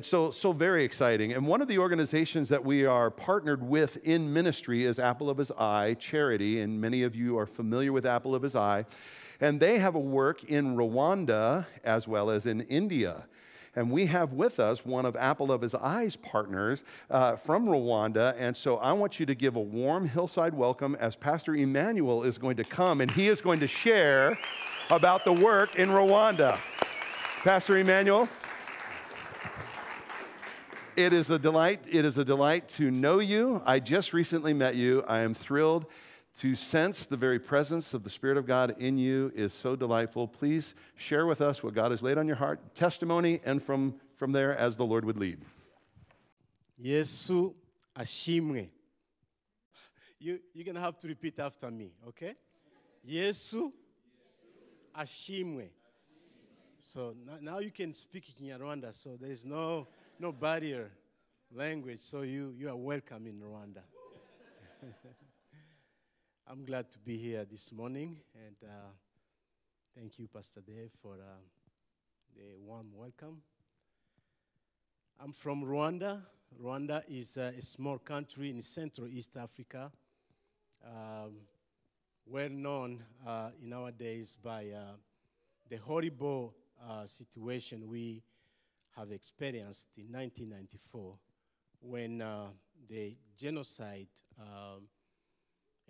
And 0.00 0.06
so, 0.06 0.30
so 0.30 0.54
very 0.54 0.82
exciting. 0.82 1.34
And 1.34 1.46
one 1.46 1.60
of 1.60 1.68
the 1.68 1.76
organizations 1.76 2.48
that 2.48 2.64
we 2.64 2.86
are 2.86 3.10
partnered 3.10 3.62
with 3.62 3.98
in 4.02 4.32
ministry 4.32 4.86
is 4.86 4.98
Apple 4.98 5.28
of 5.28 5.36
His 5.36 5.50
Eye 5.50 5.94
Charity. 6.00 6.60
And 6.60 6.80
many 6.80 7.02
of 7.02 7.14
you 7.14 7.36
are 7.38 7.44
familiar 7.44 7.92
with 7.92 8.06
Apple 8.06 8.34
of 8.34 8.40
His 8.40 8.56
Eye. 8.56 8.86
And 9.42 9.60
they 9.60 9.78
have 9.78 9.96
a 9.96 10.00
work 10.00 10.44
in 10.44 10.74
Rwanda 10.74 11.66
as 11.84 12.08
well 12.08 12.30
as 12.30 12.46
in 12.46 12.62
India. 12.62 13.26
And 13.76 13.90
we 13.90 14.06
have 14.06 14.32
with 14.32 14.58
us 14.58 14.86
one 14.86 15.04
of 15.04 15.16
Apple 15.16 15.52
of 15.52 15.60
His 15.60 15.74
Eyes 15.74 16.16
partners 16.16 16.82
uh, 17.10 17.36
from 17.36 17.66
Rwanda. 17.66 18.34
And 18.38 18.56
so 18.56 18.78
I 18.78 18.94
want 18.94 19.20
you 19.20 19.26
to 19.26 19.34
give 19.34 19.56
a 19.56 19.60
warm 19.60 20.08
hillside 20.08 20.54
welcome 20.54 20.96
as 20.98 21.14
Pastor 21.14 21.54
Emmanuel 21.54 22.22
is 22.22 22.38
going 22.38 22.56
to 22.56 22.64
come 22.64 23.02
and 23.02 23.10
he 23.10 23.28
is 23.28 23.42
going 23.42 23.60
to 23.60 23.66
share 23.66 24.38
about 24.88 25.26
the 25.26 25.32
work 25.34 25.76
in 25.76 25.90
Rwanda. 25.90 26.58
Pastor 27.42 27.76
Emmanuel. 27.76 28.30
It 31.00 31.14
is 31.14 31.30
a 31.30 31.38
delight. 31.38 31.80
It 31.90 32.04
is 32.04 32.18
a 32.18 32.24
delight 32.26 32.68
to 32.76 32.90
know 32.90 33.20
you. 33.20 33.62
I 33.64 33.80
just 33.80 34.12
recently 34.12 34.52
met 34.52 34.74
you. 34.74 35.02
I 35.08 35.20
am 35.20 35.32
thrilled 35.32 35.86
to 36.40 36.54
sense 36.54 37.06
the 37.06 37.16
very 37.16 37.38
presence 37.38 37.94
of 37.94 38.04
the 38.04 38.10
Spirit 38.10 38.36
of 38.36 38.46
God 38.46 38.74
in 38.78 38.98
you 38.98 39.32
is 39.34 39.54
so 39.54 39.74
delightful. 39.76 40.28
Please 40.28 40.74
share 40.96 41.24
with 41.24 41.40
us 41.40 41.62
what 41.62 41.72
God 41.72 41.90
has 41.90 42.02
laid 42.02 42.18
on 42.18 42.26
your 42.26 42.36
heart, 42.36 42.74
testimony, 42.74 43.40
and 43.46 43.62
from, 43.62 43.94
from 44.16 44.32
there 44.32 44.54
as 44.54 44.76
the 44.76 44.84
Lord 44.84 45.06
would 45.06 45.16
lead. 45.16 45.38
Yesu 46.78 47.54
ashimwe. 47.98 48.68
You, 50.18 50.38
you're 50.52 50.66
going 50.66 50.74
to 50.74 50.82
have 50.82 50.98
to 50.98 51.08
repeat 51.08 51.38
after 51.38 51.70
me, 51.70 51.92
okay? 52.08 52.34
Yesu 53.08 53.72
ashimwe. 54.94 55.70
So 56.78 57.14
now, 57.26 57.38
now 57.40 57.58
you 57.58 57.70
can 57.70 57.94
speak 57.94 58.26
Kinyarwanda, 58.26 58.94
so 58.94 59.16
there's 59.18 59.46
no, 59.46 59.88
no 60.18 60.30
barrier 60.30 60.90
language, 61.52 62.00
so 62.00 62.22
you, 62.22 62.54
you 62.56 62.68
are 62.68 62.76
welcome 62.76 63.26
in 63.26 63.40
Rwanda. 63.40 63.82
I'm 66.46 66.64
glad 66.64 66.90
to 66.92 66.98
be 67.00 67.16
here 67.18 67.44
this 67.44 67.72
morning, 67.72 68.20
and 68.34 68.56
uh, 68.62 68.90
thank 69.96 70.18
you, 70.20 70.28
Pastor 70.28 70.60
Dave, 70.60 70.92
for 71.02 71.14
uh, 71.14 71.40
the 72.36 72.56
warm 72.56 72.90
welcome. 72.94 73.42
I'm 75.18 75.32
from 75.32 75.64
Rwanda. 75.64 76.22
Rwanda 76.62 77.02
is 77.08 77.36
uh, 77.36 77.50
a 77.58 77.62
small 77.62 77.98
country 77.98 78.50
in 78.50 78.62
Central 78.62 79.08
East 79.08 79.36
Africa, 79.36 79.90
um, 80.86 81.32
well 82.26 82.50
known 82.50 83.02
uh, 83.26 83.50
in 83.60 83.72
our 83.72 83.90
days 83.90 84.36
by 84.40 84.68
uh, 84.70 84.92
the 85.68 85.76
horrible 85.78 86.54
uh, 86.88 87.06
situation 87.06 87.88
we 87.88 88.22
have 88.96 89.10
experienced 89.10 89.88
in 89.98 90.12
1994 90.12 91.16
when 91.80 92.20
uh, 92.20 92.48
the 92.88 93.16
genocide 93.36 94.08
um, 94.38 94.82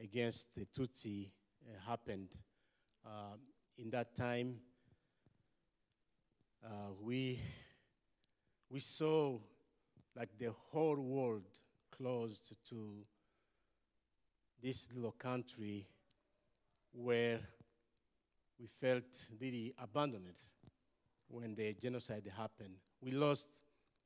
against 0.02 0.54
the 0.54 0.66
Tutsi 0.66 1.30
uh, 1.66 1.88
happened. 1.88 2.28
Um, 3.04 3.40
in 3.76 3.90
that 3.90 4.14
time, 4.14 4.56
uh, 6.64 6.92
we, 7.00 7.40
we 8.70 8.80
saw 8.80 9.38
like 10.16 10.28
the 10.38 10.52
whole 10.70 10.96
world 10.96 11.46
closed 11.90 12.56
to 12.68 13.04
this 14.62 14.88
little 14.94 15.12
country 15.12 15.86
where 16.92 17.40
we 18.58 18.66
felt 18.66 19.28
really 19.40 19.74
abandoned 19.78 20.34
when 21.28 21.54
the 21.54 21.72
genocide 21.74 22.30
happened. 22.36 22.74
We 23.00 23.12
lost 23.12 23.48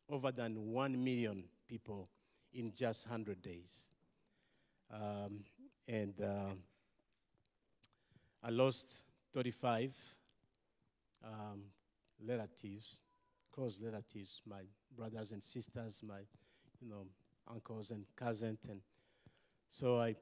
over 0.09 0.31
than 0.31 0.73
one 0.73 1.03
million 1.03 1.45
people 1.69 2.09
in 2.53 2.73
just 2.73 3.09
100 3.09 3.43
days. 3.43 3.89
Um, 4.93 5.41
and 5.89 6.15
uh, 6.21 6.53
I 8.43 8.51
lost 8.51 9.03
35 9.33 9.95
um, 11.25 11.63
relatives, 12.27 13.01
close 13.53 13.81
relatives, 13.81 14.41
my 14.49 14.63
brothers 14.97 15.33
and 15.33 15.43
sisters, 15.43 16.03
my, 16.07 16.21
you 16.81 16.89
know, 16.89 17.07
uncles 17.51 17.91
and 17.91 18.05
cousins, 18.17 18.61
and 18.71 18.81
so 19.69 20.01
I, 20.01 20.15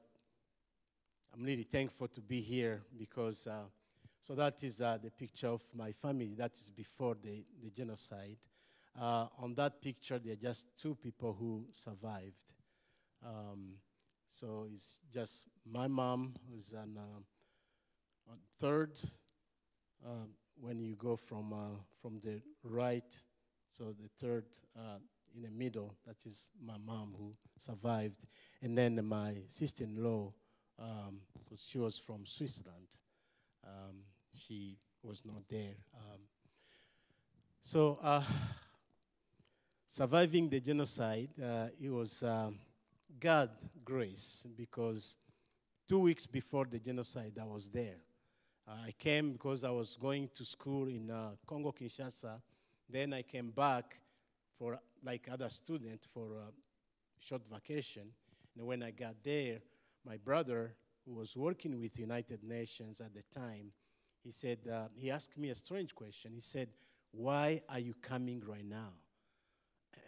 I'm 1.33 1.43
really 1.43 1.63
thankful 1.63 2.07
to 2.09 2.21
be 2.21 2.41
here 2.41 2.81
because. 2.97 3.47
Uh, 3.47 3.63
so 4.23 4.35
that 4.35 4.63
is 4.63 4.81
uh, 4.81 4.97
the 5.03 5.11
picture 5.11 5.49
of 5.49 5.61
my 5.75 5.91
family. 5.91 6.33
That 6.37 6.53
is 6.53 6.69
before 6.69 7.17
the, 7.21 7.43
the 7.61 7.69
genocide. 7.69 8.37
Uh, 8.99 9.27
on 9.39 9.55
that 9.55 9.81
picture, 9.81 10.19
there 10.19 10.33
are 10.33 10.35
just 10.35 10.67
two 10.77 10.95
people 10.95 11.35
who 11.37 11.65
survived. 11.71 12.53
Um, 13.25 13.73
so 14.29 14.67
it's 14.73 14.99
just 15.11 15.47
my 15.65 15.87
mom, 15.87 16.33
who's 16.49 16.73
on, 16.73 16.97
uh, 16.97 18.33
third. 18.59 18.99
Um, 20.05 20.29
when 20.59 20.79
you 20.79 20.95
go 20.95 21.15
from 21.15 21.53
uh, 21.53 21.79
from 22.01 22.19
the 22.23 22.41
right, 22.63 23.15
so 23.71 23.95
the 23.99 24.07
third 24.19 24.45
uh, 24.77 24.99
in 25.35 25.41
the 25.41 25.49
middle, 25.49 25.95
that 26.05 26.17
is 26.25 26.51
my 26.63 26.77
mom 26.77 27.15
who 27.17 27.31
survived, 27.57 28.25
and 28.61 28.77
then 28.77 29.03
my 29.05 29.37
sister-in-law, 29.47 30.31
um, 30.79 31.19
she 31.57 31.79
was 31.79 31.97
from 31.97 32.25
Switzerland. 32.25 32.97
Um, 33.65 34.03
she 34.35 34.77
was 35.01 35.23
not 35.25 35.47
there. 35.49 35.75
Um, 35.95 36.19
so, 37.61 37.97
uh, 38.01 38.23
surviving 39.93 40.49
the 40.49 40.59
genocide, 40.59 41.29
uh, 41.39 41.67
it 41.79 41.91
was 41.91 42.23
uh, 42.23 42.49
God 43.19 43.51
grace 43.85 44.47
because 44.57 45.17
two 45.87 45.99
weeks 45.99 46.25
before 46.25 46.65
the 46.65 46.79
genocide, 46.79 47.33
I 47.39 47.45
was 47.45 47.69
there. 47.69 47.97
I 48.67 48.91
came 48.97 49.33
because 49.33 49.63
I 49.63 49.69
was 49.69 49.95
going 49.95 50.31
to 50.33 50.43
school 50.45 50.87
in 50.87 51.11
uh, 51.11 51.31
Congo 51.45 51.71
Kinshasa. 51.71 52.41
Then 52.89 53.13
I 53.13 53.21
came 53.21 53.51
back 53.51 53.99
for, 54.57 54.79
like 55.03 55.29
other 55.31 55.49
students, 55.49 56.07
for 56.11 56.37
a 56.37 56.51
short 57.19 57.43
vacation. 57.51 58.07
And 58.57 58.65
when 58.65 58.81
I 58.81 58.89
got 58.89 59.13
there, 59.23 59.59
my 60.07 60.17
brother, 60.17 60.73
who 61.05 61.13
was 61.13 61.37
working 61.37 61.79
with 61.79 61.99
United 61.99 62.43
Nations 62.43 62.99
at 62.99 63.13
the 63.13 63.21
time, 63.31 63.71
he 64.23 64.31
said, 64.31 64.57
uh, 64.73 64.85
he 64.95 65.11
asked 65.11 65.37
me 65.37 65.51
a 65.51 65.55
strange 65.55 65.93
question. 65.93 66.31
He 66.33 66.41
said, 66.41 66.69
Why 67.11 67.61
are 67.69 67.79
you 67.79 67.93
coming 68.01 68.41
right 68.47 68.65
now? 68.65 68.93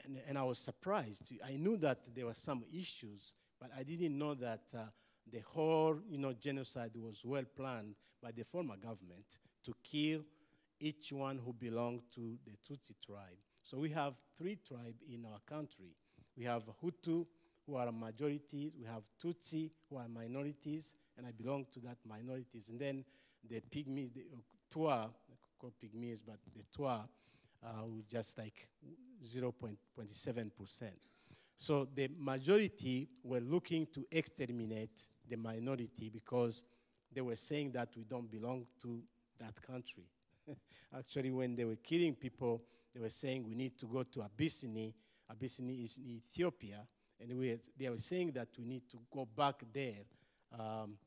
And, 0.05 0.19
and 0.27 0.37
I 0.37 0.43
was 0.43 0.59
surprised. 0.59 1.31
I 1.45 1.55
knew 1.55 1.77
that 1.77 2.13
there 2.13 2.25
were 2.25 2.33
some 2.33 2.63
issues, 2.71 3.35
but 3.59 3.71
I 3.77 3.83
didn't 3.83 4.17
know 4.17 4.33
that 4.35 4.63
uh, 4.77 4.83
the 5.31 5.39
whole 5.39 5.99
you 6.07 6.17
know, 6.17 6.33
genocide 6.33 6.91
was 6.95 7.23
well 7.25 7.45
planned 7.55 7.95
by 8.21 8.31
the 8.31 8.43
former 8.43 8.75
government 8.77 9.39
to 9.65 9.73
kill 9.83 10.21
each 10.79 11.11
one 11.11 11.39
who 11.43 11.53
belonged 11.53 12.01
to 12.13 12.37
the 12.45 12.51
Tutsi 12.67 12.93
tribe. 13.05 13.37
So 13.63 13.77
we 13.79 13.89
have 13.91 14.13
three 14.37 14.57
tribes 14.67 15.01
in 15.09 15.25
our 15.25 15.39
country. 15.47 15.95
We 16.37 16.43
have 16.43 16.63
Hutu, 16.83 17.25
who 17.65 17.75
are 17.75 17.87
a 17.87 17.91
majority. 17.91 18.71
We 18.77 18.85
have 18.85 19.03
Tutsi, 19.23 19.71
who 19.89 19.97
are 19.97 20.07
minorities, 20.07 20.95
and 21.17 21.25
I 21.25 21.31
belong 21.31 21.65
to 21.73 21.79
that 21.81 21.97
minorities. 22.07 22.69
And 22.69 22.79
then 22.79 23.05
the 23.49 23.61
pygmies, 23.61 24.13
the 24.13 24.21
uh, 24.33 24.41
Twa, 24.69 25.09
called 25.57 25.73
pygmies, 25.83 26.21
but 26.25 26.37
the 26.53 26.63
Twa, 26.75 27.07
uh, 27.63 27.83
just 28.09 28.37
like 28.37 28.67
0.27%. 29.25 30.91
So 31.57 31.87
the 31.93 32.09
majority 32.17 33.07
were 33.23 33.39
looking 33.39 33.87
to 33.93 34.05
exterminate 34.11 35.07
the 35.27 35.37
minority 35.37 36.09
because 36.09 36.63
they 37.13 37.21
were 37.21 37.35
saying 37.35 37.71
that 37.71 37.89
we 37.95 38.03
don't 38.03 38.29
belong 38.29 38.65
to 38.81 39.01
that 39.39 39.61
country. 39.61 40.03
Actually, 40.97 41.31
when 41.31 41.55
they 41.55 41.65
were 41.65 41.77
killing 41.77 42.13
people, 42.13 42.61
they 42.93 42.99
were 42.99 43.09
saying 43.09 43.45
we 43.47 43.55
need 43.55 43.77
to 43.79 43.85
go 43.85 44.03
to 44.03 44.23
Abyssinia. 44.23 44.91
Abyssinia 45.29 45.83
is 45.83 45.97
in 45.97 46.09
Ethiopia, 46.17 46.85
and 47.19 47.37
we, 47.37 47.57
they 47.77 47.89
were 47.89 47.97
saying 47.97 48.31
that 48.33 48.49
we 48.57 48.65
need 48.65 48.83
to 48.91 48.99
go 49.11 49.25
back 49.25 49.63
there 49.73 50.03
um, 50.59 50.97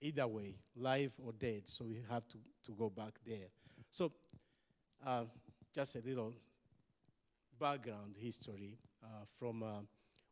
either 0.00 0.26
way, 0.26 0.56
live 0.76 1.12
or 1.24 1.32
dead. 1.32 1.62
So 1.64 1.84
we 1.84 2.02
have 2.10 2.26
to, 2.28 2.38
to 2.64 2.72
go 2.72 2.90
back 2.90 3.14
there. 3.26 3.48
So 3.90 4.12
uh, 5.04 5.24
just 5.76 5.94
a 5.94 6.00
little 6.00 6.32
background 7.60 8.16
history 8.18 8.78
uh, 9.04 9.26
from 9.38 9.62
uh, 9.62 9.80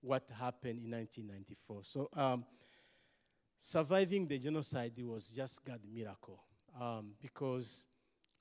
what 0.00 0.22
happened 0.40 0.80
in 0.82 0.90
1994. 0.90 1.80
So 1.82 2.08
um, 2.16 2.46
surviving 3.58 4.26
the 4.26 4.38
genocide 4.38 4.92
was 5.02 5.28
just 5.28 5.62
God's 5.62 5.86
miracle 5.86 6.42
um, 6.80 7.12
because, 7.20 7.88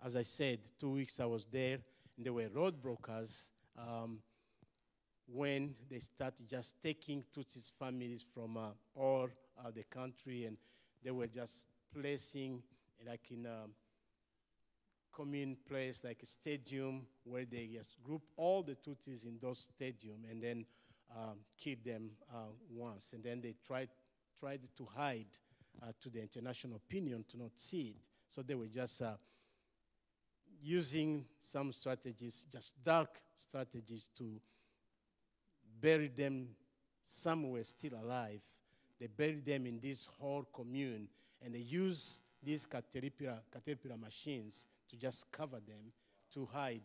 as 0.02 0.16
I 0.16 0.22
said, 0.22 0.60
two 0.80 0.92
weeks 0.92 1.20
I 1.20 1.26
was 1.26 1.46
there, 1.52 1.80
and 2.16 2.26
there 2.26 2.32
were 2.32 2.48
roadblockers. 2.48 3.52
Um, 3.78 4.20
when 5.28 5.76
they 5.90 6.00
started 6.00 6.48
just 6.48 6.82
taking 6.82 7.26
Tutsis 7.36 7.70
families 7.78 8.26
from 8.34 8.56
uh, 8.56 8.70
all 8.96 9.28
uh, 9.60 9.72
the 9.72 9.84
country 9.84 10.46
and 10.46 10.56
they 11.04 11.12
were 11.12 11.28
just 11.28 11.66
placing 11.94 12.64
like 13.06 13.30
in 13.32 13.46
um, 13.46 13.72
commune 15.14 15.56
place 15.68 16.04
like 16.04 16.20
a 16.24 16.26
stadium 16.26 17.06
where 17.24 17.46
they 17.46 17.70
just 17.74 18.02
group 18.04 18.24
all 18.36 18.64
the 18.64 18.76
Tutsis 18.76 19.26
in 19.26 19.38
those 19.42 19.68
stadium 19.74 20.26
and 20.30 20.42
then 20.42 20.66
um, 21.16 21.38
kill 21.58 21.76
them 21.86 22.10
uh, 22.34 22.52
once. 22.70 23.14
And 23.14 23.24
then 23.24 23.42
they 23.42 23.56
tried, 23.66 23.90
tried 24.40 24.62
to 24.76 24.88
hide 24.96 25.28
uh, 25.82 25.92
to 26.02 26.10
the 26.10 26.22
international 26.22 26.78
opinion 26.78 27.26
to 27.32 27.38
not 27.38 27.52
see 27.56 27.96
it. 27.98 28.10
So 28.28 28.42
they 28.42 28.56
were 28.56 28.68
just 28.68 29.02
uh, 29.02 29.14
using 30.62 31.26
some 31.40 31.72
strategies, 31.72 32.46
just 32.52 32.74
dark 32.84 33.22
strategies 33.36 34.08
to 34.18 34.40
bury 35.80 36.08
them 36.08 36.50
somewhere 37.04 37.64
still 37.64 37.94
alive. 38.02 38.44
They 39.00 39.08
buried 39.08 39.46
them 39.46 39.66
in 39.66 39.80
this 39.80 40.08
whole 40.20 40.48
commune 40.54 41.08
and 41.44 41.54
they 41.54 41.60
use 41.60 42.22
these 42.42 42.66
caterpillar, 42.66 43.40
caterpillar 43.52 43.98
machines 43.98 44.68
to 44.94 45.00
just 45.00 45.32
cover 45.32 45.60
them 45.68 45.92
to 46.32 46.48
hide 46.54 46.84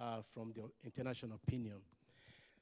uh, 0.00 0.22
from 0.32 0.52
the 0.54 0.62
international 0.84 1.38
opinion. 1.46 1.76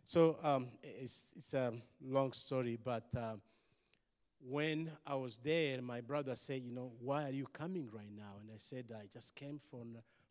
So 0.05 0.39
um, 0.43 0.67
it's, 0.83 1.35
it's, 1.37 1.55
a 1.55 1.73
long 2.03 2.33
story, 2.33 2.79
but 2.83 3.05
uh, 3.17 3.35
when 4.41 4.91
I 5.07 5.15
was 5.15 5.39
there, 5.39 5.81
my 5.83 6.01
brother 6.01 6.35
said, 6.35 6.63
You 6.65 6.73
know, 6.73 6.93
why 7.01 7.25
are 7.25 7.33
you 7.33 7.47
coming 7.53 7.89
right 7.93 8.11
now? 8.17 8.39
And 8.41 8.51
I 8.51 8.59
said, 8.59 8.87
I 8.93 9.07
just 9.13 9.37
came 9.37 9.59
for, 9.59 9.83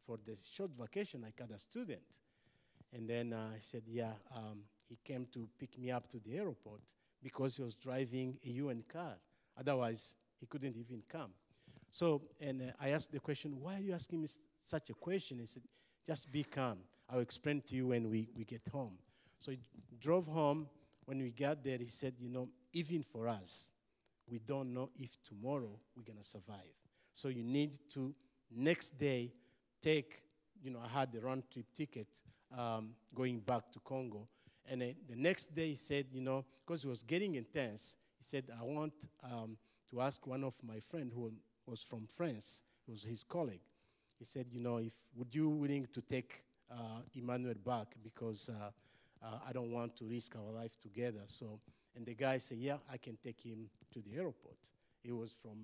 for 0.05 0.17
the 0.25 0.35
short 0.51 0.71
vacation 0.75 1.23
I 1.25 1.31
got 1.39 1.55
a 1.55 1.59
student. 1.59 2.19
And 2.93 3.07
then 3.09 3.33
uh, 3.33 3.51
I 3.55 3.59
said, 3.59 3.83
Yeah, 3.85 4.13
um, 4.35 4.59
he 4.89 4.97
came 5.03 5.27
to 5.33 5.47
pick 5.59 5.77
me 5.77 5.91
up 5.91 6.09
to 6.09 6.19
the 6.19 6.37
airport 6.37 6.81
because 7.23 7.55
he 7.55 7.63
was 7.63 7.75
driving 7.75 8.37
a 8.45 8.49
UN 8.49 8.83
car. 8.91 9.13
Otherwise, 9.57 10.15
he 10.39 10.45
couldn't 10.45 10.75
even 10.75 11.03
come. 11.07 11.31
So, 11.91 12.21
and 12.39 12.61
uh, 12.61 12.65
I 12.79 12.89
asked 12.89 13.11
the 13.11 13.19
question, 13.19 13.59
why 13.59 13.75
are 13.75 13.81
you 13.81 13.93
asking 13.93 14.21
me 14.21 14.27
such 14.69 14.89
a 14.89 14.93
question? 14.93 15.39
He 15.39 15.45
said, 15.45 15.63
just 16.05 16.31
be 16.31 16.43
calm. 16.43 16.79
I'll 17.09 17.19
explain 17.19 17.61
to 17.61 17.75
you 17.75 17.87
when 17.87 18.09
we, 18.09 18.29
we 18.37 18.43
get 18.43 18.67
home. 18.71 18.93
So 19.39 19.51
he 19.51 19.59
drove 19.99 20.25
home. 20.25 20.67
When 21.05 21.19
we 21.19 21.31
got 21.31 21.63
there, 21.63 21.77
he 21.77 21.87
said, 21.87 22.15
you 22.19 22.29
know, 22.29 22.49
even 22.73 23.01
for 23.01 23.27
us, 23.27 23.71
we 24.29 24.39
don't 24.39 24.73
know 24.73 24.89
if 24.99 25.17
tomorrow 25.23 25.79
we're 25.95 26.03
going 26.03 26.19
to 26.19 26.23
survive. 26.23 26.75
So 27.13 27.29
you 27.29 27.43
need 27.43 27.79
to, 27.93 28.13
next 28.53 28.97
day, 28.97 29.31
take, 29.81 30.21
you 30.61 30.69
know, 30.69 30.79
I 30.83 30.99
had 30.99 31.13
the 31.13 31.21
round 31.21 31.43
trip 31.51 31.65
ticket 31.75 32.07
um, 32.57 32.89
going 33.15 33.39
back 33.39 33.71
to 33.71 33.79
Congo. 33.79 34.27
And 34.69 34.81
then 34.81 34.95
the 35.07 35.15
next 35.15 35.55
day, 35.55 35.69
he 35.69 35.75
said, 35.75 36.07
you 36.11 36.19
know, 36.19 36.43
because 36.65 36.83
it 36.83 36.89
was 36.89 37.03
getting 37.03 37.35
intense, 37.35 37.95
he 38.17 38.25
said, 38.25 38.51
I 38.59 38.63
want 38.63 38.93
um, 39.23 39.57
to 39.91 40.01
ask 40.01 40.27
one 40.27 40.43
of 40.43 40.55
my 40.61 40.79
friends 40.81 41.13
who 41.13 41.31
was 41.65 41.81
from 41.81 42.05
France, 42.05 42.63
it 42.85 42.91
was 42.91 43.03
his 43.03 43.23
colleague. 43.23 43.61
He 44.17 44.25
said, 44.25 44.47
you 44.49 44.59
know, 44.59 44.77
if 44.77 44.93
would 45.15 45.33
you 45.33 45.49
willing 45.49 45.87
to 45.93 46.01
take 46.01 46.43
uh, 46.71 47.01
Emmanuel 47.15 47.55
back 47.65 47.95
because 48.03 48.49
uh, 48.49 48.71
uh, 49.23 49.39
I 49.47 49.53
don't 49.53 49.71
want 49.71 49.95
to 49.97 50.05
risk 50.05 50.35
our 50.35 50.51
life 50.51 50.79
together. 50.79 51.21
So, 51.27 51.59
and 51.95 52.05
the 52.05 52.13
guy 52.13 52.37
said, 52.37 52.57
yeah, 52.59 52.77
I 52.91 52.97
can 52.97 53.17
take 53.23 53.41
him 53.41 53.69
to 53.93 54.01
the 54.01 54.17
airport. 54.17 54.57
He 55.03 55.11
was 55.11 55.35
from 55.41 55.57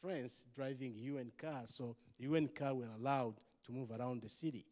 France 0.00 0.46
driving 0.54 0.94
UN 0.96 1.32
car, 1.38 1.62
so 1.66 1.96
the 2.18 2.24
UN 2.24 2.48
car 2.48 2.74
were 2.74 2.88
allowed 2.98 3.34
to 3.64 3.72
move 3.72 3.90
around 3.90 4.22
the 4.22 4.28
city. 4.28 4.66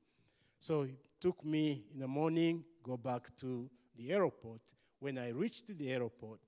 So 0.58 0.82
he 0.82 0.94
took 1.20 1.44
me 1.44 1.84
in 1.92 2.00
the 2.00 2.08
morning, 2.08 2.64
go 2.82 2.96
back 2.96 3.34
to 3.40 3.68
the 3.96 4.12
airport. 4.12 4.60
When 5.00 5.18
I 5.18 5.30
reached 5.30 5.76
the 5.76 5.90
airport, 5.90 6.40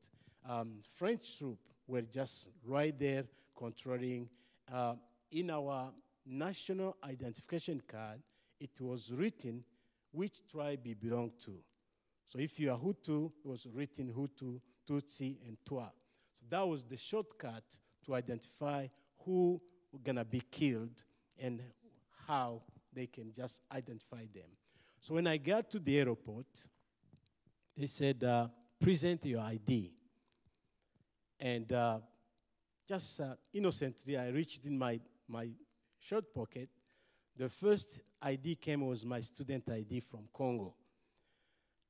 um, 0.48 0.74
French 0.94 1.38
troops 1.38 1.62
were 1.86 2.02
just 2.02 2.48
right 2.64 2.96
there 2.98 3.24
controlling. 3.56 4.28
Uh, 4.72 4.94
in 5.34 5.50
our 5.50 5.90
national 6.26 6.96
identification 7.04 7.82
card, 7.86 8.20
it 8.60 8.80
was 8.80 9.12
written 9.12 9.64
which 10.12 10.46
tribe 10.50 10.86
you 10.86 10.94
belong 10.94 11.32
to. 11.44 11.58
So 12.28 12.38
if 12.38 12.58
you 12.58 12.70
are 12.72 12.78
Hutu, 12.78 13.30
it 13.44 13.48
was 13.48 13.66
written 13.72 14.12
Hutu, 14.12 14.60
Tutsi, 14.88 15.36
and 15.46 15.56
Twa. 15.64 15.90
So 16.32 16.46
that 16.48 16.66
was 16.66 16.84
the 16.84 16.96
shortcut 16.96 17.64
to 18.06 18.14
identify 18.14 18.86
who 19.24 19.60
were 19.92 19.98
going 20.00 20.16
to 20.16 20.24
be 20.24 20.42
killed 20.50 21.02
and 21.38 21.62
how 22.26 22.62
they 22.92 23.06
can 23.06 23.32
just 23.32 23.62
identify 23.72 24.24
them. 24.32 24.48
So 25.00 25.14
when 25.14 25.26
I 25.26 25.36
got 25.36 25.70
to 25.70 25.78
the 25.78 25.98
airport, 25.98 26.46
they 27.76 27.86
said, 27.86 28.22
uh, 28.24 28.48
present 28.80 29.24
your 29.26 29.40
ID. 29.40 29.92
And 31.40 31.72
uh, 31.72 31.98
just 32.88 33.20
uh, 33.20 33.34
innocently, 33.52 34.16
I 34.16 34.28
reached 34.28 34.64
in 34.66 34.78
my, 34.78 35.00
my 35.28 35.48
shirt 36.06 36.34
pocket. 36.34 36.68
The 37.36 37.48
first 37.48 38.00
ID 38.22 38.56
came 38.56 38.86
was 38.86 39.04
my 39.04 39.20
student 39.20 39.68
ID 39.70 40.00
from 40.00 40.28
Congo. 40.32 40.74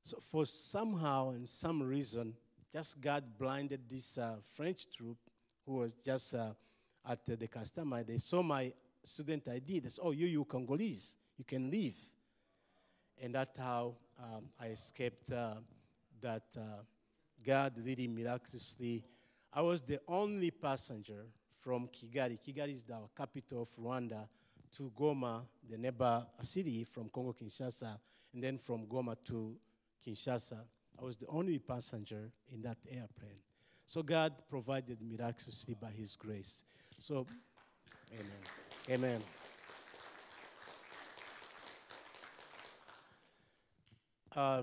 So 0.03 0.17
for 0.19 0.45
somehow 0.45 1.31
and 1.31 1.47
some 1.47 1.81
reason, 1.81 2.33
just 2.71 2.99
God 3.01 3.23
blinded 3.37 3.81
this 3.89 4.17
uh, 4.17 4.35
French 4.55 4.85
troop 4.95 5.17
who 5.65 5.77
was 5.77 5.93
just 6.03 6.33
uh, 6.35 6.51
at 7.07 7.25
the 7.25 7.47
customer. 7.47 8.03
They 8.03 8.17
saw 8.17 8.41
my 8.41 8.73
student 9.03 9.47
ID. 9.47 9.79
They 9.79 9.89
said, 9.89 10.01
oh, 10.03 10.11
you, 10.11 10.27
you 10.27 10.45
Congolese. 10.45 11.17
You 11.37 11.45
can 11.45 11.69
leave. 11.69 11.97
And 13.21 13.35
that's 13.35 13.57
how 13.57 13.95
um, 14.21 14.45
I 14.59 14.67
escaped 14.67 15.31
uh, 15.31 15.55
that 16.21 16.43
uh, 16.57 16.83
God 17.45 17.73
really 17.83 18.07
miraculously 18.07 19.03
I 19.55 19.61
was 19.61 19.81
the 19.81 20.01
only 20.09 20.51
passenger 20.51 21.27
from 21.65 21.87
Kigali. 21.87 22.37
Kigali 22.39 22.75
is 22.75 22.83
the 22.83 22.95
capital 23.17 23.63
of 23.63 23.75
Rwanda 23.75 24.27
to 24.77 24.91
Goma, 24.95 25.41
the 25.67 25.79
neighbor 25.79 26.23
city 26.43 26.83
from 26.83 27.09
Congo 27.09 27.33
Kinshasa, 27.33 27.97
and 28.33 28.43
then 28.43 28.59
from 28.59 28.85
Goma 28.85 29.15
to 29.25 29.55
Kinshasa. 30.05 30.59
I 30.99 31.03
was 31.03 31.15
the 31.15 31.25
only 31.25 31.57
passenger 31.57 32.29
in 32.53 32.61
that 32.61 32.77
airplane. 32.87 33.39
So 33.87 34.03
God 34.03 34.33
provided 34.47 34.99
miraculously 35.01 35.75
by 35.81 35.89
His 35.89 36.15
grace. 36.15 36.65
So, 36.99 37.25
amen. 38.13 38.29
Amen. 38.91 39.23
Uh, 44.35 44.61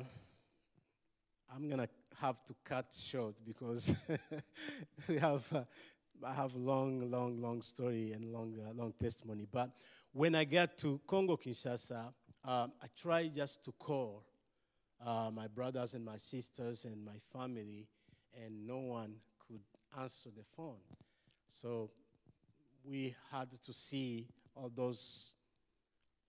I'm 1.52 1.68
going 1.68 1.80
to 1.80 1.88
have 2.20 2.44
to 2.44 2.54
cut 2.64 2.94
short 2.96 3.34
because 3.44 3.92
we 5.08 5.18
have, 5.18 5.44
uh, 5.52 5.64
I 6.24 6.32
have 6.34 6.54
a 6.54 6.58
long, 6.58 7.10
long, 7.10 7.40
long 7.40 7.62
story 7.62 8.12
and 8.12 8.32
long, 8.32 8.54
uh, 8.58 8.72
long 8.74 8.92
testimony. 8.98 9.46
But 9.50 9.70
when 10.12 10.34
I 10.34 10.44
got 10.44 10.78
to 10.78 11.00
Congo 11.06 11.36
Kinshasa, 11.36 12.12
um, 12.44 12.72
I 12.82 12.86
tried 12.96 13.34
just 13.34 13.64
to 13.64 13.72
call 13.72 14.24
uh, 15.04 15.30
my 15.32 15.48
brothers 15.48 15.94
and 15.94 16.04
my 16.04 16.16
sisters 16.16 16.84
and 16.84 17.04
my 17.04 17.18
family, 17.32 17.88
and 18.44 18.66
no 18.66 18.78
one 18.78 19.14
could 19.46 19.60
answer 20.00 20.30
the 20.36 20.44
phone. 20.56 20.78
So 21.48 21.90
we 22.84 23.14
had 23.30 23.48
to 23.62 23.72
see 23.72 24.28
all 24.54 24.70
those 24.74 25.32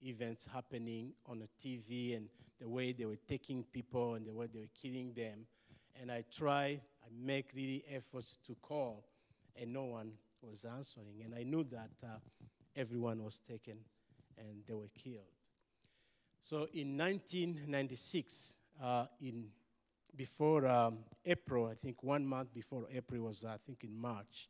events 0.03 0.47
happening 0.51 1.13
on 1.25 1.39
the 1.39 1.47
TV 1.61 2.15
and 2.17 2.27
the 2.59 2.67
way 2.67 2.91
they 2.93 3.05
were 3.05 3.19
taking 3.27 3.63
people 3.63 4.15
and 4.15 4.25
the 4.25 4.33
way 4.33 4.47
they 4.51 4.59
were 4.59 4.65
killing 4.81 5.13
them 5.13 5.45
and 6.01 6.11
I 6.11 6.23
try, 6.31 6.79
I 7.03 7.07
make 7.11 7.53
the 7.53 7.83
efforts 7.89 8.37
to 8.45 8.55
call, 8.61 9.05
and 9.59 9.71
no 9.71 9.85
one 9.85 10.11
was 10.41 10.65
answering. 10.65 11.21
And 11.23 11.33
I 11.33 11.43
knew 11.43 11.63
that 11.65 11.91
uh, 12.03 12.17
everyone 12.75 13.23
was 13.23 13.39
taken 13.39 13.77
and 14.37 14.63
they 14.67 14.73
were 14.73 14.89
killed. 14.95 15.25
So 16.41 16.67
in 16.73 16.97
1996, 16.97 18.57
uh, 18.81 19.05
in 19.21 19.45
before 20.15 20.67
um, 20.67 20.99
April, 21.25 21.67
I 21.67 21.73
think 21.73 22.03
one 22.03 22.25
month 22.25 22.53
before 22.53 22.85
April 22.93 23.23
was, 23.23 23.45
I 23.45 23.57
think 23.65 23.83
in 23.83 23.95
March, 23.95 24.49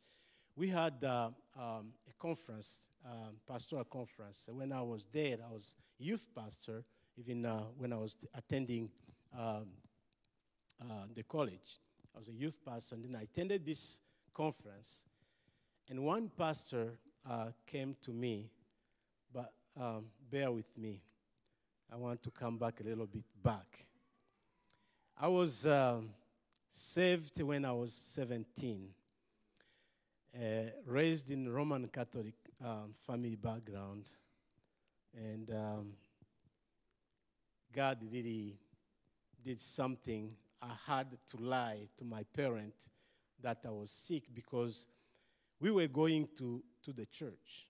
we 0.56 0.68
had 0.68 1.02
uh, 1.02 1.30
um, 1.58 1.92
a 2.08 2.12
conference, 2.18 2.88
um, 3.04 3.36
pastoral 3.48 3.84
conference. 3.84 4.48
when 4.52 4.72
I 4.72 4.82
was 4.82 5.06
there, 5.12 5.38
I 5.44 5.52
was 5.52 5.76
youth 5.98 6.28
pastor, 6.34 6.84
even 7.16 7.46
uh, 7.46 7.62
when 7.76 7.92
I 7.92 7.96
was 7.96 8.16
attending 8.34 8.90
um, 9.36 9.66
uh, 10.80 11.06
the 11.14 11.22
college. 11.22 11.80
I 12.14 12.18
was 12.18 12.28
a 12.28 12.32
youth 12.32 12.58
pastor, 12.64 12.94
and 12.96 13.04
then 13.04 13.16
I 13.16 13.22
attended 13.22 13.64
this 13.64 14.00
conference. 14.34 15.06
And 15.88 16.04
one 16.04 16.30
pastor 16.36 16.98
uh, 17.28 17.46
came 17.66 17.96
to 18.02 18.10
me, 18.10 18.50
but 19.32 19.52
um, 19.80 20.06
bear 20.30 20.50
with 20.50 20.76
me. 20.76 21.00
I 21.92 21.96
want 21.96 22.22
to 22.24 22.30
come 22.30 22.58
back 22.58 22.80
a 22.80 22.82
little 22.82 23.06
bit 23.06 23.24
back. 23.42 23.86
I 25.18 25.28
was 25.28 25.66
um, 25.66 26.10
saved 26.68 27.40
when 27.40 27.64
I 27.64 27.72
was 27.72 27.92
17, 27.92 28.88
uh, 30.34 30.40
raised 30.86 31.30
in 31.30 31.48
Roman 31.52 31.86
Catholic 31.88 32.34
um, 32.64 32.94
family 33.06 33.36
background, 33.36 34.10
and 35.16 35.50
um, 35.50 35.92
God 37.72 37.98
really 38.10 38.56
did 39.42 39.60
something 39.60 40.34
I 40.60 40.72
had 40.86 41.06
to 41.30 41.36
lie 41.36 41.88
to 41.98 42.04
my 42.04 42.24
parent 42.34 42.90
that 43.42 43.58
I 43.66 43.70
was 43.70 43.90
sick 43.90 44.24
because 44.34 44.86
we 45.60 45.70
were 45.70 45.88
going 45.88 46.28
to, 46.38 46.62
to 46.82 46.92
the 46.92 47.06
church. 47.06 47.66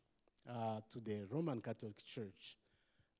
uh, 0.48 0.80
to 0.92 1.00
the 1.00 1.24
Roman 1.30 1.60
Catholic 1.60 2.04
Church, 2.04 2.58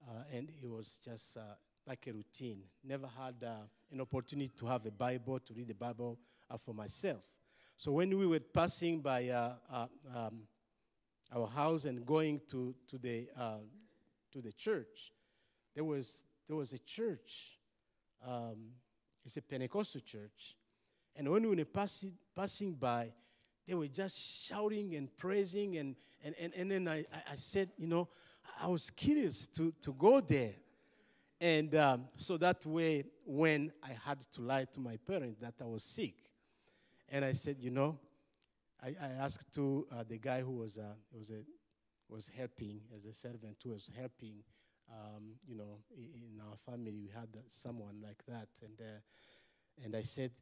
uh, 0.07 0.25
and 0.33 0.51
it 0.63 0.69
was 0.69 0.99
just 1.05 1.37
uh, 1.37 1.41
like 1.87 2.07
a 2.07 2.13
routine. 2.13 2.61
Never 2.83 3.07
had 3.07 3.37
uh, 3.43 3.63
an 3.91 4.01
opportunity 4.01 4.53
to 4.59 4.67
have 4.67 4.85
a 4.87 4.91
Bible, 4.91 5.39
to 5.41 5.55
read 5.55 5.69
the 5.69 5.75
Bible 5.75 6.19
uh, 6.51 6.57
for 6.57 6.75
myself. 6.75 7.23
So 7.77 7.93
when 7.93 8.17
we 8.17 8.27
were 8.27 8.41
passing 8.41 9.01
by 9.01 9.31
um, 9.31 10.43
our 11.35 11.47
house 11.49 11.87
and 11.87 12.07
going 12.07 12.41
to, 12.51 12.75
to, 12.89 12.99
the, 12.99 13.27
to 14.33 14.41
the 14.41 14.53
church, 14.53 15.13
there 15.75 15.83
was, 15.83 16.23
there 16.47 16.57
was 16.57 16.73
a 16.73 16.79
church. 16.79 17.59
Um, 18.25 18.71
it's 19.25 19.37
a 19.37 19.43
Pentecostal 19.43 20.03
church. 20.03 20.55
And 21.17 21.31
when 21.31 21.49
we 21.49 21.57
were 21.57 21.65
passing, 21.65 22.13
passing 22.35 22.73
by, 22.75 23.13
they 23.67 23.75
were 23.75 23.89
just 23.89 24.47
shouting 24.47 24.95
and 24.95 25.15
praising. 25.17 25.77
And, 25.77 25.97
and, 26.25 26.35
and, 26.41 26.55
and 26.55 26.71
then 26.71 26.89
I, 26.89 27.05
I 27.31 27.35
said, 27.37 27.71
you 27.79 27.87
know, 27.87 28.09
I 28.61 28.67
was 28.67 28.91
curious 28.91 29.47
to, 29.49 29.73
to 29.83 29.93
go 29.93 30.21
there. 30.21 30.55
And 31.41 31.75
um, 31.75 32.05
so 32.17 32.37
that 32.39 32.65
way, 32.65 33.05
when 33.25 33.73
I 33.83 33.91
had 34.05 34.21
to 34.33 34.43
lie 34.43 34.65
to 34.73 34.81
my 34.81 34.97
parents 34.97 35.41
that 35.41 35.55
I 35.61 35.65
was 35.65 35.85
sick, 35.85 36.15
and 37.09 37.25
I 37.25 37.33
said, 37.33 37.57
you 37.61 37.71
know, 37.71 37.99
I, 38.83 38.89
I 39.01 39.09
asked 39.21 39.53
to 39.55 39.87
uh, 39.93 40.05
the 40.09 40.19
guy 40.19 40.41
who 40.41 40.53
was, 40.53 40.79
uh, 40.79 40.95
was, 41.13 41.31
a, 41.31 41.43
was 42.09 42.31
helping, 42.37 42.81
as 42.97 43.05
a 43.05 43.13
servant 43.13 43.57
who 43.63 43.71
was 43.71 43.91
helping, 43.99 44.37
um, 44.91 45.35
you 45.47 45.57
know, 45.57 45.79
in 45.97 46.41
our 46.49 46.57
family, 46.57 46.93
we 46.93 47.11
had 47.15 47.29
someone 47.49 48.01
like 48.03 48.23
that. 48.29 48.49
And, 48.63 48.81
uh, 48.81 49.85
and 49.85 49.97
I 49.97 50.03
said, 50.03 50.33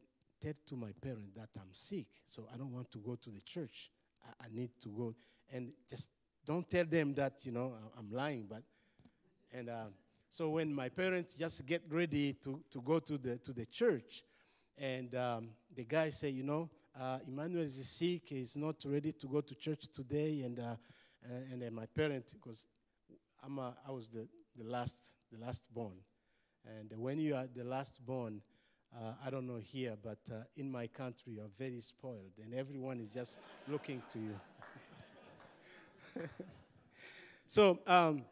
tell 0.43 0.55
to 0.69 0.77
my 0.77 0.91
parents 1.01 1.35
that 1.37 1.49
I'm 1.57 1.73
sick, 1.73 2.07
so 2.29 2.49
I 2.53 2.57
don't 2.57 2.73
want 2.73 2.91
to 2.93 2.99
go 2.99 3.15
to 3.15 3.31
the 3.31 3.41
church. 3.41 3.91
I, 4.25 4.47
I 4.47 4.49
need 4.53 4.71
to 4.83 4.89
go. 4.89 5.15
And 5.53 5.73
just 5.89 6.11
don't 6.45 6.69
tell 6.69 6.85
them 6.85 7.15
that, 7.15 7.35
you 7.45 7.53
know, 7.53 7.75
I'm 7.99 8.11
lying. 8.11 8.47
But, 8.49 8.63
and 9.53 9.69
uh, 9.69 9.85
so 10.29 10.51
when 10.51 10.75
my 10.75 10.89
parents 10.89 11.35
just 11.35 11.65
get 11.67 11.83
ready 11.91 12.33
to, 12.45 12.61
to 12.71 12.81
go 12.81 12.99
to 12.99 13.19
the, 13.19 13.37
to 13.39 13.53
the 13.53 13.67
church, 13.67 14.25
and 14.77 15.15
um, 15.15 15.51
the 15.75 15.85
guy 15.85 16.11
say, 16.11 16.31
you 16.31 16.43
know, 16.43 16.71
uh, 16.99 17.19
Emmanuel 17.27 17.65
is 17.65 17.89
sick, 17.89 18.23
he's 18.27 18.57
not 18.57 18.77
ready 18.85 19.13
to 19.13 19.27
go 19.27 19.41
to 19.41 19.55
church 19.55 19.87
today. 19.95 20.43
And, 20.43 20.59
uh, 20.59 20.75
and 21.51 21.63
then 21.63 21.75
my 21.75 21.87
parents, 21.87 22.35
because 22.35 22.67
I'm 23.45 23.59
a, 23.59 23.75
I 23.87 23.93
was 23.93 24.09
the, 24.09 24.27
the 24.57 24.65
last, 24.65 25.15
the 25.31 25.45
last 25.45 25.73
born. 25.73 25.99
And 26.65 26.93
when 26.97 27.19
you 27.19 27.35
are 27.35 27.47
the 27.55 27.65
last 27.65 28.05
born, 28.05 28.41
uh, 28.95 29.13
I 29.25 29.31
don't 29.31 29.47
know 29.47 29.59
here, 29.63 29.95
but 30.03 30.19
uh, 30.31 30.45
in 30.57 30.71
my 30.71 30.87
country, 30.87 31.35
you're 31.35 31.51
very 31.59 31.81
spoiled, 31.81 32.33
and 32.43 32.55
everyone 32.55 33.01
is 33.01 33.11
just 33.11 33.39
looking 33.69 34.03
to 34.13 34.19
you. 34.19 34.41
so, 37.47 37.79
um, 37.87 38.23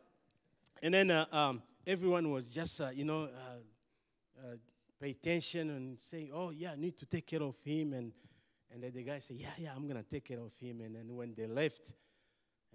and 0.82 0.94
then 0.94 1.10
uh, 1.10 1.26
um, 1.32 1.62
everyone 1.86 2.30
was 2.30 2.52
just, 2.52 2.80
uh, 2.80 2.90
you 2.90 3.04
know, 3.04 3.24
uh, 3.24 4.40
uh, 4.40 4.56
pay 5.00 5.10
attention 5.10 5.70
and 5.70 5.98
say, 5.98 6.30
oh, 6.32 6.50
yeah, 6.50 6.72
I 6.72 6.76
need 6.76 6.96
to 6.98 7.06
take 7.06 7.26
care 7.26 7.42
of 7.42 7.58
him. 7.62 7.92
And, 7.94 8.12
and 8.72 8.82
then 8.82 8.92
the 8.94 9.02
guy 9.02 9.18
said, 9.18 9.36
yeah, 9.38 9.50
yeah, 9.58 9.72
I'm 9.74 9.88
going 9.88 10.02
to 10.02 10.08
take 10.08 10.26
care 10.26 10.40
of 10.40 10.54
him. 10.56 10.80
And 10.82 10.94
then 10.94 11.16
when 11.16 11.34
they 11.34 11.46
left, 11.46 11.94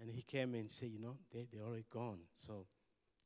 and 0.00 0.10
he 0.10 0.22
came 0.22 0.54
and 0.54 0.70
said, 0.70 0.90
you 0.90 1.00
know, 1.00 1.16
they, 1.32 1.46
they're 1.52 1.64
already 1.64 1.86
gone. 1.90 2.18
So, 2.34 2.66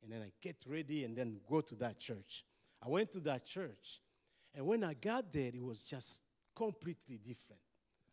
and 0.03 0.13
then 0.13 0.23
I 0.23 0.33
get 0.41 0.57
ready 0.67 1.05
and 1.05 1.17
then 1.17 1.41
go 1.49 1.61
to 1.61 1.75
that 1.77 1.99
church. 1.99 2.45
I 2.83 2.89
went 2.89 3.13
to 3.13 3.21
that 3.21 3.45
church 3.45 4.01
and 4.55 4.67
when 4.67 4.85
I 4.85 4.95
got 4.95 5.33
there, 5.33 5.51
it 5.55 5.63
was 5.63 5.85
just 5.85 6.21
completely 6.55 7.19
different. 7.19 7.61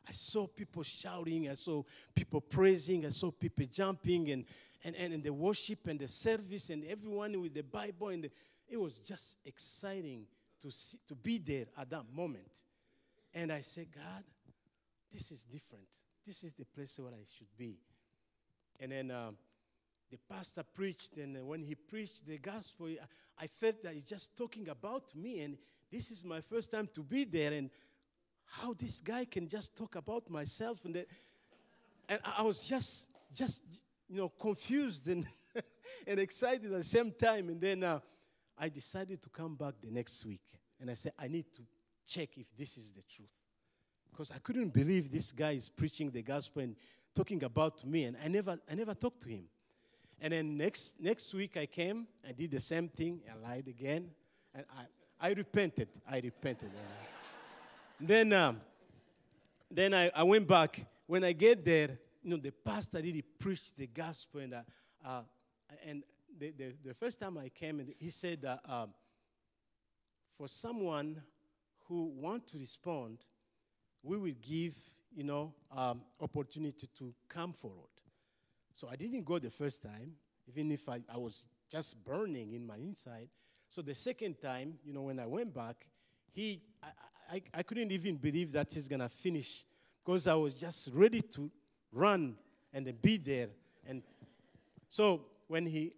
I 0.08 0.12
saw 0.12 0.48
people 0.48 0.84
shouting, 0.84 1.50
I 1.50 1.56
saw 1.56 1.84
people 2.16 2.40
praising, 2.40 3.06
I 3.06 3.10
saw 3.10 3.30
people 3.30 3.66
jumping, 3.70 4.30
and, 4.32 4.46
and, 4.84 4.96
and, 4.96 5.14
and 5.16 5.24
the 5.24 5.34
worship 5.34 5.88
and 5.88 6.00
the 6.00 6.08
service, 6.08 6.70
and 6.70 6.86
everyone 6.86 7.42
with 7.42 7.54
the 7.54 7.64
Bible. 7.64 8.10
And 8.10 8.24
the, 8.24 8.32
it 8.70 8.78
was 8.78 9.00
just 9.00 9.38
exciting 9.44 10.26
to, 10.62 10.72
see, 10.72 10.98
to 11.08 11.16
be 11.16 11.40
there 11.40 11.66
at 11.78 11.90
that 11.90 12.06
moment. 12.14 12.64
And 13.34 13.52
I 13.52 13.62
said, 13.62 13.88
God, 13.94 14.24
this 15.12 15.32
is 15.32 15.44
different. 15.44 15.88
This 16.26 16.44
is 16.44 16.54
the 16.54 16.66
place 16.66 16.98
where 17.00 17.12
I 17.12 17.26
should 17.38 17.56
be. 17.58 17.78
And 18.80 18.92
then 18.92 19.12
um, 19.12 19.36
the 20.10 20.18
pastor 20.30 20.64
preached, 20.64 21.18
and 21.18 21.46
when 21.48 21.64
he 21.64 21.76
preached 21.76 22.26
the 22.26 22.38
gospel, 22.38 22.88
I 23.38 23.48
felt 23.48 23.84
that 23.84 23.94
he's 23.94 24.06
just 24.06 24.38
talking 24.38 24.70
about 24.70 25.14
me, 25.16 25.42
and 25.42 25.58
this 25.92 26.12
is 26.12 26.26
my 26.26 26.42
first 26.42 26.72
time 26.72 26.90
to 26.94 27.04
be 27.04 27.24
there, 27.24 27.54
and 27.54 27.70
how 28.46 28.74
this 28.74 29.02
guy 29.02 29.26
can 29.26 29.48
just 29.48 29.76
talk 29.76 29.96
about 29.96 30.30
myself, 30.30 30.86
and 30.86 30.96
that, 30.96 31.08
and 32.10 32.20
I 32.38 32.42
was 32.42 32.64
just, 32.64 33.10
just 33.34 33.64
you 34.08 34.18
know, 34.18 34.30
confused 34.30 35.08
and 35.08 35.28
and 36.08 36.20
excited 36.20 36.66
at 36.66 36.72
the 36.72 36.84
same 36.84 37.12
time. 37.12 37.50
And 37.50 37.60
then 37.60 37.84
uh, 37.84 38.00
I 38.58 38.70
decided 38.70 39.22
to 39.22 39.30
come 39.30 39.56
back 39.56 39.76
the 39.82 39.92
next 39.92 40.26
week, 40.26 40.44
and 40.80 40.90
I 40.90 40.94
said 40.94 41.14
I 41.20 41.28
need 41.28 41.46
to 41.56 41.62
check 42.06 42.38
if 42.38 42.48
this 42.58 42.78
is 42.78 42.92
the 42.92 43.04
truth, 43.04 43.30
because 44.12 44.32
I 44.32 44.40
couldn't 44.40 44.74
believe 44.74 45.12
this 45.12 45.32
guy 45.32 45.52
is 45.52 45.70
preaching 45.70 46.12
the 46.12 46.22
gospel 46.22 46.64
and 46.64 46.76
talking 47.16 47.44
about 47.44 47.84
me, 47.86 48.06
and 48.06 48.18
I 48.24 48.28
never, 48.28 48.58
I 48.70 48.76
never 48.76 48.94
talked 48.94 49.22
to 49.24 49.30
him. 49.30 49.46
And 50.20 50.34
then 50.34 50.58
next, 50.58 51.00
next 51.00 51.34
week 51.34 51.58
I 51.58 51.66
came, 51.66 52.08
I 52.28 52.32
did 52.32 52.52
the 52.52 52.60
same 52.60 52.90
thing, 52.90 53.22
I 53.32 53.50
lied 53.50 53.68
again, 53.68 54.10
and 54.54 54.66
I, 54.76 54.84
I 55.20 55.32
repented. 55.32 55.90
I 56.10 56.20
repented. 56.20 56.70
then 58.00 58.34
um, 58.34 58.62
then 59.70 59.94
I, 59.94 60.12
I 60.16 60.24
went 60.24 60.48
back. 60.48 60.86
When 61.08 61.24
I 61.24 61.34
get 61.34 61.64
there, 61.64 61.98
you 62.24 62.32
know, 62.32 62.38
the 62.38 62.52
pastor 62.52 63.00
really 63.00 63.22
preached 63.22 63.78
the 63.78 63.88
gospel. 63.88 64.42
And, 64.42 64.54
uh, 64.54 64.62
uh, 65.06 65.22
and 65.86 66.04
the, 66.38 66.52
the, 66.52 66.74
the, 66.86 66.94
first 66.94 67.20
time 67.20 67.38
I 67.38 67.50
came, 67.50 67.86
he 67.98 68.10
said 68.10 68.42
that 68.42 68.60
um, 68.68 68.90
for 70.38 70.48
someone 70.48 71.22
who 71.88 72.12
want 72.16 72.48
to 72.48 72.58
respond, 72.58 73.26
we 74.04 74.18
will 74.18 74.36
give, 74.42 74.76
you 75.16 75.24
know, 75.24 75.54
um, 75.76 76.02
opportunity 76.22 76.88
to 76.98 77.14
come 77.28 77.54
forward. 77.54 77.90
So 78.74 78.88
I 78.92 78.96
didn't 78.96 79.26
go 79.26 79.40
the 79.40 79.50
first 79.50 79.82
time, 79.82 80.14
even 80.48 80.72
if 80.72 80.88
I, 80.88 81.00
I 81.14 81.18
was 81.18 81.48
just 81.70 82.04
burning 82.04 82.54
in 82.54 82.66
my 82.66 82.78
inside. 82.78 83.30
So 83.70 83.82
the 83.82 83.96
second 83.96 84.42
time, 84.42 84.76
you 84.84 84.94
know, 84.94 85.04
when 85.04 85.20
I 85.20 85.26
went 85.26 85.54
back, 85.54 85.88
he, 86.32 86.62
I, 86.82 86.88
I, 87.34 87.42
I 87.54 87.64
couldn't 87.64 87.92
even 87.92 88.16
believe 88.16 88.52
that 88.54 88.72
he's 88.74 88.88
gonna 88.88 89.10
finish 89.10 89.66
because 90.04 90.28
I 90.28 90.36
was 90.36 90.54
just 90.54 90.90
ready 90.94 91.22
to 91.22 91.52
run 91.92 92.38
and 92.74 93.02
be 93.02 93.18
there. 93.18 93.50
And 93.86 94.02
so 94.88 95.26
when 95.48 95.66
he 95.66 95.94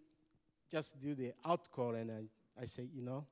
just 0.71 0.99
do 0.99 1.15
the 1.15 1.33
outcall, 1.45 1.99
and 1.99 2.11
I, 2.11 2.61
I 2.61 2.65
say, 2.65 2.87
you 2.93 3.01
know, 3.01 3.25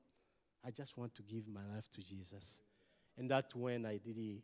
I 0.64 0.70
just 0.70 0.96
want 0.96 1.14
to 1.16 1.22
give 1.22 1.48
my 1.48 1.64
life 1.74 1.88
to 1.90 2.00
Jesus. 2.00 2.60
And 3.16 3.30
that's 3.30 3.54
when 3.54 3.86
I 3.86 3.96
did 3.96 4.42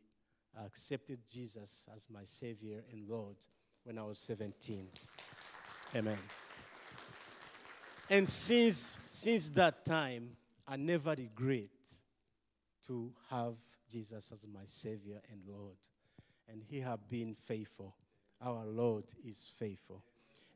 accepted 0.65 1.19
Jesus 1.31 1.87
as 1.95 2.09
my 2.11 2.25
Savior 2.25 2.83
and 2.93 3.09
Lord 3.09 3.37
when 3.85 3.99
I 3.99 4.03
was 4.03 4.19
17. 4.19 4.89
Amen. 5.95 6.19
And 8.11 8.28
since, 8.28 9.00
since 9.06 9.49
that 9.50 9.84
time, 9.84 10.30
I 10.66 10.76
never 10.76 11.11
regret 11.11 11.70
to 12.87 13.11
have 13.30 13.54
Jesus 13.90 14.30
as 14.32 14.46
my 14.52 14.61
Savior 14.64 15.20
and 15.30 15.40
Lord. 15.49 15.76
And 16.49 16.62
He 16.62 16.80
has 16.80 16.99
been 17.08 17.34
faithful. 17.34 17.94
Our 18.42 18.66
Lord 18.66 19.04
is 19.26 19.52
faithful. 19.58 20.02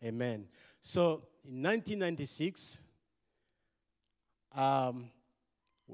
Amen. 0.05 0.47
So 0.81 1.23
in 1.45 1.63
1996, 1.63 2.81
um, 4.55 5.11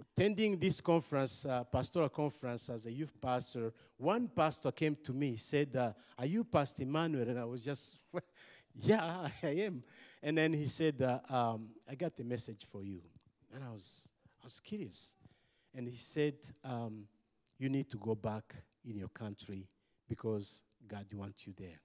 attending 0.00 0.58
this 0.58 0.80
conference, 0.80 1.46
uh, 1.46 1.64
pastoral 1.64 2.08
conference 2.08 2.68
as 2.68 2.86
a 2.86 2.92
youth 2.92 3.12
pastor, 3.20 3.72
one 3.96 4.28
pastor 4.28 4.72
came 4.72 4.96
to 5.04 5.12
me, 5.12 5.36
said, 5.36 5.74
uh, 5.76 5.92
Are 6.18 6.26
you 6.26 6.42
Pastor 6.42 6.82
Emmanuel? 6.82 7.28
And 7.28 7.38
I 7.38 7.44
was 7.44 7.64
just, 7.64 7.96
Yeah, 8.82 9.28
I 9.42 9.46
am. 9.46 9.84
And 10.24 10.38
then 10.38 10.54
he 10.54 10.66
said, 10.66 11.02
uh, 11.02 11.18
um, 11.32 11.68
I 11.88 11.94
got 11.94 12.18
a 12.18 12.24
message 12.24 12.64
for 12.64 12.82
you. 12.82 13.02
And 13.54 13.62
I 13.62 13.70
was, 13.70 14.08
I 14.42 14.46
was 14.46 14.58
curious. 14.58 15.16
And 15.74 15.86
he 15.86 15.98
said, 15.98 16.34
um, 16.64 17.04
You 17.58 17.68
need 17.68 17.90
to 17.90 17.98
go 17.98 18.14
back 18.14 18.54
in 18.88 18.96
your 18.96 19.10
country 19.10 19.68
because 20.08 20.62
God 20.88 21.04
wants 21.12 21.46
you 21.46 21.52
there. 21.56 21.80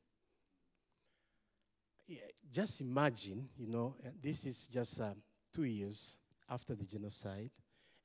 Yeah, 2.08 2.20
just 2.50 2.80
imagine, 2.80 3.50
you 3.58 3.68
know, 3.68 3.96
this 4.24 4.46
is 4.46 4.68
just 4.68 5.02
uh, 5.02 5.14
two 5.54 5.66
years 5.66 6.18
after 6.50 6.76
the 6.76 6.86
genocide 6.86 7.52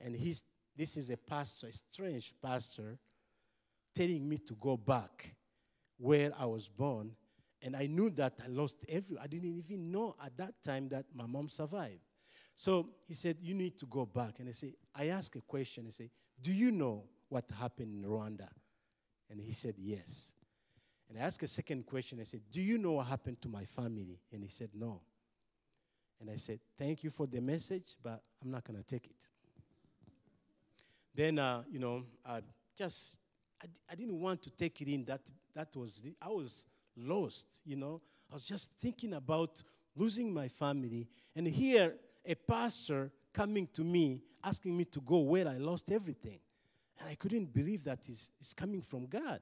and 0.00 0.14
he's, 0.14 0.43
this 0.76 0.97
is 0.97 1.11
a 1.11 1.17
pastor, 1.17 1.69
a 1.69 1.73
strange 1.73 2.35
pastor, 2.43 2.99
telling 3.95 4.29
me 4.29 4.38
to 4.38 4.55
go 4.55 4.76
back 4.76 5.35
where 5.97 6.33
I 6.38 6.45
was 6.45 6.69
born. 6.69 7.12
And 7.64 7.75
I 7.75 7.87
knew 7.87 8.11
that 8.11 8.35
I 8.44 8.49
lost 8.49 8.85
every, 8.90 9.16
I 9.18 9.26
didn't 9.26 9.56
even 9.56 9.90
know 9.90 10.14
at 10.23 10.37
that 10.37 10.62
time 10.62 10.90
that 10.90 11.06
my 11.14 11.25
mom 11.25 11.49
survived. 11.49 12.02
So 12.54 12.90
he 13.09 13.14
said, 13.14 13.38
You 13.40 13.54
need 13.54 13.78
to 13.78 13.87
go 13.87 14.04
back. 14.04 14.38
And 14.38 14.50
I 14.50 14.52
say, 14.52 14.75
I 14.94 15.06
asked 15.06 15.35
a 15.35 15.40
question. 15.40 15.87
I 15.88 15.90
say, 15.90 16.11
Do 16.42 16.52
you 16.52 16.71
know 16.71 17.04
what 17.30 17.47
happened 17.59 18.04
in 18.04 18.09
Rwanda? 18.09 18.49
And 19.30 19.40
he 19.40 19.52
said, 19.52 19.76
Yes. 19.78 20.35
And 21.09 21.18
I 21.18 21.23
asked 21.23 21.42
a 21.42 21.47
second 21.47 21.87
question. 21.87 22.21
I 22.21 22.25
said, 22.25 22.42
Do 22.52 22.61
you 22.61 22.76
know 22.76 22.92
what 22.92 23.06
happened 23.06 23.40
to 23.40 23.49
my 23.49 23.64
family? 23.64 24.21
And 24.30 24.42
he 24.42 24.50
said, 24.50 24.68
No. 24.75 25.00
And 26.21 26.30
I 26.30 26.37
said, 26.37 26.61
Thank 26.76 27.02
you 27.02 27.09
for 27.09 27.26
the 27.26 27.40
message, 27.40 27.97
but 28.02 28.21
I'm 28.42 28.50
not 28.50 28.64
going 28.64 28.78
to 28.78 28.85
take 28.85 29.06
it. 29.06 29.26
Then, 31.14 31.38
uh, 31.38 31.62
you 31.71 31.78
know, 31.78 32.02
I 32.26 32.40
just, 32.76 33.16
I, 33.62 33.66
I 33.90 33.94
didn't 33.94 34.21
want 34.21 34.42
to 34.42 34.50
take 34.50 34.83
it 34.83 34.88
in. 34.88 35.06
That, 35.06 35.23
that 35.54 35.75
was, 35.75 36.02
I 36.21 36.28
was 36.28 36.66
lost, 36.97 37.47
you 37.65 37.77
know. 37.77 38.01
I 38.31 38.35
was 38.35 38.45
just 38.45 38.73
thinking 38.79 39.15
about 39.15 39.63
losing 39.97 40.33
my 40.33 40.49
family. 40.49 41.09
And 41.37 41.47
here, 41.47 41.95
a 42.25 42.35
pastor 42.35 43.11
coming 43.33 43.69
to 43.75 43.83
me, 43.83 44.23
asking 44.43 44.77
me 44.77 44.85
to 44.87 45.01
go 45.01 45.19
where 45.19 45.49
I 45.49 45.59
lost 45.59 45.91
everything. 45.91 46.39
And 46.99 47.09
I 47.09 47.15
couldn't 47.15 47.53
believe 47.53 47.85
that 47.85 48.01
it's, 48.09 48.31
it's 48.41 48.55
coming 48.55 48.81
from 48.81 49.07
God. 49.07 49.41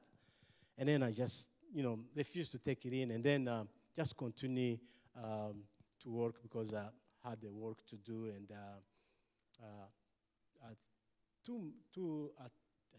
And 0.79 0.89
then 0.89 1.03
I 1.03 1.11
just, 1.11 1.49
you 1.73 1.83
know, 1.83 1.99
refused 2.15 2.53
to 2.53 2.59
take 2.59 2.85
it 2.87 2.93
in 2.93 3.11
and 3.11 3.23
then 3.23 3.47
uh, 3.47 3.65
just 3.95 4.17
continue 4.17 4.79
um, 5.17 5.63
to 6.03 6.11
work 6.11 6.43
because 6.43 6.75
I 6.75 6.87
had 7.29 7.41
the 7.41 7.51
work 7.53 7.85
to 7.87 7.97
do. 7.97 8.27
And 8.27 8.51
uh, 8.51 9.63
uh, 9.63 9.87
two, 11.45 11.73
two, 11.95 12.31
I 12.41 12.49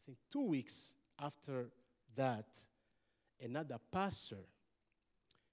think 0.05 0.17
two 0.31 0.43
weeks 0.43 0.95
after 1.19 1.69
that, 2.15 2.45
another 3.43 3.77
pastor 3.91 4.37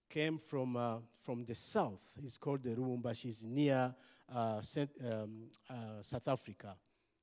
came 0.09 0.39
from, 0.39 0.77
uh, 0.77 0.97
from 1.19 1.45
the 1.45 1.55
south. 1.55 2.19
He's 2.21 2.39
called 2.39 2.63
the 2.63 2.71
Lubumbashi. 2.71 3.27
It's 3.27 3.45
near 3.45 3.95
uh, 4.33 4.61
Saint, 4.61 4.91
um, 5.05 5.51
uh, 5.69 6.03
South 6.03 6.29
Africa. 6.29 6.77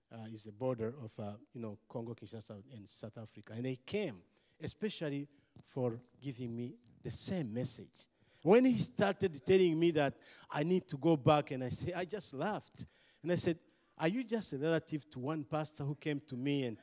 Uh, 0.09 0.19
is 0.31 0.43
the 0.43 0.53
border 0.53 0.93
of 1.03 1.11
uh, 1.19 1.33
you 1.53 1.59
know 1.59 1.77
Congo 1.89 2.13
Kinshasa 2.13 2.51
and 2.73 2.87
South 2.87 3.17
Africa, 3.17 3.51
and 3.53 3.65
they 3.65 3.77
came 3.85 4.21
especially 4.63 5.27
for 5.65 5.99
giving 6.21 6.55
me 6.55 6.75
the 7.03 7.11
same 7.11 7.53
message. 7.53 8.07
When 8.41 8.63
he 8.63 8.79
started 8.79 9.43
telling 9.45 9.77
me 9.77 9.91
that 9.91 10.13
I 10.49 10.63
need 10.63 10.87
to 10.87 10.97
go 10.97 11.17
back, 11.17 11.51
and 11.51 11.61
I 11.61 11.69
said, 11.69 11.91
I 11.93 12.05
just 12.05 12.33
laughed, 12.33 12.85
and 13.21 13.33
I 13.33 13.35
said, 13.35 13.59
"Are 13.97 14.07
you 14.07 14.23
just 14.23 14.53
a 14.53 14.57
relative 14.57 15.09
to 15.09 15.19
one 15.19 15.43
pastor 15.43 15.83
who 15.83 15.95
came 15.95 16.21
to 16.27 16.37
me 16.37 16.63
and 16.63 16.77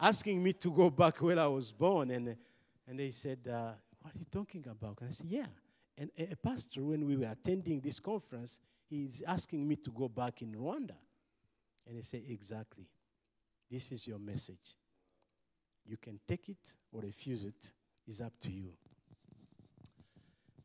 asking 0.00 0.40
me 0.40 0.52
to 0.52 0.70
go 0.70 0.90
back 0.90 1.20
where 1.20 1.40
I 1.40 1.48
was 1.48 1.72
born?" 1.72 2.12
And 2.12 2.36
and 2.90 2.98
they 2.98 3.10
said, 3.10 3.38
uh, 3.48 3.72
"What 4.02 4.14
are 4.14 4.18
you 4.18 4.26
talking 4.30 4.66
about?" 4.68 5.00
And 5.00 5.08
I 5.08 5.12
said, 5.12 5.28
"Yeah." 5.30 5.46
And 6.00 6.10
a, 6.16 6.34
pastor, 6.34 6.82
when 6.82 7.06
we 7.06 7.14
were 7.14 7.26
attending 7.30 7.78
this 7.78 8.00
conference, 8.00 8.58
he's 8.88 9.22
asking 9.26 9.68
me 9.68 9.76
to 9.76 9.90
go 9.90 10.08
back 10.08 10.40
in 10.40 10.50
Rwanda. 10.54 10.96
And 11.86 11.94
he 11.94 12.02
said, 12.02 12.22
Exactly. 12.26 12.86
This 13.70 13.92
is 13.92 14.06
your 14.06 14.18
message. 14.18 14.76
You 15.84 15.98
can 15.98 16.18
take 16.26 16.48
it 16.48 16.74
or 16.90 17.02
refuse 17.02 17.44
it. 17.44 17.72
It's 18.06 18.22
up 18.22 18.32
to 18.40 18.50
you. 18.50 18.72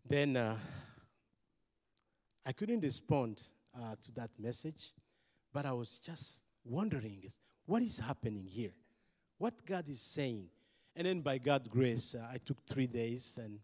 Then 0.07 0.37
uh, 0.37 0.55
I 2.45 2.53
couldn't 2.53 2.79
respond 2.79 3.41
uh, 3.75 3.95
to 4.01 4.11
that 4.13 4.31
message, 4.39 4.93
but 5.53 5.65
I 5.65 5.73
was 5.73 5.99
just 5.99 6.45
wondering 6.63 7.25
what 7.65 7.81
is 7.81 7.99
happening 7.99 8.45
here? 8.45 8.73
What 9.37 9.65
God 9.65 9.89
is 9.89 9.99
saying? 9.99 10.47
And 10.95 11.05
then 11.05 11.21
by 11.21 11.37
God's 11.37 11.67
grace, 11.67 12.15
uh, 12.15 12.25
I 12.31 12.37
took 12.37 12.65
three 12.65 12.87
days 12.87 13.39
and 13.41 13.59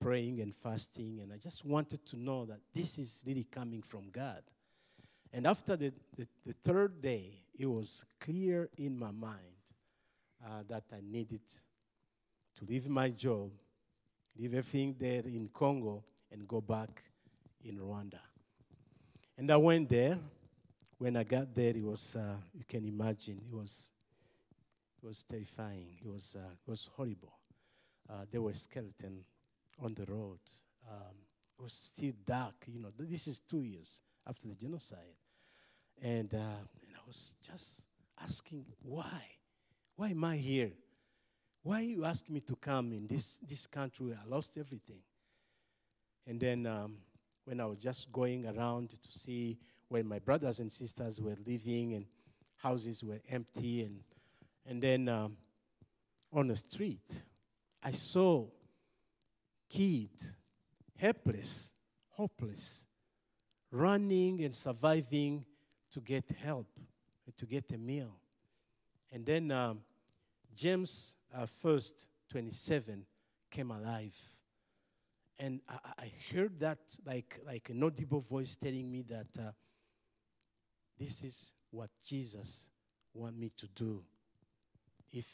praying 0.00 0.40
and 0.40 0.54
fasting, 0.54 1.20
and 1.22 1.32
I 1.32 1.36
just 1.36 1.64
wanted 1.64 2.04
to 2.06 2.16
know 2.16 2.44
that 2.46 2.60
this 2.74 2.98
is 2.98 3.22
really 3.26 3.44
coming 3.44 3.82
from 3.82 4.10
God. 4.10 4.42
And 5.32 5.46
after 5.46 5.76
the, 5.76 5.92
the, 6.16 6.26
the 6.44 6.52
third 6.52 7.00
day, 7.00 7.44
it 7.58 7.66
was 7.66 8.04
clear 8.20 8.68
in 8.76 8.98
my 8.98 9.10
mind 9.12 9.38
uh, 10.44 10.62
that 10.68 10.84
I 10.92 11.00
needed 11.02 11.42
to 12.56 12.64
leave 12.64 12.88
my 12.88 13.10
job, 13.10 13.50
leave 14.36 14.54
everything 14.54 14.96
there 14.98 15.22
in 15.24 15.48
Congo, 15.54 16.02
and 16.30 16.46
go 16.48 16.60
back 16.60 17.04
in 17.64 17.78
Rwanda. 17.78 18.20
And 19.38 19.50
I 19.50 19.56
went 19.56 19.88
there. 19.88 20.18
When 20.98 21.16
I 21.16 21.24
got 21.24 21.54
there, 21.54 21.70
it 21.70 21.82
was, 21.82 22.16
uh, 22.16 22.36
you 22.54 22.64
can 22.68 22.84
imagine, 22.84 23.40
it 23.50 23.54
was, 23.54 23.90
it 25.02 25.06
was 25.06 25.22
terrifying. 25.24 25.96
It 26.04 26.08
was, 26.08 26.36
uh, 26.38 26.52
it 26.52 26.70
was 26.70 26.88
horrible. 26.94 27.32
Uh, 28.08 28.24
there 28.30 28.42
were 28.42 28.54
skeletons 28.54 29.24
on 29.82 29.94
the 29.94 30.04
road. 30.06 30.38
Um, 30.88 31.16
it 31.58 31.62
was 31.62 31.72
still 31.72 32.12
dark. 32.24 32.54
You 32.66 32.80
know, 32.80 32.90
this 32.98 33.26
is 33.26 33.40
two 33.40 33.62
years 33.62 34.00
after 34.26 34.48
the 34.48 34.54
genocide. 34.54 35.16
And, 36.00 36.32
uh, 36.32 36.36
and 36.36 36.96
I 36.96 37.00
was 37.06 37.34
just 37.42 37.82
asking, 38.22 38.64
why? 38.82 39.22
Why 39.96 40.10
am 40.10 40.24
I 40.24 40.36
here? 40.36 40.72
Why 41.62 41.80
you 41.80 42.04
ask 42.04 42.28
me 42.28 42.40
to 42.40 42.56
come 42.56 42.92
in 42.92 43.06
this, 43.06 43.38
this 43.38 43.66
country 43.66 44.06
where 44.06 44.18
I 44.24 44.28
lost 44.28 44.56
everything? 44.58 45.00
And 46.26 46.38
then 46.38 46.66
um, 46.66 46.96
when 47.44 47.60
I 47.60 47.64
was 47.64 47.78
just 47.78 48.10
going 48.12 48.46
around 48.46 48.90
to 48.90 49.10
see 49.10 49.58
where 49.88 50.04
my 50.04 50.18
brothers 50.20 50.60
and 50.60 50.70
sisters 50.70 51.20
were 51.20 51.36
living 51.46 51.94
and 51.94 52.06
houses 52.56 53.04
were 53.04 53.20
empty, 53.28 53.82
and, 53.82 54.00
and 54.66 54.82
then 54.82 55.08
um, 55.08 55.36
on 56.32 56.48
the 56.48 56.56
street, 56.56 57.22
I 57.82 57.92
saw 57.92 58.46
kids, 59.68 60.34
helpless, 60.96 61.74
hopeless, 62.10 62.86
running 63.70 64.44
and 64.44 64.54
surviving 64.54 65.44
to 65.90 66.00
get 66.00 66.24
help, 66.42 66.68
to 67.36 67.46
get 67.46 67.70
a 67.72 67.78
meal. 67.78 68.16
And 69.10 69.26
then 69.26 69.50
um, 69.50 69.80
James 70.54 71.16
uh, 71.34 71.46
1st, 71.64 72.06
27 72.30 73.04
came 73.50 73.70
alive. 73.70 74.18
And 75.38 75.60
I, 75.68 75.76
I, 75.98 76.12
heard 76.32 76.60
that 76.60 76.78
like, 77.04 77.40
like 77.44 77.68
an 77.70 77.82
audible 77.82 78.20
voice 78.20 78.54
telling 78.56 78.90
me 78.90 79.02
that 79.02 79.26
uh, 79.38 79.50
this 80.98 81.24
is 81.24 81.54
what 81.70 81.90
Jesus 82.04 82.70
want 83.12 83.36
me 83.36 83.50
to 83.56 83.66
do. 83.68 84.02
If, 85.12 85.26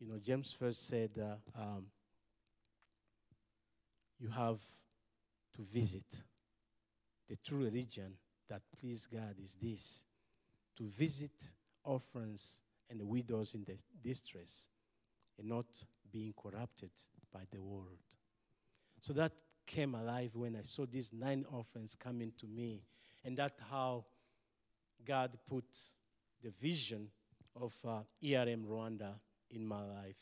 you 0.00 0.08
know, 0.08 0.18
James 0.18 0.52
first 0.52 0.88
said, 0.88 1.10
uh, 1.18 1.60
um, 1.60 1.86
you 4.18 4.28
have 4.28 4.60
to 5.56 5.62
visit 5.62 6.22
the 7.28 7.36
true 7.36 7.64
religion 7.64 8.14
that 8.48 8.62
please 8.80 9.06
God 9.06 9.36
is 9.42 9.56
this 9.60 10.06
to 10.76 10.84
visit 10.84 11.52
orphans 11.84 12.60
and 12.90 12.98
the 13.00 13.06
widows 13.06 13.54
in 13.54 13.64
the 13.64 13.76
distress 14.02 14.68
and 15.38 15.48
not 15.48 15.66
being 16.12 16.34
corrupted 16.40 16.90
by 17.32 17.40
the 17.50 17.60
world. 17.60 17.98
So 19.00 19.12
that 19.14 19.32
came 19.66 19.94
alive 19.94 20.30
when 20.34 20.56
I 20.56 20.62
saw 20.62 20.86
these 20.86 21.12
nine 21.12 21.44
orphans 21.50 21.96
coming 21.98 22.32
to 22.38 22.46
me, 22.46 22.82
and 23.24 23.36
that 23.38 23.58
how 23.70 24.04
God 25.04 25.30
put 25.48 25.64
the 26.42 26.50
vision 26.50 27.08
of 27.60 27.74
uh, 27.86 28.00
ERM 28.24 28.64
Rwanda 28.64 29.14
in 29.50 29.66
my 29.66 29.82
life. 29.82 30.20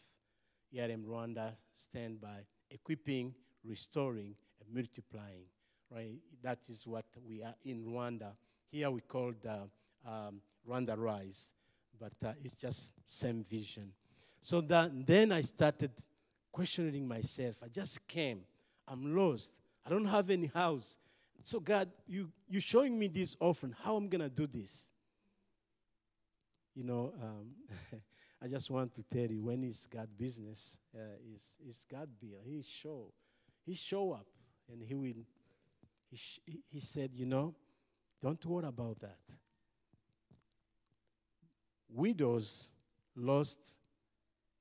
ERM 0.77 1.05
Rwanda 1.05 1.53
stand 1.75 2.21
by 2.21 2.45
equipping, 2.71 3.35
restoring, 3.65 4.35
and 4.61 4.75
multiplying 4.75 5.45
right? 5.91 6.15
That 6.43 6.59
is 6.69 6.87
what 6.87 7.05
we 7.27 7.43
are 7.43 7.55
in 7.65 7.85
Rwanda. 7.85 8.33
Here 8.71 8.91
we 8.91 9.01
call 9.01 9.33
the 9.43 9.69
um, 10.09 10.41
Rwanda 10.69 10.97
Rise, 10.97 11.55
but 11.99 12.13
uh, 12.25 12.33
it's 12.43 12.55
just 12.55 12.95
same 13.05 13.45
vision. 13.45 13.93
So 14.41 14.61
that, 14.63 15.07
then 15.07 15.33
I 15.33 15.41
started 15.43 15.91
questioning 16.53 17.07
myself. 17.07 17.57
I 17.63 17.69
just 17.69 18.07
came. 18.07 18.43
I'm 18.89 19.15
lost. 19.15 19.61
I 19.85 19.91
don't 19.91 20.07
have 20.07 20.31
any 20.31 20.47
house. 20.47 20.99
So 21.43 21.59
God, 21.59 21.89
you 22.07 22.31
you 22.49 22.61
showing 22.61 22.99
me 22.99 23.09
this 23.09 23.37
often. 23.41 23.75
How 23.83 23.97
I'm 23.97 24.09
gonna 24.09 24.29
do 24.29 24.47
this? 24.47 24.93
You 26.75 26.85
know, 26.85 27.13
um, 27.21 27.51
I 28.43 28.49
just 28.49 28.71
want 28.71 28.95
to 28.95 29.03
tell 29.03 29.31
you 29.31 29.43
when 29.45 29.63
it's 29.65 29.87
God 29.87 30.09
business, 30.17 30.79
uh, 30.95 31.01
is 31.35 31.59
is 31.67 31.87
God 31.91 32.09
bill. 32.21 32.41
He 32.45 32.63
show, 32.63 33.13
He 33.67 33.75
show 33.75 34.13
up, 34.13 34.27
and 34.71 34.83
He 34.83 34.95
will 34.95 35.25
he, 36.11 36.17
sh- 36.17 36.41
he 36.69 36.81
said, 36.81 37.11
You 37.15 37.27
know, 37.27 37.55
don't 38.21 38.45
worry 38.47 38.67
about 38.67 39.01
that. 39.01 39.19
Widows 41.89 42.71
lost 43.17 43.79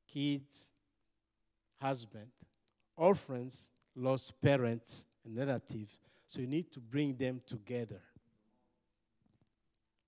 kids, 0.08 0.72
husband, 1.82 2.28
orphans 2.95 3.72
lost 3.95 4.39
parents 4.41 5.06
and 5.26 5.38
relatives. 5.38 6.00
So 6.26 6.41
you 6.41 6.48
need 6.48 6.72
to 6.74 6.80
bring 6.80 7.15
them 7.15 7.41
together. 7.45 8.02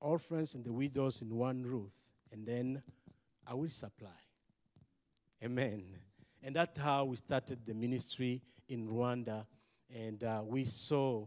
Orphans 0.01 0.55
and 0.55 0.65
the 0.65 0.73
widows 0.73 1.21
in 1.21 1.33
one 1.35 1.63
roof, 1.63 1.91
and 2.31 2.45
then 2.45 2.81
I 3.47 3.53
will 3.53 3.69
supply. 3.69 4.09
Amen. 5.43 5.83
And 6.43 6.55
that's 6.55 6.77
how 6.77 7.05
we 7.05 7.15
started 7.15 7.59
the 7.65 7.73
ministry 7.73 8.41
in 8.67 8.87
Rwanda 8.87 9.45
and 9.93 10.23
uh, 10.23 10.41
we 10.45 10.65
saw 10.65 11.25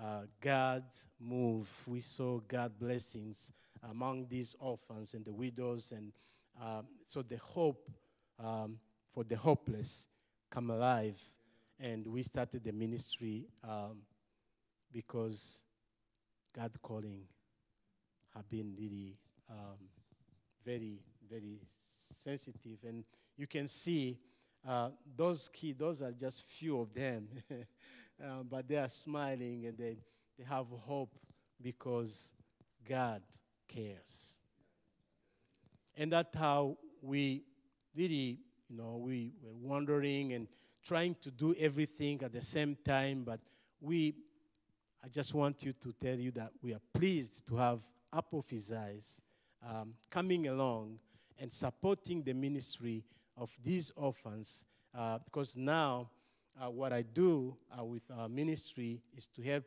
uh, 0.00 0.22
God's 0.40 1.08
move. 1.20 1.70
We 1.86 2.00
saw 2.00 2.40
God 2.46 2.72
blessings 2.78 3.52
among 3.90 4.26
these 4.28 4.54
orphans 4.60 5.14
and 5.14 5.24
the 5.24 5.32
widows, 5.32 5.92
and 5.92 6.12
um, 6.60 6.86
so 7.06 7.22
the 7.22 7.38
hope 7.38 7.90
um, 8.42 8.78
for 9.12 9.24
the 9.24 9.36
hopeless 9.36 10.08
come 10.50 10.70
alive. 10.70 11.20
And 11.80 12.06
we 12.06 12.22
started 12.22 12.62
the 12.62 12.72
ministry 12.72 13.48
um, 13.64 14.02
because 14.92 15.64
God 16.54 16.70
calling 16.80 17.22
have 18.34 18.48
been 18.48 18.74
really 18.78 19.16
um, 19.50 19.78
very, 20.64 21.00
very 21.30 21.60
sensitive. 22.18 22.78
And 22.86 23.04
you 23.36 23.46
can 23.46 23.68
see 23.68 24.18
uh, 24.66 24.90
those 25.16 25.48
kids, 25.48 25.78
those 25.78 26.02
are 26.02 26.12
just 26.12 26.44
few 26.44 26.80
of 26.80 26.92
them. 26.94 27.28
uh, 27.50 28.42
but 28.48 28.68
they 28.68 28.76
are 28.76 28.88
smiling 28.88 29.66
and 29.66 29.76
they, 29.76 29.98
they 30.38 30.44
have 30.44 30.66
hope 30.68 31.18
because 31.60 32.32
God 32.88 33.22
cares. 33.68 34.38
And 35.96 36.12
that's 36.12 36.36
how 36.36 36.78
we 37.00 37.42
really, 37.94 38.38
you 38.68 38.76
know, 38.76 38.96
we 38.96 39.32
were 39.42 39.54
wondering 39.54 40.32
and 40.32 40.48
trying 40.84 41.14
to 41.20 41.30
do 41.30 41.54
everything 41.58 42.22
at 42.22 42.32
the 42.32 42.42
same 42.42 42.76
time. 42.84 43.24
But 43.24 43.40
we, 43.80 44.14
I 45.04 45.08
just 45.08 45.34
want 45.34 45.62
you 45.62 45.72
to 45.74 45.92
tell 45.92 46.16
you 46.16 46.30
that 46.32 46.52
we 46.62 46.72
are 46.72 46.80
pleased 46.94 47.46
to 47.48 47.56
have 47.56 47.80
Eyes 48.12 49.22
um, 49.66 49.94
coming 50.10 50.48
along 50.48 50.98
and 51.38 51.52
supporting 51.52 52.22
the 52.22 52.34
ministry 52.34 53.04
of 53.36 53.56
these 53.62 53.90
orphans 53.96 54.66
uh, 54.94 55.18
because 55.24 55.56
now 55.56 56.10
uh, 56.60 56.70
what 56.70 56.92
I 56.92 57.02
do 57.02 57.56
uh, 57.78 57.84
with 57.84 58.02
our 58.16 58.28
ministry 58.28 59.00
is 59.16 59.26
to 59.26 59.42
help 59.42 59.64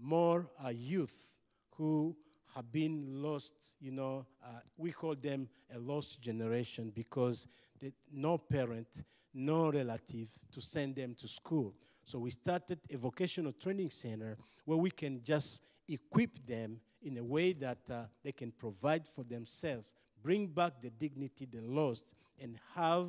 more 0.00 0.48
uh, 0.64 0.70
youth 0.70 1.34
who 1.76 2.16
have 2.54 2.70
been 2.72 3.22
lost, 3.22 3.76
you 3.80 3.90
know, 3.90 4.26
uh, 4.42 4.60
we 4.76 4.92
call 4.92 5.14
them 5.14 5.48
a 5.74 5.78
lost 5.78 6.20
generation 6.20 6.92
because 6.94 7.46
they, 7.80 7.92
no 8.12 8.38
parent, 8.38 9.02
no 9.34 9.70
relative 9.70 10.30
to 10.52 10.60
send 10.60 10.94
them 10.96 11.14
to 11.18 11.28
school. 11.28 11.74
So 12.04 12.18
we 12.18 12.30
started 12.30 12.78
a 12.92 12.96
vocational 12.96 13.52
training 13.52 13.90
center 13.90 14.36
where 14.64 14.78
we 14.78 14.90
can 14.90 15.22
just 15.22 15.62
equip 15.88 16.44
them 16.46 16.78
in 17.02 17.18
a 17.18 17.24
way 17.24 17.52
that 17.52 17.78
uh, 17.90 18.02
they 18.22 18.32
can 18.32 18.50
provide 18.50 19.06
for 19.06 19.24
themselves, 19.24 19.86
bring 20.22 20.46
back 20.46 20.80
the 20.80 20.90
dignity 20.90 21.46
they 21.50 21.60
lost, 21.60 22.14
and 22.40 22.58
have 22.74 23.08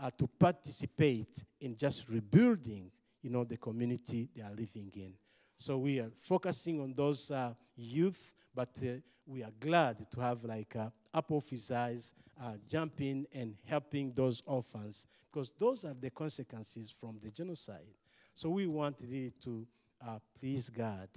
uh, 0.00 0.10
to 0.18 0.26
participate 0.26 1.44
in 1.60 1.76
just 1.76 2.08
rebuilding, 2.08 2.90
you 3.22 3.30
know, 3.30 3.44
the 3.44 3.56
community 3.56 4.28
they 4.34 4.42
are 4.42 4.50
living 4.50 4.90
in. 4.96 5.12
So 5.56 5.78
we 5.78 6.00
are 6.00 6.10
focusing 6.18 6.80
on 6.80 6.94
those 6.94 7.30
uh, 7.30 7.54
youth, 7.76 8.34
but 8.54 8.70
uh, 8.82 8.94
we 9.26 9.44
are 9.44 9.52
glad 9.60 10.10
to 10.10 10.20
have 10.20 10.42
like 10.44 10.74
uh, 10.74 10.88
Apple 11.14 11.44
Eyes 11.74 12.14
uh, 12.42 12.52
jumping 12.68 13.26
and 13.32 13.54
helping 13.66 14.12
those 14.12 14.42
orphans 14.46 15.06
because 15.30 15.52
those 15.58 15.84
are 15.84 15.94
the 15.94 16.10
consequences 16.10 16.90
from 16.90 17.18
the 17.22 17.30
genocide. 17.30 17.86
So 18.34 18.50
we 18.50 18.66
want 18.66 18.96
really 19.02 19.32
to 19.42 19.66
uh, 20.04 20.18
please 20.40 20.68
God, 20.68 21.08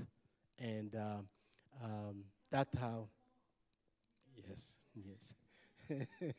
and 0.60 0.96
uh, 0.96 1.18
um, 1.84 2.24
that's 2.52 2.78
how. 2.78 3.08
Yes, 4.48 4.78
yes. 4.94 5.34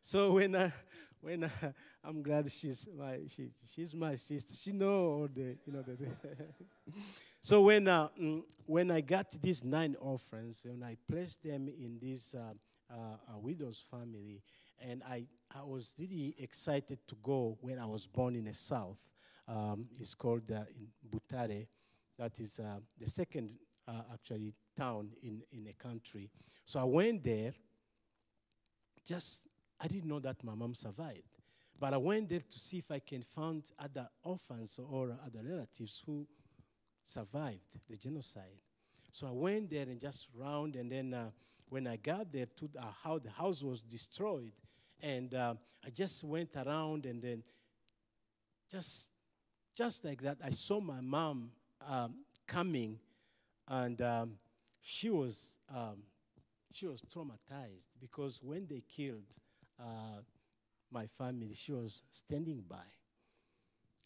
so 0.00 0.32
when 0.32 0.56
I, 0.56 0.72
when 1.20 1.44
I, 1.44 1.50
I'm 2.04 2.22
glad 2.22 2.50
she's 2.50 2.88
my 2.96 3.20
she, 3.28 3.50
she's 3.74 3.94
my 3.94 4.14
sister. 4.16 4.54
She 4.54 4.72
know 4.72 5.04
all 5.06 5.28
the 5.32 5.56
you 5.66 5.72
know 5.72 5.82
the. 5.82 5.96
so 7.40 7.62
when 7.62 7.88
uh, 7.88 8.08
mm, 8.20 8.42
when 8.66 8.90
I 8.90 9.00
got 9.00 9.30
these 9.42 9.64
nine 9.64 9.96
orphans 10.00 10.66
and 10.68 10.84
I 10.84 10.96
placed 11.10 11.42
them 11.42 11.68
in 11.68 11.98
this 12.00 12.34
uh, 12.34 12.52
uh, 12.92 13.38
widow's 13.38 13.84
family, 13.90 14.42
and 14.80 15.02
I 15.08 15.24
I 15.54 15.62
was 15.62 15.94
really 15.98 16.34
excited 16.38 16.98
to 17.08 17.16
go 17.22 17.58
when 17.60 17.78
I 17.78 17.86
was 17.86 18.06
born 18.06 18.36
in 18.36 18.44
the 18.44 18.54
south. 18.54 18.98
Um, 19.52 19.86
it's 20.00 20.14
called 20.14 20.50
uh, 20.50 20.64
in 20.74 20.88
Butare. 21.10 21.66
That 22.18 22.40
is 22.40 22.58
uh, 22.58 22.80
the 22.98 23.08
second 23.10 23.50
uh, 23.86 24.02
actually 24.12 24.54
town 24.76 25.10
in 25.22 25.42
in 25.52 25.64
the 25.64 25.74
country. 25.74 26.30
So 26.64 26.80
I 26.80 26.84
went 26.84 27.22
there 27.22 27.52
just, 29.04 29.48
I 29.80 29.88
didn't 29.88 30.08
know 30.08 30.20
that 30.20 30.42
my 30.44 30.54
mom 30.54 30.74
survived. 30.74 31.38
But 31.78 31.94
I 31.94 31.96
went 31.96 32.28
there 32.28 32.40
to 32.40 32.58
see 32.58 32.78
if 32.78 32.90
I 32.90 33.00
can 33.00 33.22
find 33.22 33.68
other 33.78 34.08
orphans 34.22 34.78
or 34.78 35.16
other 35.24 35.40
relatives 35.42 36.02
who 36.06 36.26
survived 37.04 37.80
the 37.88 37.96
genocide. 37.96 38.60
So 39.10 39.26
I 39.26 39.32
went 39.32 39.70
there 39.70 39.82
and 39.82 39.98
just 40.00 40.28
round, 40.34 40.76
and 40.76 40.90
then 40.90 41.12
uh, 41.12 41.30
when 41.68 41.86
I 41.86 41.96
got 41.96 42.32
there 42.32 42.46
to 42.46 42.70
uh, 42.78 42.84
how 43.02 43.18
the 43.18 43.30
house 43.30 43.62
was 43.62 43.80
destroyed, 43.80 44.52
and 45.00 45.34
uh, 45.34 45.54
I 45.84 45.90
just 45.90 46.22
went 46.22 46.54
around, 46.56 47.04
and 47.06 47.20
then 47.20 47.42
just 48.70 49.10
just 49.74 50.04
like 50.04 50.22
that, 50.22 50.38
I 50.44 50.50
saw 50.50 50.80
my 50.80 51.00
mom 51.00 51.50
um, 51.88 52.14
coming, 52.46 52.98
and 53.68 54.00
um, 54.02 54.32
she 54.80 55.10
was 55.10 55.56
um, 55.74 56.02
she 56.72 56.86
was 56.86 57.02
traumatized 57.02 57.88
because 58.00 58.42
when 58.42 58.66
they 58.66 58.82
killed 58.88 59.36
uh, 59.80 60.20
my 60.90 61.06
family, 61.06 61.52
she 61.54 61.72
was 61.72 62.02
standing 62.10 62.62
by. 62.68 62.84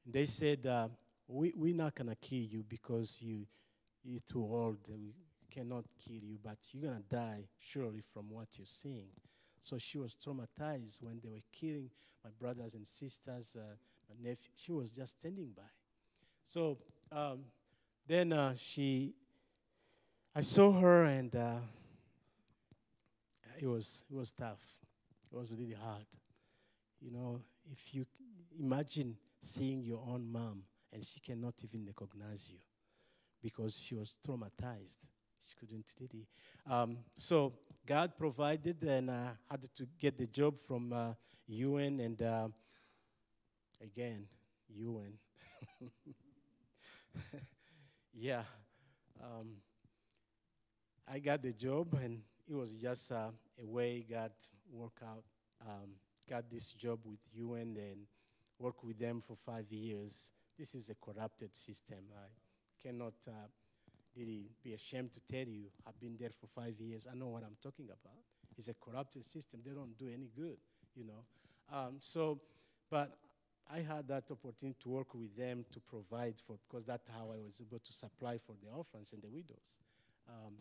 They 0.05 0.27
said, 0.27 0.67
uh, 0.67 0.89
we, 1.29 1.53
We're 1.57 1.75
not 1.75 1.97
to 1.97 2.15
kill 2.21 2.39
you 2.45 2.65
because 2.69 3.21
you, 3.21 3.47
you're 4.05 4.21
too 4.21 4.43
old. 4.43 4.79
We 4.89 5.15
cannot 5.51 5.85
kill 6.05 6.23
you, 6.23 6.39
but 6.43 6.59
you're 6.73 6.93
to 6.93 7.03
die 7.09 7.45
surely 7.59 8.03
from 8.13 8.31
what 8.31 8.49
you're 8.57 8.67
seeing. 8.67 9.09
So 9.61 9.79
she 9.79 9.99
was 9.99 10.15
traumatized 10.15 11.03
when 11.03 11.21
they 11.23 11.29
were 11.31 11.43
killing 11.53 11.91
my 12.23 12.31
brothers 12.39 12.75
and 12.75 12.87
sisters, 12.87 13.57
uh, 13.59 13.75
my 14.09 14.17
nephew. 14.21 14.51
She 14.57 14.73
was 14.73 14.91
just 14.91 15.19
standing 15.21 15.51
by. 15.57 15.63
So 16.47 16.79
um, 17.13 17.41
then 18.07 18.33
uh, 18.33 18.55
she, 18.57 19.15
I 20.35 20.41
saw 20.41 20.73
her 20.73 21.05
and 21.05 21.35
uh, 21.35 21.59
it 23.59 23.67
was 23.67 24.05
it 24.11 24.15
was 24.15 24.31
tough. 24.31 24.63
It 25.33 25.37
was 25.37 25.55
really 25.59 25.75
hard. 25.75 26.07
You 27.01 27.11
know, 27.11 27.41
if 27.71 27.95
you 27.95 28.05
imagine 28.59 29.17
seeing 29.41 29.83
your 29.83 30.03
own 30.09 30.31
mom 30.31 30.63
and 30.93 31.05
she 31.05 31.21
cannot 31.21 31.55
even 31.63 31.87
recognize 31.87 32.49
you 32.51 32.59
because 33.43 33.79
she 33.79 33.95
was 33.95 34.17
traumatized. 34.27 35.09
She 35.47 35.55
couldn't 35.59 35.87
really. 36.01 36.27
Um, 36.69 36.99
so 37.17 37.53
God 37.87 38.17
provided, 38.19 38.83
and 38.83 39.11
I 39.11 39.31
had 39.51 39.63
to 39.63 39.87
get 40.01 40.19
the 40.19 40.27
job 40.27 40.59
from 40.59 40.93
uh, 40.93 41.13
UN, 41.47 42.01
and 42.01 42.21
again, 43.83 44.27
UN. 44.75 45.13
yeah. 48.15 48.43
Um, 49.23 49.57
I 51.09 51.19
got 51.19 51.43
the 51.43 51.53
job, 51.53 51.95
and 52.03 52.21
it 52.49 52.55
was 52.55 52.73
just 52.73 53.13
uh, 53.13 53.31
a 53.63 53.67
way 53.67 54.05
God 54.09 54.33
worked 54.73 55.03
out, 55.03 55.25
um, 55.67 55.91
got 56.29 56.51
this 56.51 56.73
job 56.73 57.01
with 57.05 57.21
UN 57.35 57.77
and 57.77 58.07
worked 58.59 58.85
with 58.85 58.99
them 58.99 59.21
for 59.21 59.37
five 59.37 59.71
years. 59.71 60.33
This 60.59 60.75
is 60.75 60.91
a 60.91 60.95
corrupted 60.95 61.55
system. 61.55 61.99
I 62.15 62.29
cannot 62.83 63.15
uh, 63.29 63.49
really 64.17 64.51
be 64.63 64.75
ashamed 64.75 65.13
to 65.13 65.21
tell 65.21 65.47
you. 65.47 65.67
I've 65.87 65.99
been 66.01 66.17
there 66.19 66.31
for 66.31 66.47
five 66.47 66.81
years. 66.81 67.07
I 67.11 67.15
know 67.17 67.29
what 67.29 67.43
I'm 67.45 67.57
talking 67.63 67.87
about. 67.87 68.23
It's 68.57 68.69
a 68.69 68.75
corrupted 68.75 69.25
system. 69.25 69.61
They 69.65 69.73
don't 69.73 69.97
do 69.99 70.09
any 70.09 70.31
good, 70.35 70.57
you 70.95 71.05
know. 71.05 71.25
Um, 71.73 71.97
so, 72.01 72.41
but 72.91 73.17
I 73.73 73.81
had 73.81 74.07
that 74.09 74.25
opportunity 74.31 74.77
to 74.83 74.89
work 74.89 75.15
with 75.15 75.37
them 75.37 75.65
to 75.73 75.81
provide 75.81 76.35
for, 76.47 76.57
because 76.69 76.87
that's 76.87 77.09
how 77.09 77.33
I 77.33 77.43
was 77.45 77.61
able 77.61 77.81
to 77.81 77.93
supply 77.93 78.39
for 78.39 78.55
the 78.63 78.71
orphans 78.71 79.13
and 79.13 79.23
the 79.23 79.29
widows. 79.29 79.81
Um, 80.29 80.55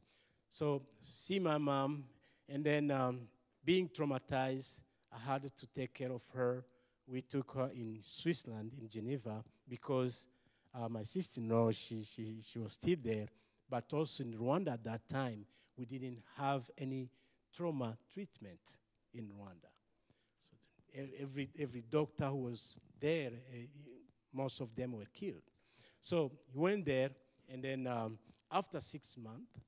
so, 0.49 0.81
see 1.01 1.39
my 1.39 1.57
mom 1.57 2.05
and 2.47 2.63
then 2.63 2.91
um, 2.91 3.21
being 3.63 3.89
traumatized, 3.89 4.81
I 5.11 5.17
had 5.31 5.43
to 5.43 5.67
take 5.67 5.93
care 5.93 6.11
of 6.11 6.23
her. 6.33 6.63
We 7.07 7.21
took 7.21 7.51
her 7.53 7.69
in 7.73 7.99
Switzerland, 8.03 8.71
in 8.79 8.89
Geneva, 8.89 9.43
because 9.67 10.27
uh, 10.73 10.89
my 10.89 11.03
sister-in-law, 11.03 11.71
she, 11.71 12.03
she, 12.03 12.41
she 12.45 12.59
was 12.59 12.73
still 12.73 12.97
there. 13.03 13.27
But 13.69 13.91
also 13.93 14.23
in 14.23 14.33
Rwanda 14.33 14.73
at 14.73 14.83
that 14.83 15.07
time, 15.07 15.45
we 15.77 15.85
didn't 15.85 16.19
have 16.37 16.69
any 16.77 17.09
trauma 17.55 17.97
treatment 18.13 18.59
in 19.13 19.25
Rwanda. 19.25 19.74
Every, 21.21 21.49
every 21.59 21.83
doctor 21.89 22.27
who 22.27 22.43
was 22.43 22.79
there, 22.99 23.31
uh, 23.31 23.57
most 24.33 24.61
of 24.61 24.73
them 24.75 24.93
were 24.93 25.07
killed. 25.13 25.43
So 25.99 26.31
he 26.51 26.57
went 26.57 26.85
there, 26.85 27.09
and 27.51 27.63
then 27.63 27.87
um, 27.87 28.17
after 28.51 28.79
six 28.79 29.17
months, 29.17 29.59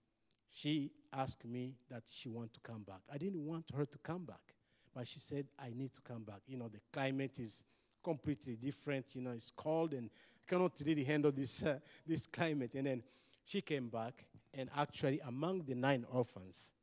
she 0.50 0.92
asked 1.12 1.46
me 1.46 1.76
that 1.90 2.04
she 2.06 2.30
want 2.30 2.54
to 2.54 2.60
come 2.62 2.84
back. 2.84 3.02
I 3.12 3.18
didn't 3.18 3.46
want 3.46 3.66
her 3.76 3.86
to 3.86 3.98
come 4.00 4.26
back, 4.26 4.56
but 4.96 5.08
she 5.08 5.20
said, 5.20 5.48
I 5.60 5.72
need 5.76 5.94
to 5.94 6.02
come 6.02 6.24
back. 6.24 6.42
You 6.48 6.58
know, 6.58 6.68
the 6.68 6.80
climate 6.92 7.40
is 7.40 7.66
completely 8.04 8.56
different. 8.56 9.16
You 9.16 9.22
know, 9.22 9.32
it's 9.32 9.52
cold 9.52 9.94
and 9.94 10.10
I 10.10 10.50
cannot 10.50 10.72
really 10.86 11.04
handle 11.04 11.32
this, 11.32 11.64
uh, 11.64 11.80
this 12.06 12.26
climate. 12.26 12.76
And 12.76 12.88
then 12.88 13.04
she 13.44 13.62
came 13.62 13.90
back, 13.90 14.26
and 14.54 14.70
actually, 14.76 15.20
among 15.26 15.64
the 15.64 15.76
nine 15.76 16.06
orphans 16.12 16.74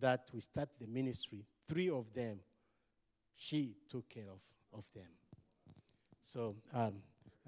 that 0.00 0.30
we 0.32 0.40
started 0.40 0.74
the 0.80 0.86
ministry, 0.86 1.44
three 1.68 1.90
of 1.90 2.12
them 2.14 2.38
she 3.36 3.74
took 3.88 4.08
care 4.08 4.30
of, 4.30 4.40
of 4.78 4.84
them. 4.94 5.08
So 6.22 6.54
um, 6.72 6.94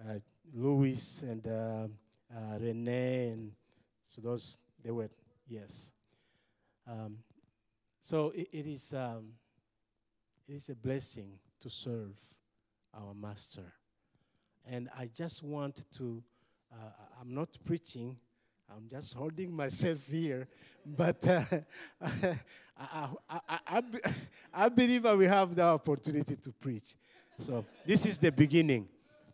uh, 0.01 0.19
Louis 0.53 1.23
and 1.23 1.47
uh, 1.47 1.87
uh, 2.35 2.59
Renee 2.61 3.29
and 3.29 3.53
so 4.03 4.21
those 4.21 4.59
they 4.83 4.91
were 4.91 5.09
yes. 5.49 5.93
Um, 6.87 7.19
so 8.01 8.33
it, 8.35 8.49
it 8.53 8.67
is 8.67 8.93
um, 8.95 9.33
it 10.47 10.55
is 10.55 10.69
a 10.69 10.75
blessing 10.75 11.39
to 11.61 11.71
serve 11.71 12.17
our 12.95 13.15
master, 13.15 13.73
and 14.67 14.89
I 14.99 15.09
just 15.15 15.43
want 15.43 15.85
to. 15.97 16.23
Uh, 16.73 16.91
I'm 17.21 17.33
not 17.33 17.49
preaching. 17.65 18.17
I'm 18.71 18.89
just 18.89 19.15
holding 19.15 19.55
myself 19.55 20.07
here, 20.09 20.49
but 20.85 21.27
uh, 21.27 21.45
I, 22.01 23.09
I, 23.29 23.41
I, 23.49 23.83
I, 24.53 24.69
believe 24.69 25.07
I 25.07 25.15
will 25.15 25.29
have 25.29 25.55
the 25.55 25.63
opportunity 25.63 26.37
to 26.37 26.51
preach. 26.53 26.97
So 27.39 27.65
this 27.85 28.07
is 28.07 28.19
the 28.19 28.33
beginning. 28.33 28.89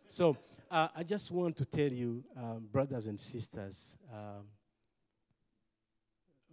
So 0.07 0.37
uh, 0.69 0.89
I 0.95 1.03
just 1.03 1.31
want 1.31 1.55
to 1.57 1.65
tell 1.65 1.91
you, 1.91 2.23
um, 2.37 2.67
brothers 2.71 3.07
and 3.07 3.19
sisters, 3.19 3.95
um, 4.11 4.45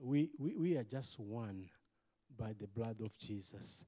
we, 0.00 0.30
we, 0.38 0.54
we 0.54 0.76
are 0.76 0.84
just 0.84 1.18
one 1.18 1.68
by 2.38 2.54
the 2.58 2.66
blood 2.68 3.00
of 3.00 3.16
Jesus. 3.18 3.84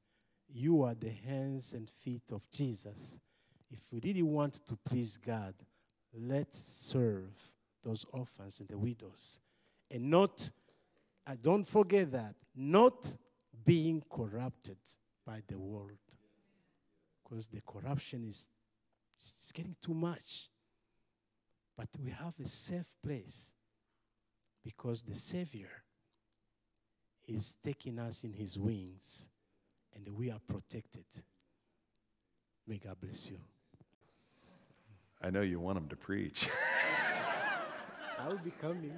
You 0.53 0.83
are 0.83 0.95
the 0.95 1.11
hands 1.11 1.75
and 1.75 1.89
feet 1.89 2.33
of 2.33 2.43
Jesus. 2.51 3.19
If 3.71 3.81
we 3.93 4.01
really 4.03 4.23
want 4.23 4.67
to 4.67 4.77
please 4.77 5.17
God, 5.17 5.55
let's 6.13 6.59
serve 6.59 7.31
those 7.83 8.05
orphans 8.13 8.61
and 8.61 8.69
the 8.69 8.79
widows. 8.79 9.41
And 9.91 10.11
not, 10.11 10.51
uh, 11.27 11.35
don't 11.41 11.67
forget 11.67 12.13
that, 12.13 12.35
not 12.55 13.17
being 13.65 14.03
corrupted 14.11 14.79
by 15.27 15.43
the 15.49 15.59
world. 15.59 15.99
Because 17.23 17.47
the 17.49 17.61
corruption 17.63 18.25
is 18.25 18.49
it's 19.21 19.53
getting 19.53 19.77
too 19.83 19.95
much. 19.95 20.49
But 21.77 21.89
we 22.03 22.11
have 22.11 22.35
a 22.43 22.49
safe 22.49 22.97
place 23.03 23.53
because 24.65 25.03
the 25.03 25.15
Savior 25.15 25.71
is 27.27 27.57
taking 27.63 27.99
us 27.99 28.25
in 28.25 28.33
his 28.33 28.59
wings 28.59 29.29
and 29.95 30.09
we 30.17 30.31
are 30.31 30.41
protected. 30.47 31.05
May 32.67 32.79
God 32.79 32.97
bless 33.01 33.31
you. 33.31 33.39
I 35.23 35.31
know 35.31 35.43
you 35.43 35.61
want 35.61 35.79
him 35.79 35.89
to 35.89 35.97
preach. 35.97 36.49
I 38.21 38.29
will 38.29 38.39
be 38.39 38.53
coming. 38.61 38.93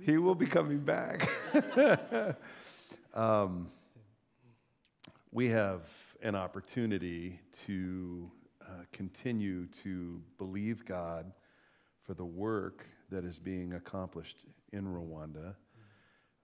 he 0.02 0.18
will 0.18 0.36
be 0.36 0.46
coming 0.46 0.78
back. 0.78 1.28
um, 3.14 3.68
we 5.32 5.48
have 5.48 5.80
an 6.22 6.36
opportunity 6.36 7.40
to 7.66 8.30
uh, 8.60 8.84
continue 8.92 9.66
to 9.66 10.22
believe 10.38 10.84
God 10.84 11.32
for 12.04 12.14
the 12.14 12.24
work 12.24 12.86
that 13.10 13.24
is 13.24 13.38
being 13.38 13.72
accomplished 13.72 14.44
in 14.72 14.84
Rwanda 14.84 15.54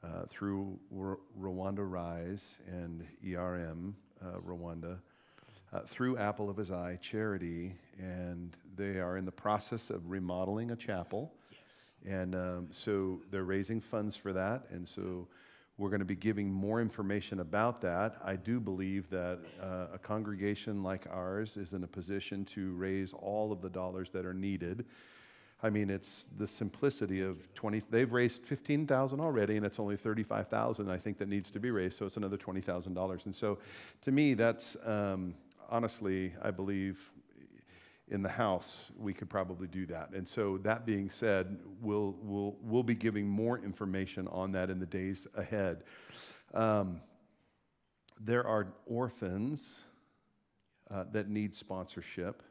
uh, 0.02 0.24
through 0.28 0.78
R- 0.96 1.18
Rwanda 1.38 1.88
Rise 1.88 2.58
and 2.66 3.04
ERM 3.24 3.94
uh, 4.20 4.40
Rwanda, 4.44 4.98
uh, 5.72 5.80
through 5.86 6.16
Apple 6.16 6.48
of 6.48 6.56
His 6.56 6.70
Eye 6.70 6.98
Charity, 7.00 7.74
and 7.98 8.56
they 8.76 9.00
are 9.00 9.16
in 9.16 9.24
the 9.24 9.32
process 9.32 9.90
of 9.90 10.10
remodeling 10.10 10.70
a 10.70 10.76
chapel. 10.76 11.32
Yes. 11.50 11.60
And 12.12 12.34
um, 12.34 12.68
so 12.70 13.20
they're 13.30 13.44
raising 13.44 13.80
funds 13.80 14.16
for 14.16 14.32
that, 14.32 14.66
and 14.70 14.88
so 14.88 15.28
we're 15.78 15.90
going 15.90 16.00
to 16.00 16.04
be 16.04 16.16
giving 16.16 16.50
more 16.52 16.80
information 16.80 17.38
about 17.38 17.80
that. 17.82 18.16
I 18.24 18.34
do 18.34 18.58
believe 18.58 19.08
that 19.10 19.38
uh, 19.62 19.86
a 19.94 19.98
congregation 19.98 20.82
like 20.82 21.06
ours 21.08 21.56
is 21.56 21.72
in 21.72 21.84
a 21.84 21.86
position 21.86 22.44
to 22.46 22.72
raise 22.72 23.12
all 23.12 23.52
of 23.52 23.62
the 23.62 23.70
dollars 23.70 24.10
that 24.10 24.26
are 24.26 24.34
needed. 24.34 24.84
I 25.62 25.70
mean, 25.70 25.90
it's 25.90 26.26
the 26.36 26.46
simplicity 26.46 27.20
of 27.20 27.52
20, 27.54 27.82
they've 27.90 28.12
raised 28.12 28.44
15,000 28.44 29.20
already, 29.20 29.56
and 29.56 29.66
it's 29.66 29.80
only 29.80 29.96
35,000, 29.96 30.90
I 30.90 30.96
think, 30.96 31.18
that 31.18 31.28
needs 31.28 31.50
to 31.52 31.60
be 31.60 31.70
raised, 31.70 31.98
so 31.98 32.06
it's 32.06 32.16
another 32.16 32.36
$20,000. 32.36 33.26
And 33.26 33.34
so 33.34 33.58
to 34.02 34.12
me, 34.12 34.34
that's 34.34 34.76
um, 34.84 35.34
honestly, 35.68 36.32
I 36.42 36.50
believe, 36.50 36.98
in 38.10 38.22
the 38.22 38.28
house, 38.28 38.90
we 38.98 39.12
could 39.12 39.28
probably 39.28 39.68
do 39.68 39.84
that. 39.86 40.10
And 40.14 40.26
so, 40.26 40.58
that 40.58 40.86
being 40.86 41.10
said, 41.10 41.58
we'll, 41.80 42.16
we'll, 42.22 42.56
we'll 42.62 42.82
be 42.82 42.94
giving 42.94 43.28
more 43.28 43.58
information 43.58 44.26
on 44.28 44.52
that 44.52 44.70
in 44.70 44.78
the 44.78 44.86
days 44.86 45.26
ahead. 45.36 45.84
Um, 46.54 47.00
there 48.20 48.46
are 48.46 48.68
orphans 48.86 49.84
uh, 50.90 51.04
that 51.12 51.28
need 51.28 51.54
sponsorship. 51.54 52.42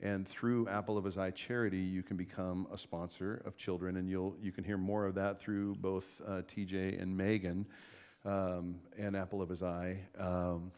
And 0.00 0.26
through 0.26 0.66
Apple 0.68 0.98
of 0.98 1.04
His 1.04 1.16
Eye 1.16 1.30
Charity, 1.30 1.78
you 1.78 2.02
can 2.02 2.16
become 2.16 2.66
a 2.72 2.76
sponsor 2.76 3.40
of 3.46 3.56
children, 3.56 3.96
and 3.96 4.10
you'll, 4.10 4.36
you 4.42 4.50
can 4.50 4.64
hear 4.64 4.76
more 4.76 5.06
of 5.06 5.14
that 5.14 5.40
through 5.40 5.76
both 5.76 6.20
uh, 6.26 6.42
TJ 6.42 7.00
and 7.00 7.16
Megan 7.16 7.64
um, 8.24 8.80
and 8.98 9.16
Apple 9.16 9.40
of 9.40 9.48
His 9.48 9.62
Eye. 9.62 9.98
Um, 10.18 10.72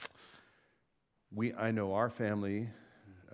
we, 1.35 1.53
I 1.55 1.71
know 1.71 1.95
our 1.95 2.09
family 2.09 2.69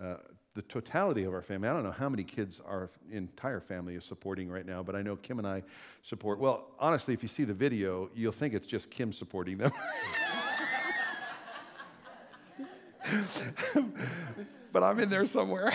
uh, 0.01 0.15
the 0.53 0.61
totality 0.63 1.23
of 1.23 1.33
our 1.33 1.41
family. 1.41 1.69
I 1.69 1.73
don't 1.73 1.83
know 1.83 1.91
how 1.91 2.09
many 2.09 2.23
kids 2.23 2.59
our 2.65 2.89
entire 3.09 3.61
family 3.61 3.95
is 3.95 4.03
supporting 4.03 4.49
right 4.49 4.65
now, 4.65 4.83
but 4.83 4.97
I 4.97 5.01
know 5.01 5.15
Kim 5.15 5.39
and 5.39 5.47
I 5.47 5.63
support. 6.01 6.39
Well, 6.39 6.67
honestly, 6.77 7.13
if 7.13 7.23
you 7.23 7.29
see 7.29 7.45
the 7.45 7.53
video, 7.53 8.09
you'll 8.13 8.33
think 8.33 8.53
it's 8.53 8.67
just 8.67 8.89
Kim 8.89 9.13
supporting 9.13 9.57
them. 9.57 9.71
but 14.73 14.83
I'm 14.83 14.99
in 14.99 15.09
there 15.09 15.25
somewhere. 15.25 15.71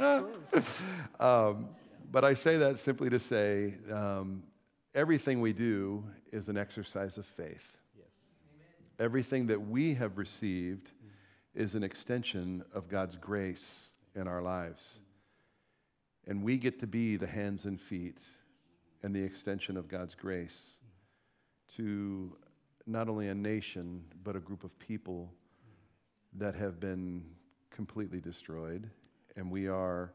um, 1.18 1.68
but 2.12 2.24
I 2.24 2.34
say 2.34 2.58
that 2.58 2.78
simply 2.78 3.08
to 3.08 3.18
say 3.18 3.74
um, 3.90 4.42
everything 4.94 5.40
we 5.40 5.54
do 5.54 6.04
is 6.30 6.50
an 6.50 6.58
exercise 6.58 7.16
of 7.16 7.24
faith. 7.24 7.73
Everything 8.98 9.48
that 9.48 9.60
we 9.60 9.94
have 9.94 10.18
received 10.18 10.90
is 11.54 11.74
an 11.74 11.82
extension 11.82 12.64
of 12.72 12.88
God's 12.88 13.16
grace 13.16 13.90
in 14.14 14.28
our 14.28 14.40
lives. 14.40 15.00
And 16.26 16.42
we 16.42 16.56
get 16.56 16.78
to 16.80 16.86
be 16.86 17.16
the 17.16 17.26
hands 17.26 17.64
and 17.64 17.80
feet 17.80 18.18
and 19.02 19.14
the 19.14 19.22
extension 19.22 19.76
of 19.76 19.88
God's 19.88 20.14
grace 20.14 20.76
to 21.76 22.36
not 22.86 23.08
only 23.08 23.28
a 23.28 23.34
nation, 23.34 24.04
but 24.22 24.36
a 24.36 24.40
group 24.40 24.64
of 24.64 24.78
people 24.78 25.32
that 26.34 26.54
have 26.54 26.78
been 26.80 27.24
completely 27.70 28.20
destroyed. 28.20 28.88
And 29.36 29.50
we 29.50 29.68
are 29.68 30.12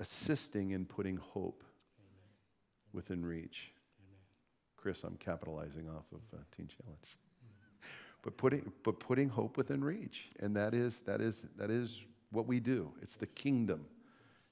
assisting 0.00 0.70
in 0.70 0.86
putting 0.86 1.16
hope 1.16 1.62
within 2.92 3.24
reach. 3.24 3.72
Chris, 4.82 5.04
I'm 5.04 5.16
capitalizing 5.16 5.88
off 5.88 6.04
of 6.12 6.20
uh, 6.34 6.42
Teen 6.54 6.68
Challenge 6.68 7.16
but 8.22 8.36
putting, 8.36 8.72
but 8.84 9.00
putting 9.00 9.28
hope 9.28 9.56
within 9.56 9.82
reach. 9.82 10.30
And 10.40 10.56
that 10.56 10.74
is, 10.74 11.00
that, 11.02 11.20
is, 11.20 11.44
that 11.56 11.70
is 11.70 12.02
what 12.30 12.46
we 12.46 12.60
do. 12.60 12.92
It's 13.02 13.16
the 13.16 13.26
kingdom. 13.26 13.84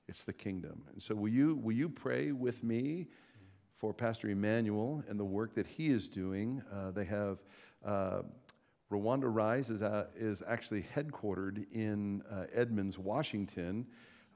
It's 0.09 0.25
the 0.25 0.33
kingdom. 0.33 0.83
And 0.93 1.01
so, 1.01 1.15
will 1.15 1.29
you, 1.29 1.55
will 1.55 1.73
you 1.73 1.89
pray 1.89 2.33
with 2.33 2.65
me 2.65 3.07
for 3.79 3.95
Pastor 3.95 4.29
Emmanuel 4.29 5.05
and 5.09 5.19
the 5.19 5.25
work 5.25 5.55
that 5.55 5.69
he 5.69 5.89
is 5.89 6.09
doing? 6.09 6.63
Uh, 6.73 6.91
they 6.91 7.05
have 7.05 7.39
uh, 7.85 8.23
Rwanda 8.91 9.33
Rise 9.33 9.71
is, 9.71 9.83
uh, 9.83 10.07
is 10.17 10.43
actually 10.47 10.85
headquartered 10.95 11.71
in 11.73 12.23
uh, 12.31 12.47
Edmonds, 12.53 12.99
Washington. 12.99 13.87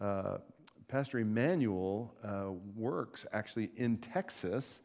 Uh, 0.00 0.38
Pastor 0.86 1.18
Emmanuel 1.18 2.14
uh, 2.22 2.52
works 2.76 3.26
actually 3.32 3.70
in 3.76 3.96
Texas 3.96 4.82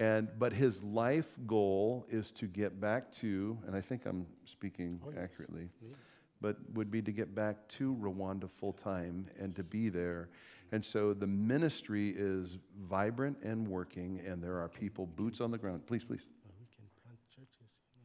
and, 0.00 0.28
but 0.38 0.54
his 0.54 0.82
life 0.82 1.28
goal 1.46 2.06
is 2.10 2.30
to 2.32 2.46
get 2.46 2.80
back 2.80 3.12
to, 3.12 3.58
and 3.66 3.76
I 3.76 3.82
think 3.82 4.06
I'm 4.06 4.26
speaking 4.46 4.98
oh, 5.04 5.10
yes. 5.10 5.20
accurately, 5.22 5.68
yes. 5.82 5.92
but 6.40 6.56
would 6.72 6.90
be 6.90 7.02
to 7.02 7.12
get 7.12 7.34
back 7.34 7.68
to 7.68 7.94
Rwanda 8.00 8.50
full 8.50 8.72
time 8.72 9.26
and 9.38 9.54
to 9.56 9.62
be 9.62 9.90
there. 9.90 10.30
And 10.72 10.82
so 10.82 11.12
the 11.12 11.26
ministry 11.26 12.14
is 12.16 12.56
vibrant 12.88 13.36
and 13.42 13.68
working, 13.68 14.22
and 14.26 14.42
there 14.42 14.58
are 14.58 14.70
people, 14.70 15.04
boots 15.04 15.42
on 15.42 15.50
the 15.50 15.58
ground. 15.58 15.86
Please, 15.86 16.02
please. 16.02 16.26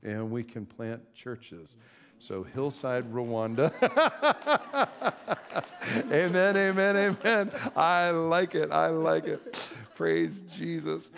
And 0.03 0.29
we 0.29 0.43
can 0.43 0.65
plant 0.65 1.01
churches. 1.15 1.77
So, 2.19 2.43
Hillside, 2.43 3.12
Rwanda. 3.12 3.71
amen, 6.12 6.58
amen, 6.58 6.97
amen. 6.97 7.51
I 7.75 8.10
like 8.10 8.53
it. 8.53 8.71
I 8.71 8.88
like 8.88 9.27
it. 9.27 9.69
Praise 9.95 10.43
Jesus. 10.55 11.10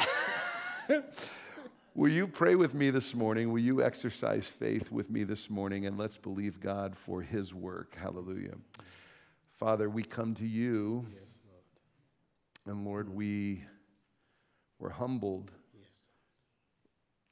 Will 1.95 2.12
you 2.12 2.28
pray 2.28 2.56
with 2.56 2.73
me 2.73 2.89
this 2.89 3.13
morning? 3.13 3.52
Will 3.52 3.60
you 3.60 3.84
exercise 3.84 4.47
faith 4.47 4.91
with 4.91 5.10
me 5.10 5.23
this 5.23 5.50
morning? 5.50 5.86
And 5.86 5.97
let's 5.97 6.17
believe 6.17 6.60
God 6.60 6.95
for 6.95 7.21
his 7.21 7.54
work. 7.54 7.95
Hallelujah. 7.95 8.56
Father, 9.58 9.89
we 9.89 10.04
come 10.04 10.34
to 10.36 10.45
you. 10.45 11.06
Yes, 11.10 11.23
Lord. 12.65 12.78
And 12.78 12.86
Lord, 12.86 13.10
we 13.10 13.63
were 14.80 14.91
humbled 14.91 15.52
yes. 15.73 15.89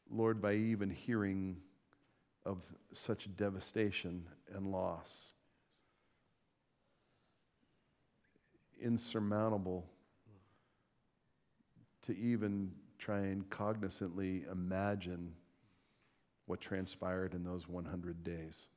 Lord, 0.09 0.41
by 0.41 0.53
even 0.55 0.89
hearing 0.89 1.57
of 2.45 2.61
such 2.91 3.29
devastation 3.35 4.25
and 4.53 4.71
loss. 4.71 5.33
Insurmountable 8.81 9.85
to 12.05 12.17
even 12.17 12.71
try 12.97 13.19
and 13.19 13.49
cognizantly 13.49 14.43
imagine 14.51 15.33
what 16.45 16.61
transpired 16.61 17.33
in 17.33 17.43
those 17.43 17.67
100 17.67 18.23
days. 18.23 18.67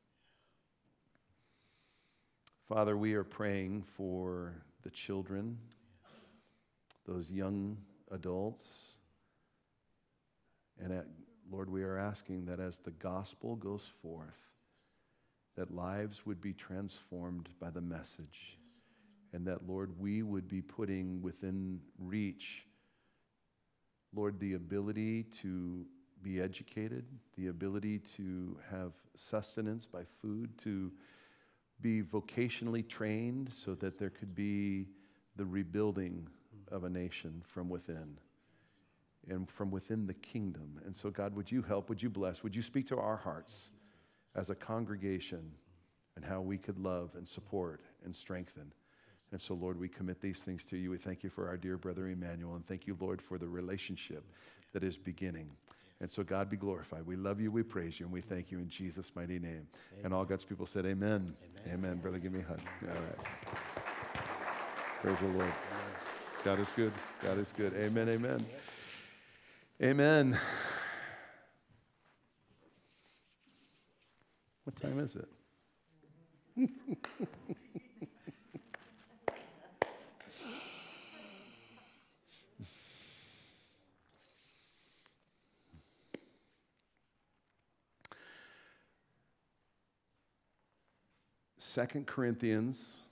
Father, 2.69 2.97
we 2.97 3.15
are 3.15 3.25
praying 3.25 3.83
for 3.97 4.55
the 4.83 4.91
children, 4.91 5.59
those 7.07 7.31
young 7.31 7.79
adults, 8.11 8.99
and 10.81 10.93
at, 10.93 11.07
Lord, 11.51 11.71
we 11.71 11.83
are 11.83 11.97
asking 11.97 12.47
that 12.47 12.61
as 12.61 12.79
the 12.79 12.91
gospel 12.91 13.57
goes 13.57 13.91
forth, 14.03 14.39
that 15.57 15.75
lives 15.75 16.25
would 16.25 16.41
be 16.41 16.53
transformed 16.53 17.49
by 17.59 17.71
the 17.71 17.81
message, 17.81 18.59
and 19.33 19.47
that, 19.47 19.67
Lord, 19.67 19.99
we 19.99 20.23
would 20.23 20.47
be 20.49 20.63
putting 20.63 21.21
within 21.23 21.81
reach, 21.99 22.65
Lord, 24.15 24.39
the 24.41 24.55
ability 24.55 25.25
to 25.43 25.87
be 26.23 26.41
educated, 26.41 27.05
the 27.37 27.49
ability 27.49 27.99
to 28.17 28.57
have 28.71 28.93
sustenance 29.15 29.87
by 29.87 30.03
food, 30.21 30.57
to 30.59 30.91
be 31.81 32.03
vocationally 32.03 32.87
trained 32.87 33.53
so 33.55 33.75
that 33.77 33.99
there 33.99 34.11
could 34.11 34.35
be 34.35 34.87
the 35.37 35.45
rebuilding 35.45 36.27
of 36.73 36.85
a 36.85 36.91
nation 36.91 37.43
from 37.47 37.69
within 37.69 38.19
and 39.29 39.49
from 39.49 39.71
within 39.71 40.07
the 40.07 40.15
kingdom. 40.15 40.81
And 40.85 40.97
so, 40.97 41.11
God, 41.11 41.35
would 41.37 41.51
you 41.53 41.63
help? 41.63 41.89
Would 41.89 42.03
you 42.03 42.11
bless? 42.11 42.43
Would 42.43 42.57
you 42.57 42.63
speak 42.63 42.89
to 42.89 42.99
our 42.99 43.17
hearts 43.17 43.71
as 44.35 44.51
a 44.51 44.55
congregation 44.55 45.53
and 46.17 46.25
how 46.25 46.41
we 46.41 46.57
could 46.57 46.79
love 46.79 47.11
and 47.15 47.29
support 47.29 47.83
and 48.05 48.15
strengthen? 48.15 48.73
And 49.33 49.41
so, 49.41 49.55
Lord, 49.55 49.79
we 49.79 49.89
commit 49.89 50.21
these 50.21 50.43
things 50.43 50.65
to 50.67 50.77
you. 50.77 50.91
We 50.91 50.99
thank 50.99 51.23
you 51.23 51.31
for 51.31 51.49
our 51.49 51.57
dear 51.57 51.77
brother 51.77 52.09
Emmanuel, 52.09 52.55
and 52.55 52.67
thank 52.67 52.87
you, 52.87 52.97
Lord, 52.99 53.21
for 53.21 53.37
the 53.37 53.49
relationship 53.49 54.25
that 54.73 54.83
is 54.83 54.97
beginning. 54.97 55.51
And 56.01 56.11
so, 56.11 56.23
God 56.23 56.49
be 56.49 56.57
glorified. 56.57 57.05
We 57.05 57.17
love 57.17 57.41
you, 57.41 57.51
we 57.51 57.63
praise 57.63 58.01
you, 58.01 58.07
and 58.07 58.13
we 58.13 58.21
thank 58.21 58.51
you 58.51 58.59
in 58.59 58.69
Jesus' 58.69 59.11
mighty 59.15 59.39
name. 59.39 59.67
Amen. 59.93 60.05
And 60.05 60.15
all 60.15 60.25
God's 60.25 60.45
people 60.45 60.65
said, 60.65 60.87
Amen. 60.87 61.35
Amen. 61.67 61.75
Amen. 61.75 61.97
Brother, 61.99 62.19
give 62.19 62.33
me 62.33 62.41
a 62.41 62.45
hug. 62.45 62.61
All 62.83 62.95
right. 62.95 63.19
Praise 65.03 65.19
the 65.21 65.29
Lord. 65.29 65.53
God 66.45 66.61
is 66.61 66.73
good. 66.73 66.93
God 67.23 67.39
is 67.39 67.53
good. 67.57 67.75
Amen. 67.75 68.09
Amen. 68.09 68.47
Amen. 69.83 70.39
What 74.65 74.77
time 74.77 74.99
is 75.01 75.17
it? 75.17 75.29
Second 91.79 92.09
Corinthians 92.09 93.03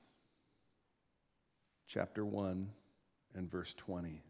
chapter 1.87 2.25
1 2.25 2.69
and 3.37 3.49
verse 3.49 3.73
20. 3.75 4.21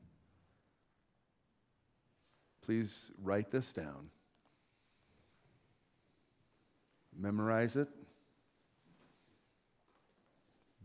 Please 2.61 3.12
write 3.22 3.51
this 3.51 3.72
down. 3.72 4.11
Memorize 7.18 7.77
it. 7.77 7.88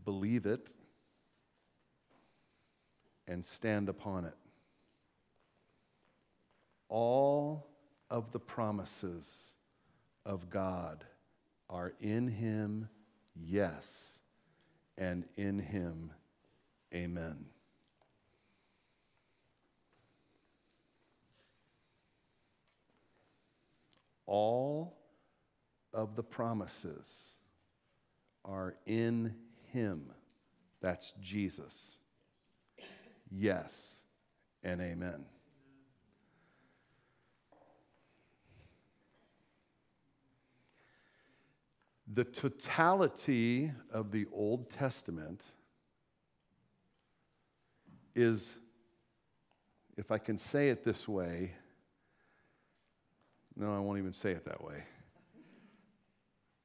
Believe 0.02 0.46
it. 0.46 0.70
And 3.28 3.44
stand 3.44 3.90
upon 3.90 4.24
it. 4.24 4.36
All 6.88 7.66
of 8.08 8.32
the 8.32 8.40
promises 8.40 9.52
of 10.24 10.48
God 10.48 11.04
are 11.68 11.92
in 12.00 12.28
Him, 12.28 12.88
yes, 13.34 14.20
and 14.96 15.24
in 15.36 15.58
Him, 15.58 16.12
amen. 16.94 17.46
all 24.32 24.96
of 25.92 26.16
the 26.16 26.22
promises 26.22 27.34
are 28.46 28.74
in 28.86 29.34
Him. 29.72 30.10
That's 30.80 31.12
Jesus. 31.20 31.98
Yes 33.30 33.98
and 34.64 34.80
amen. 34.80 35.26
The 42.14 42.24
totality 42.24 43.72
of 43.90 44.10
the 44.10 44.26
Old 44.32 44.68
Testament 44.68 45.42
is, 48.14 48.56
if 49.96 50.10
I 50.10 50.18
can 50.18 50.36
say 50.36 50.68
it 50.68 50.84
this 50.84 51.08
way, 51.08 51.52
no, 53.56 53.74
I 53.74 53.78
won't 53.78 53.98
even 53.98 54.12
say 54.12 54.32
it 54.32 54.44
that 54.44 54.62
way, 54.62 54.84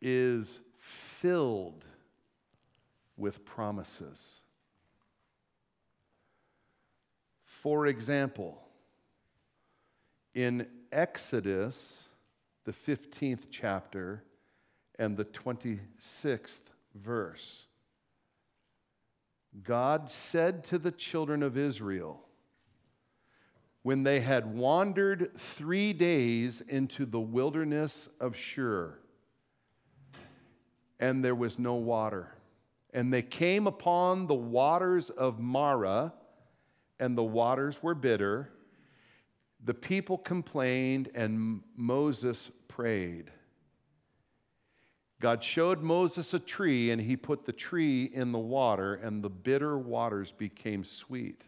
is 0.01 0.59
filled 0.77 1.85
with 3.15 3.45
promises. 3.45 4.41
For 7.43 7.87
example, 7.87 8.61
in 10.33 10.67
Exodus, 10.91 12.09
the 12.65 12.73
15th 12.73 13.47
chapter 13.49 14.23
and 14.97 15.15
the 15.15 15.25
26th 15.25 16.61
verse, 16.95 17.67
God 19.63 20.09
said 20.09 20.63
to 20.65 20.77
the 20.77 20.91
children 20.91 21.43
of 21.43 21.57
Israel, 21.57 22.21
when 23.83 24.03
they 24.03 24.19
had 24.19 24.53
wandered 24.53 25.31
three 25.37 25.93
days 25.93 26.61
into 26.61 27.05
the 27.05 27.19
wilderness 27.19 28.09
of 28.19 28.35
Shur, 28.35 28.99
and 30.99 31.23
there 31.23 31.35
was 31.35 31.57
no 31.57 31.75
water. 31.75 32.33
And 32.93 33.13
they 33.13 33.21
came 33.21 33.67
upon 33.67 34.27
the 34.27 34.33
waters 34.33 35.09
of 35.09 35.39
Marah, 35.39 36.13
and 36.99 37.17
the 37.17 37.23
waters 37.23 37.81
were 37.81 37.95
bitter. 37.95 38.49
The 39.63 39.73
people 39.73 40.17
complained, 40.17 41.09
and 41.13 41.61
Moses 41.75 42.51
prayed. 42.67 43.31
God 45.19 45.43
showed 45.43 45.81
Moses 45.81 46.33
a 46.33 46.39
tree, 46.39 46.91
and 46.91 47.01
he 47.01 47.15
put 47.15 47.45
the 47.45 47.53
tree 47.53 48.03
in 48.05 48.31
the 48.31 48.39
water, 48.39 48.95
and 48.95 49.23
the 49.23 49.29
bitter 49.29 49.77
waters 49.77 50.31
became 50.31 50.83
sweet. 50.83 51.43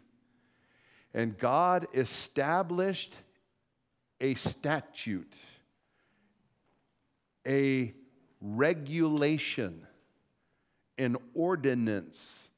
And 1.14 1.38
God 1.38 1.86
established 1.94 3.16
a 4.20 4.34
statute, 4.34 5.36
a 7.46 7.94
regulation, 8.40 9.86
an 10.98 11.16
ordinance, 11.34 12.50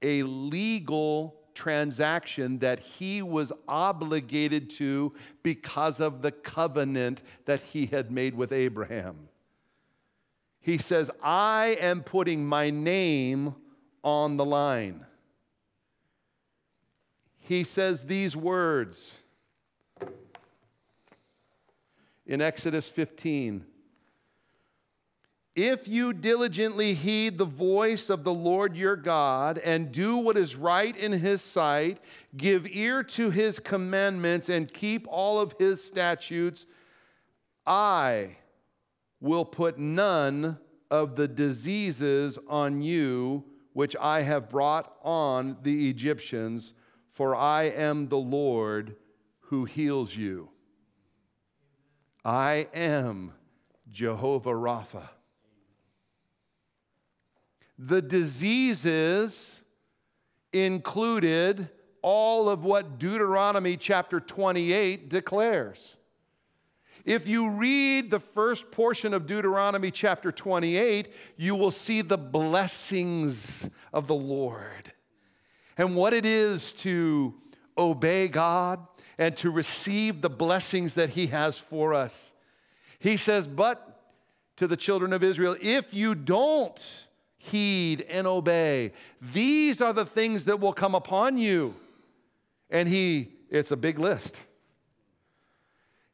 a 0.00 0.22
legal 0.22 1.36
transaction 1.54 2.58
that 2.60 2.78
he 2.78 3.20
was 3.20 3.52
obligated 3.68 4.70
to 4.70 5.12
because 5.42 6.00
of 6.00 6.22
the 6.22 6.32
covenant 6.32 7.22
that 7.44 7.60
he 7.60 7.86
had 7.86 8.10
made 8.10 8.34
with 8.34 8.52
Abraham. 8.52 9.28
He 10.62 10.78
says, 10.78 11.10
I 11.22 11.76
am 11.78 12.02
putting 12.02 12.46
my 12.46 12.70
name 12.70 13.54
on 14.02 14.38
the 14.38 14.44
line 14.44 15.04
he 17.42 17.64
says 17.64 18.04
these 18.04 18.36
words 18.36 19.18
in 22.24 22.40
Exodus 22.40 22.88
15. 22.88 23.66
If 25.54 25.86
you 25.86 26.14
diligently 26.14 26.94
heed 26.94 27.36
the 27.36 27.44
voice 27.44 28.08
of 28.08 28.24
the 28.24 28.32
Lord 28.32 28.74
your 28.74 28.96
God 28.96 29.58
and 29.58 29.92
do 29.92 30.16
what 30.16 30.38
is 30.38 30.56
right 30.56 30.96
in 30.96 31.12
his 31.12 31.42
sight, 31.42 31.98
give 32.34 32.66
ear 32.66 33.02
to 33.02 33.28
his 33.28 33.58
commandments 33.58 34.48
and 34.48 34.72
keep 34.72 35.06
all 35.08 35.38
of 35.38 35.54
his 35.58 35.84
statutes, 35.84 36.64
I 37.66 38.36
will 39.22 39.44
put 39.44 39.78
none 39.78 40.58
of 40.90 41.16
the 41.16 41.28
diseases 41.28 42.38
on 42.48 42.82
you 42.82 43.44
which 43.72 43.96
I 43.96 44.20
have 44.22 44.50
brought 44.50 44.94
on 45.02 45.56
the 45.62 45.88
Egyptians 45.88 46.74
for 47.12 47.34
I 47.36 47.64
am 47.64 48.08
the 48.08 48.18
Lord 48.18 48.96
who 49.40 49.64
heals 49.64 50.16
you. 50.16 50.48
I 52.24 52.68
am 52.74 53.32
Jehovah 53.90 54.50
Rapha. 54.50 55.08
The 57.78 58.02
diseases 58.02 59.62
included 60.52 61.68
all 62.00 62.48
of 62.48 62.64
what 62.64 62.98
Deuteronomy 62.98 63.76
chapter 63.76 64.20
28 64.20 65.08
declares. 65.08 65.96
If 67.04 67.26
you 67.26 67.50
read 67.50 68.10
the 68.10 68.20
first 68.20 68.70
portion 68.70 69.12
of 69.12 69.26
Deuteronomy 69.26 69.90
chapter 69.90 70.30
28, 70.30 71.12
you 71.36 71.56
will 71.56 71.72
see 71.72 72.00
the 72.00 72.18
blessings 72.18 73.68
of 73.92 74.06
the 74.06 74.14
Lord 74.14 74.92
and 75.76 75.96
what 75.96 76.12
it 76.12 76.24
is 76.24 76.72
to 76.72 77.34
obey 77.76 78.28
God 78.28 78.86
and 79.18 79.36
to 79.38 79.50
receive 79.50 80.20
the 80.20 80.30
blessings 80.30 80.94
that 80.94 81.10
He 81.10 81.28
has 81.28 81.58
for 81.58 81.92
us. 81.92 82.34
He 83.00 83.16
says, 83.16 83.48
But 83.48 84.00
to 84.56 84.68
the 84.68 84.76
children 84.76 85.12
of 85.12 85.24
Israel, 85.24 85.56
if 85.60 85.92
you 85.92 86.14
don't 86.14 87.06
heed 87.36 88.02
and 88.08 88.28
obey, 88.28 88.92
these 89.20 89.80
are 89.80 89.92
the 89.92 90.06
things 90.06 90.44
that 90.44 90.60
will 90.60 90.72
come 90.72 90.94
upon 90.94 91.36
you. 91.36 91.74
And 92.70 92.88
He, 92.88 93.32
it's 93.50 93.72
a 93.72 93.76
big 93.76 93.98
list. 93.98 94.40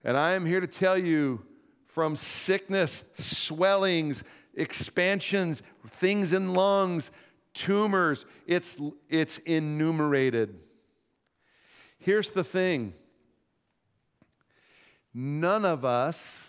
And 0.04 0.16
I 0.16 0.32
am 0.32 0.46
here 0.46 0.60
to 0.60 0.66
tell 0.66 0.96
you 0.96 1.44
from 1.86 2.16
sickness, 2.16 3.04
swellings, 3.14 4.22
expansions, 4.54 5.62
things 5.86 6.32
in 6.32 6.54
lungs, 6.54 7.10
tumors, 7.54 8.24
it's, 8.46 8.78
it's 9.08 9.38
enumerated. 9.38 10.58
Here's 11.98 12.30
the 12.30 12.44
thing 12.44 12.94
none 15.12 15.64
of 15.64 15.84
us 15.84 16.48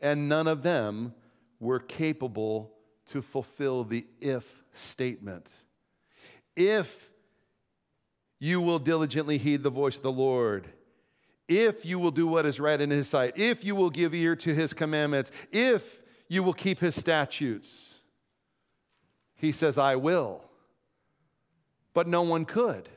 and 0.00 0.28
none 0.28 0.46
of 0.46 0.62
them 0.62 1.14
were 1.60 1.80
capable 1.80 2.74
to 3.06 3.22
fulfill 3.22 3.84
the 3.84 4.06
if 4.20 4.62
statement. 4.74 5.48
If 6.54 7.10
you 8.38 8.60
will 8.60 8.78
diligently 8.78 9.38
heed 9.38 9.62
the 9.62 9.70
voice 9.70 9.96
of 9.96 10.02
the 10.02 10.12
Lord, 10.12 10.68
if 11.48 11.86
you 11.86 11.98
will 11.98 12.10
do 12.10 12.26
what 12.26 12.44
is 12.44 12.60
right 12.60 12.78
in 12.78 12.90
his 12.90 13.08
sight, 13.08 13.36
if 13.36 13.64
you 13.64 13.74
will 13.74 13.90
give 13.90 14.14
ear 14.14 14.36
to 14.36 14.54
his 14.54 14.74
commandments, 14.74 15.30
if 15.50 16.02
you 16.28 16.42
will 16.42 16.52
keep 16.52 16.78
his 16.78 16.94
statutes. 16.94 18.00
He 19.34 19.50
says, 19.50 19.78
I 19.78 19.96
will. 19.96 20.44
But 21.94 22.06
no 22.06 22.22
one 22.22 22.44
could. 22.44 22.88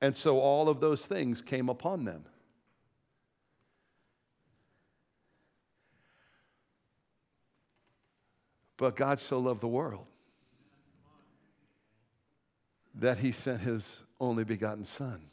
And 0.00 0.16
so 0.16 0.40
all 0.40 0.68
of 0.68 0.80
those 0.80 1.06
things 1.06 1.40
came 1.40 1.68
upon 1.68 2.04
them. 2.04 2.24
But 8.76 8.96
God 8.96 9.20
so 9.20 9.38
loved 9.38 9.60
the 9.60 9.68
world 9.68 10.06
that 12.96 13.18
he 13.18 13.30
sent 13.30 13.60
his 13.60 14.02
only 14.18 14.42
begotten 14.42 14.84
Son 14.84 15.31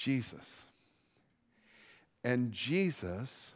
Jesus. 0.00 0.64
And 2.24 2.52
Jesus 2.52 3.52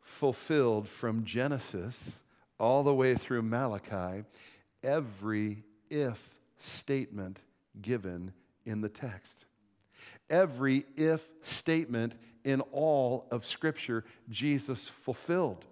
fulfilled 0.00 0.88
from 0.88 1.24
Genesis 1.24 2.20
all 2.60 2.84
the 2.84 2.94
way 2.94 3.16
through 3.16 3.42
Malachi 3.42 4.22
every 4.84 5.64
if 5.90 6.36
statement 6.60 7.40
given 7.82 8.32
in 8.64 8.80
the 8.80 8.88
text. 8.88 9.46
Every 10.30 10.86
if 10.96 11.20
statement 11.42 12.14
in 12.44 12.60
all 12.70 13.26
of 13.32 13.44
Scripture, 13.44 14.04
Jesus 14.30 14.86
fulfilled. 15.02 15.64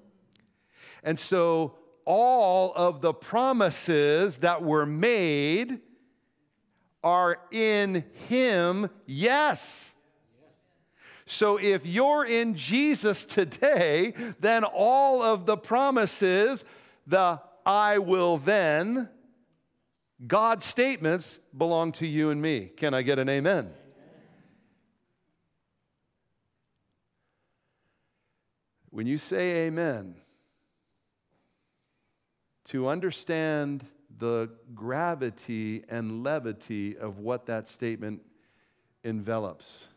And 1.04 1.20
so, 1.20 1.76
all 2.04 2.72
of 2.74 3.00
the 3.00 3.14
promises 3.14 4.38
that 4.38 4.64
were 4.64 4.84
made 4.84 5.80
are 7.04 7.38
in 7.52 8.04
Him, 8.28 8.90
yes. 9.06 9.92
So 11.26 11.58
if 11.58 11.86
you're 11.86 12.24
in 12.24 12.54
Jesus 12.54 13.24
today, 13.24 14.14
then 14.40 14.64
all 14.64 15.22
of 15.22 15.46
the 15.46 15.56
promises, 15.56 16.64
the 17.06 17.40
I 17.64 17.98
will 17.98 18.38
then, 18.38 19.08
God 20.26 20.62
statements 20.62 21.38
belong 21.56 21.92
to 21.92 22.06
you 22.06 22.30
and 22.30 22.42
me. 22.42 22.70
Can 22.76 22.94
I 22.94 23.02
get 23.02 23.18
an 23.18 23.28
amen? 23.28 23.70
When 28.90 29.06
you 29.06 29.18
say 29.18 29.66
amen, 29.66 30.14
to 32.66 32.88
understand 32.88 33.84
the 34.18 34.50
gravity 34.74 35.84
and 35.88 36.22
levity 36.22 36.96
of 36.96 37.18
what 37.18 37.46
that 37.46 37.66
statement 37.66 38.22
envelops 39.02 39.88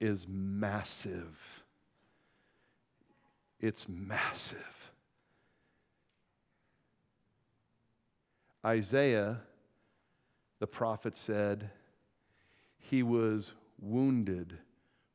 is 0.00 0.26
massive. 0.28 1.62
It's 3.60 3.88
massive. 3.88 4.90
Isaiah, 8.64 9.40
the 10.58 10.66
prophet, 10.66 11.16
said, 11.16 11.70
He 12.78 13.02
was 13.02 13.52
wounded 13.78 14.58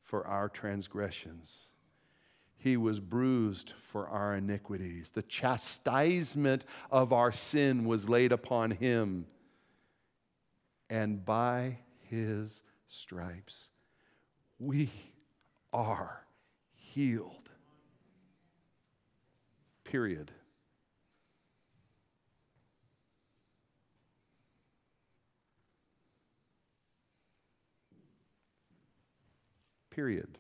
for 0.02 0.26
our 0.26 0.50
transgressions 0.50 1.70
he 2.66 2.78
was 2.78 3.00
bruised 3.00 3.74
for 3.80 4.08
our 4.08 4.36
iniquities. 4.36 5.12
The 5.12 5.22
chastisement 5.22 6.66
of 6.90 7.14
our 7.14 7.32
sin 7.32 7.86
was 7.86 8.10
laid 8.10 8.32
upon 8.32 8.72
him. 8.72 9.28
And 10.90 11.24
by 11.24 11.78
his 12.10 12.64
stripes, 12.88 13.70
we 14.58 14.90
are 15.72 16.26
healed. 16.74 17.52
Period. 19.84 20.32
Period. 29.92 30.40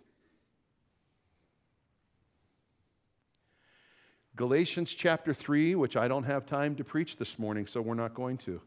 Galatians 4.35 4.93
chapter 4.93 5.33
3, 5.33 5.75
which 5.75 5.95
I 5.95 6.09
don't 6.09 6.23
have 6.23 6.45
time 6.45 6.75
to 6.75 6.83
preach 6.83 7.15
this 7.15 7.39
morning, 7.39 7.65
so 7.67 7.81
we're 7.81 7.93
not 7.93 8.13
going 8.13 8.37
to. 8.39 8.59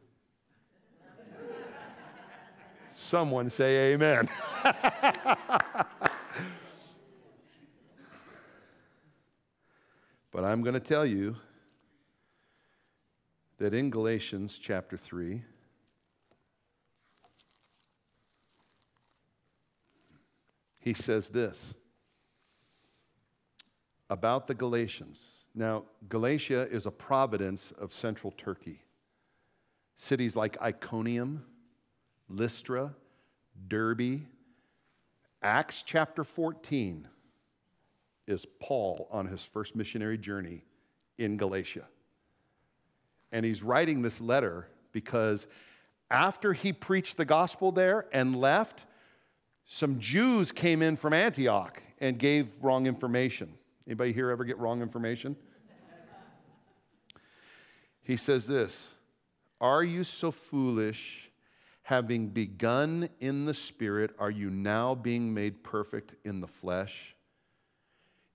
Someone 2.90 3.50
say 3.50 3.92
amen. 3.92 4.30
but 4.64 4.74
I'm 10.42 10.62
going 10.62 10.72
to 10.72 10.80
tell 10.80 11.04
you 11.04 11.36
that 13.58 13.74
in 13.74 13.90
Galatians 13.90 14.58
chapter 14.58 14.96
3, 14.96 15.42
he 20.80 20.94
says 20.94 21.28
this 21.28 21.74
about 24.10 24.46
the 24.46 24.54
Galatians. 24.54 25.44
Now, 25.58 25.86
Galatia 26.08 26.68
is 26.70 26.86
a 26.86 26.92
province 26.92 27.72
of 27.80 27.92
central 27.92 28.30
Turkey. 28.30 28.84
Cities 29.96 30.36
like 30.36 30.56
Iconium, 30.62 31.44
Lystra, 32.28 32.94
Derbe. 33.66 34.20
Acts 35.42 35.82
chapter 35.84 36.22
14 36.22 37.08
is 38.28 38.46
Paul 38.60 39.08
on 39.10 39.26
his 39.26 39.42
first 39.42 39.74
missionary 39.74 40.16
journey 40.16 40.62
in 41.18 41.36
Galatia. 41.36 41.88
And 43.32 43.44
he's 43.44 43.60
writing 43.60 44.00
this 44.00 44.20
letter 44.20 44.68
because 44.92 45.48
after 46.08 46.52
he 46.52 46.72
preached 46.72 47.16
the 47.16 47.24
gospel 47.24 47.72
there 47.72 48.06
and 48.12 48.36
left, 48.36 48.84
some 49.66 49.98
Jews 49.98 50.52
came 50.52 50.82
in 50.82 50.94
from 50.94 51.12
Antioch 51.12 51.82
and 52.00 52.16
gave 52.16 52.46
wrong 52.62 52.86
information. 52.86 53.52
Anybody 53.88 54.12
here 54.12 54.30
ever 54.30 54.44
get 54.44 54.56
wrong 54.58 54.82
information? 54.82 55.34
He 58.08 58.16
says 58.16 58.46
this 58.46 58.88
Are 59.60 59.84
you 59.84 60.02
so 60.02 60.32
foolish? 60.32 61.30
Having 61.82 62.28
begun 62.28 63.08
in 63.18 63.46
the 63.46 63.54
Spirit, 63.54 64.14
are 64.18 64.30
you 64.30 64.50
now 64.50 64.94
being 64.94 65.32
made 65.32 65.62
perfect 65.62 66.14
in 66.22 66.40
the 66.40 66.46
flesh? 66.46 67.14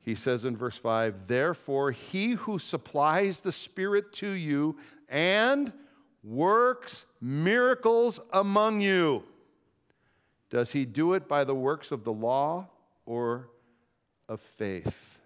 He 0.01 0.15
says 0.15 0.45
in 0.45 0.55
verse 0.55 0.77
5 0.77 1.27
Therefore, 1.27 1.91
he 1.91 2.31
who 2.31 2.59
supplies 2.59 3.41
the 3.41 3.51
Spirit 3.51 4.13
to 4.13 4.29
you 4.29 4.77
and 5.09 5.71
works 6.23 7.05
miracles 7.19 8.19
among 8.31 8.79
you 8.81 9.23
Does 10.49 10.71
he 10.71 10.85
do 10.85 11.13
it 11.13 11.27
by 11.27 11.43
the 11.43 11.55
works 11.55 11.91
of 11.91 12.03
the 12.03 12.13
law 12.13 12.67
or 13.05 13.49
of 14.29 14.39
faith? 14.39 15.17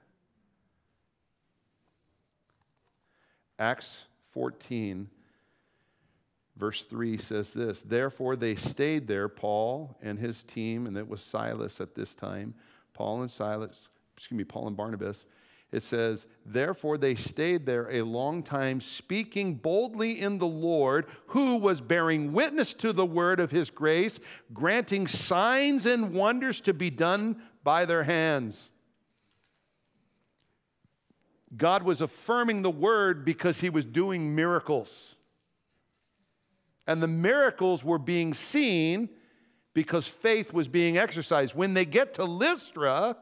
Acts 3.60 4.06
14, 4.38 5.10
verse 6.58 6.84
3 6.84 7.18
says 7.18 7.54
this 7.54 7.82
Therefore 7.82 8.36
they 8.36 8.54
stayed 8.54 9.08
there, 9.08 9.28
Paul 9.28 9.98
and 10.00 10.20
his 10.20 10.44
team, 10.44 10.86
and 10.86 10.96
it 10.96 11.10
was 11.10 11.22
Silas 11.22 11.82
at 11.82 11.96
this 11.96 12.14
time, 12.14 12.54
Paul 12.94 13.22
and 13.22 13.32
Silas, 13.32 13.90
excuse 14.16 14.38
me, 14.38 14.44
Paul 14.44 14.68
and 14.68 14.78
Barnabas. 14.78 15.26
It 15.72 15.82
says, 15.82 16.28
Therefore 16.46 17.00
they 17.00 17.16
stayed 17.16 17.66
there 17.66 17.90
a 17.90 18.04
long 18.04 18.44
time, 18.44 18.80
speaking 18.80 19.56
boldly 19.56 20.22
in 20.22 20.38
the 20.38 20.46
Lord, 20.46 21.08
who 21.26 21.56
was 21.56 21.82
bearing 21.82 22.32
witness 22.32 22.76
to 22.76 22.94
the 22.94 23.08
word 23.08 23.40
of 23.40 23.50
his 23.50 23.72
grace, 23.72 24.20
granting 24.54 25.08
signs 25.08 25.88
and 25.88 26.14
wonders 26.14 26.62
to 26.62 26.76
be 26.76 26.92
done 26.92 27.42
by 27.64 27.86
their 27.86 28.04
hands. 28.04 28.70
God 31.56 31.84
was 31.84 32.02
affirming 32.02 32.62
the 32.62 32.70
word 32.70 33.24
because 33.24 33.60
he 33.60 33.70
was 33.70 33.86
doing 33.86 34.36
miracles. 34.36 35.16
And 36.86 37.02
the 37.02 37.08
miracles 37.08 37.84
were 37.84 38.00
being 38.00 38.34
seen 38.34 39.10
because 39.74 40.08
faith 40.08 40.52
was 40.52 40.68
being 40.68 40.98
exercised. 40.98 41.54
When 41.54 41.74
they 41.74 41.86
get 41.86 42.16
to 42.16 42.26
Lystra, 42.26 43.18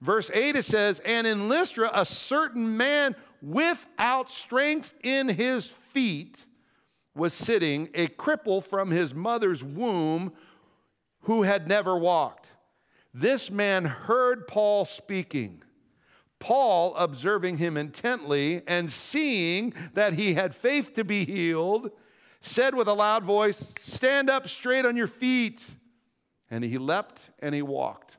verse 0.00 0.30
8 0.34 0.56
it 0.56 0.64
says, 0.64 0.98
And 1.00 1.26
in 1.26 1.48
Lystra, 1.48 1.90
a 1.94 2.04
certain 2.04 2.76
man 2.76 3.14
without 3.40 4.28
strength 4.28 4.94
in 5.02 5.28
his 5.28 5.66
feet 5.92 6.44
was 7.14 7.34
sitting, 7.34 7.88
a 7.94 8.08
cripple 8.08 8.62
from 8.62 8.90
his 8.90 9.14
mother's 9.14 9.62
womb 9.62 10.32
who 11.22 11.42
had 11.42 11.68
never 11.68 11.96
walked. 11.96 12.48
This 13.14 13.50
man 13.50 13.84
heard 13.84 14.48
Paul 14.48 14.84
speaking. 14.84 15.62
Paul, 16.42 16.96
observing 16.96 17.58
him 17.58 17.76
intently 17.76 18.62
and 18.66 18.90
seeing 18.90 19.74
that 19.94 20.14
he 20.14 20.34
had 20.34 20.56
faith 20.56 20.92
to 20.94 21.04
be 21.04 21.24
healed, 21.24 21.92
said 22.40 22.74
with 22.74 22.88
a 22.88 22.92
loud 22.92 23.22
voice, 23.22 23.72
Stand 23.78 24.28
up 24.28 24.48
straight 24.48 24.84
on 24.84 24.96
your 24.96 25.06
feet. 25.06 25.64
And 26.50 26.64
he 26.64 26.78
leapt 26.78 27.30
and 27.38 27.54
he 27.54 27.62
walked. 27.62 28.16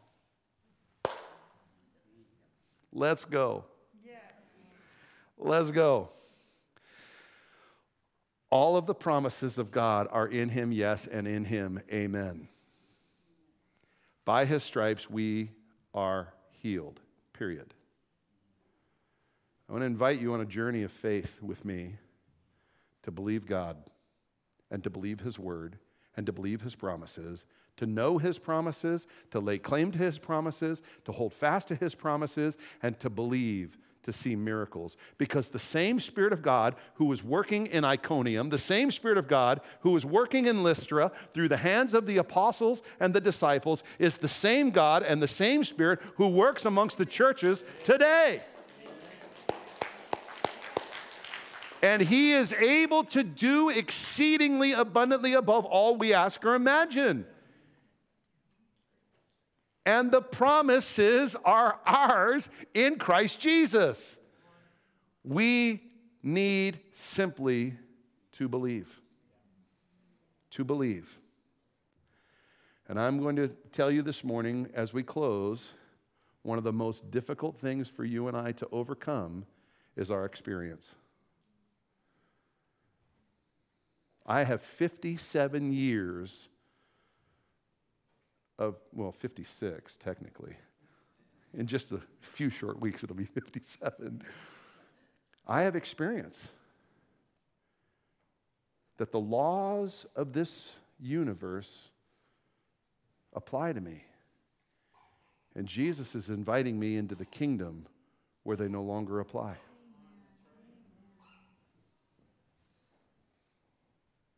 Let's 2.94 3.26
go. 3.26 3.66
Let's 5.38 5.72
go. 5.72 6.10
All 8.50 8.78
of 8.78 8.86
the 8.86 8.96
promises 8.96 9.58
of 9.58 9.70
God 9.70 10.08
are 10.10 10.28
in 10.28 10.48
him, 10.48 10.72
yes, 10.72 11.08
and 11.08 11.28
in 11.28 11.44
him, 11.44 11.82
amen. 11.92 12.48
By 14.24 14.46
his 14.46 14.64
stripes 14.64 15.10
we 15.10 15.52
are 15.94 16.34
healed, 16.62 17.02
period. 17.34 17.74
I 19.74 19.76
want 19.76 19.82
to 19.82 19.88
invite 19.88 20.22
you 20.22 20.36
on 20.36 20.42
a 20.42 20.46
journey 20.46 20.84
of 20.84 20.92
faith 20.92 21.42
with 21.42 21.66
me 21.66 21.96
to 23.02 23.10
believe 23.10 23.48
God 23.48 23.76
and 24.70 24.84
to 24.84 24.92
believe 24.92 25.22
His 25.22 25.40
word 25.40 25.80
and 26.16 26.28
to 26.28 26.32
believe 26.32 26.62
His 26.62 26.76
promises, 26.76 27.44
to 27.78 27.88
know 27.88 28.20
His 28.20 28.38
promises, 28.38 29.08
to 29.32 29.40
lay 29.40 29.58
claim 29.58 29.90
to 29.94 29.98
His 29.98 30.20
promises, 30.20 30.84
to 31.06 31.12
hold 31.12 31.34
fast 31.34 31.70
to 31.70 31.76
His 31.76 31.96
promises, 31.96 32.56
and 32.84 33.00
to 33.00 33.10
believe 33.10 33.80
to 34.04 34.14
see 34.14 34.36
miracles. 34.36 34.96
Because 35.18 35.50
the 35.50 35.58
same 35.58 36.00
Spirit 36.00 36.34
of 36.34 36.44
God 36.44 36.76
who 36.96 37.06
was 37.06 37.24
working 37.24 37.66
in 37.66 37.84
Iconium, 37.84 38.52
the 38.52 38.60
same 38.60 38.92
Spirit 38.92 39.18
of 39.18 39.28
God 39.28 39.60
who 39.80 39.90
was 39.90 40.06
working 40.06 40.46
in 40.46 40.62
Lystra 40.62 41.12
through 41.34 41.50
the 41.50 41.58
hands 41.58 41.96
of 41.96 42.06
the 42.06 42.18
apostles 42.18 42.84
and 43.00 43.12
the 43.12 43.20
disciples, 43.20 43.84
is 43.98 44.18
the 44.18 44.28
same 44.28 44.70
God 44.70 45.02
and 45.02 45.20
the 45.20 45.28
same 45.28 45.64
Spirit 45.64 46.00
who 46.18 46.28
works 46.28 46.64
amongst 46.64 47.00
the 47.00 47.08
churches 47.08 47.64
today. 47.82 48.44
And 51.84 52.02
he 52.02 52.32
is 52.32 52.54
able 52.54 53.04
to 53.04 53.24
do 53.24 53.68
exceedingly 53.68 54.72
abundantly 54.72 55.34
above 55.34 55.66
all 55.66 55.98
we 55.98 56.14
ask 56.14 56.44
or 56.46 56.56
imagine. 56.56 57.26
And 59.86 60.10
the 60.10 60.22
promises 60.22 61.36
are 61.44 61.78
ours 61.86 62.50
in 62.74 62.98
Christ 62.98 63.38
Jesus. 63.42 64.18
We 65.26 65.84
need 66.24 66.80
simply 66.94 67.76
to 68.32 68.48
believe. 68.48 69.02
To 70.52 70.64
believe. 70.64 71.20
And 72.88 72.98
I'm 72.98 73.20
going 73.20 73.36
to 73.36 73.50
tell 73.74 73.92
you 73.92 74.02
this 74.04 74.24
morning 74.24 74.70
as 74.74 74.94
we 74.94 75.04
close 75.04 75.74
one 76.44 76.58
of 76.58 76.64
the 76.64 76.72
most 76.72 77.12
difficult 77.12 77.58
things 77.60 77.90
for 77.90 78.06
you 78.06 78.30
and 78.30 78.38
I 78.38 78.54
to 78.54 78.70
overcome 78.72 79.46
is 79.98 80.10
our 80.10 80.24
experience. 80.24 80.96
I 84.26 84.44
have 84.44 84.62
57 84.62 85.72
years 85.72 86.50
of, 88.58 88.76
well, 88.94 89.12
56 89.12 89.98
technically. 89.98 90.56
In 91.54 91.68
just 91.68 91.92
a 91.92 92.00
few 92.22 92.50
short 92.50 92.80
weeks, 92.80 93.04
it'll 93.04 93.16
be 93.16 93.26
57. 93.26 94.24
I 95.46 95.62
have 95.64 95.76
experience 95.76 96.50
that 98.98 99.12
the 99.12 99.20
laws 99.20 100.06
of 100.16 100.34
this 100.34 100.78
universe 101.00 101.92
apply 103.34 103.74
to 103.74 103.82
me. 103.82 104.04
And 105.56 105.68
Jesus 105.68 106.16
is 106.16 106.30
inviting 106.30 106.80
me 106.80 106.98
into 106.98 107.16
the 107.16 107.26
kingdom 107.26 107.86
where 108.44 108.58
they 108.58 108.68
no 108.68 108.82
longer 108.82 109.20
apply. 109.20 109.58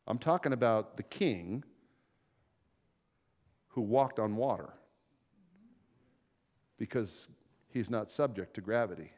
I'm 0.07 0.17
talking 0.17 0.53
about 0.53 0.97
the 0.97 1.03
king 1.03 1.63
who 3.69 3.81
walked 3.81 4.19
on 4.19 4.35
water 4.35 4.73
because 6.77 7.27
he's 7.69 7.89
not 7.89 8.11
subject 8.11 8.53
to 8.55 8.61
gravity. 8.61 9.11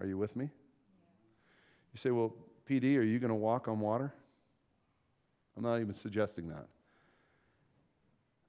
Are 0.00 0.06
you 0.06 0.16
with 0.16 0.36
me? 0.36 0.50
You 1.92 1.98
say, 1.98 2.10
well, 2.10 2.34
PD, 2.68 2.96
are 2.96 3.02
you 3.02 3.18
going 3.18 3.30
to 3.30 3.34
walk 3.34 3.68
on 3.68 3.80
water? 3.80 4.14
I'm 5.56 5.62
not 5.62 5.80
even 5.80 5.94
suggesting 5.94 6.48
that. 6.48 6.66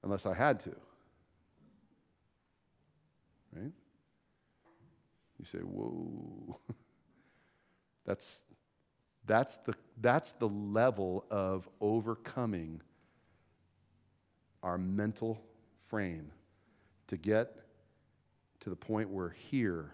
Unless 0.03 0.25
I 0.25 0.33
had 0.33 0.59
to. 0.61 0.75
Right? 3.55 3.71
You 5.39 5.45
say, 5.45 5.59
whoa. 5.59 6.59
That's 8.05 8.41
that's 9.29 9.57
the, 9.57 9.75
that's 10.01 10.31
the 10.33 10.47
level 10.47 11.25
of 11.29 11.67
overcoming 11.81 12.81
our 14.63 14.77
mental 14.77 15.41
frame 15.87 16.31
to 17.07 17.17
get 17.17 17.55
to 18.61 18.69
the 18.69 18.75
point 18.75 19.09
where 19.09 19.29
here, 19.29 19.93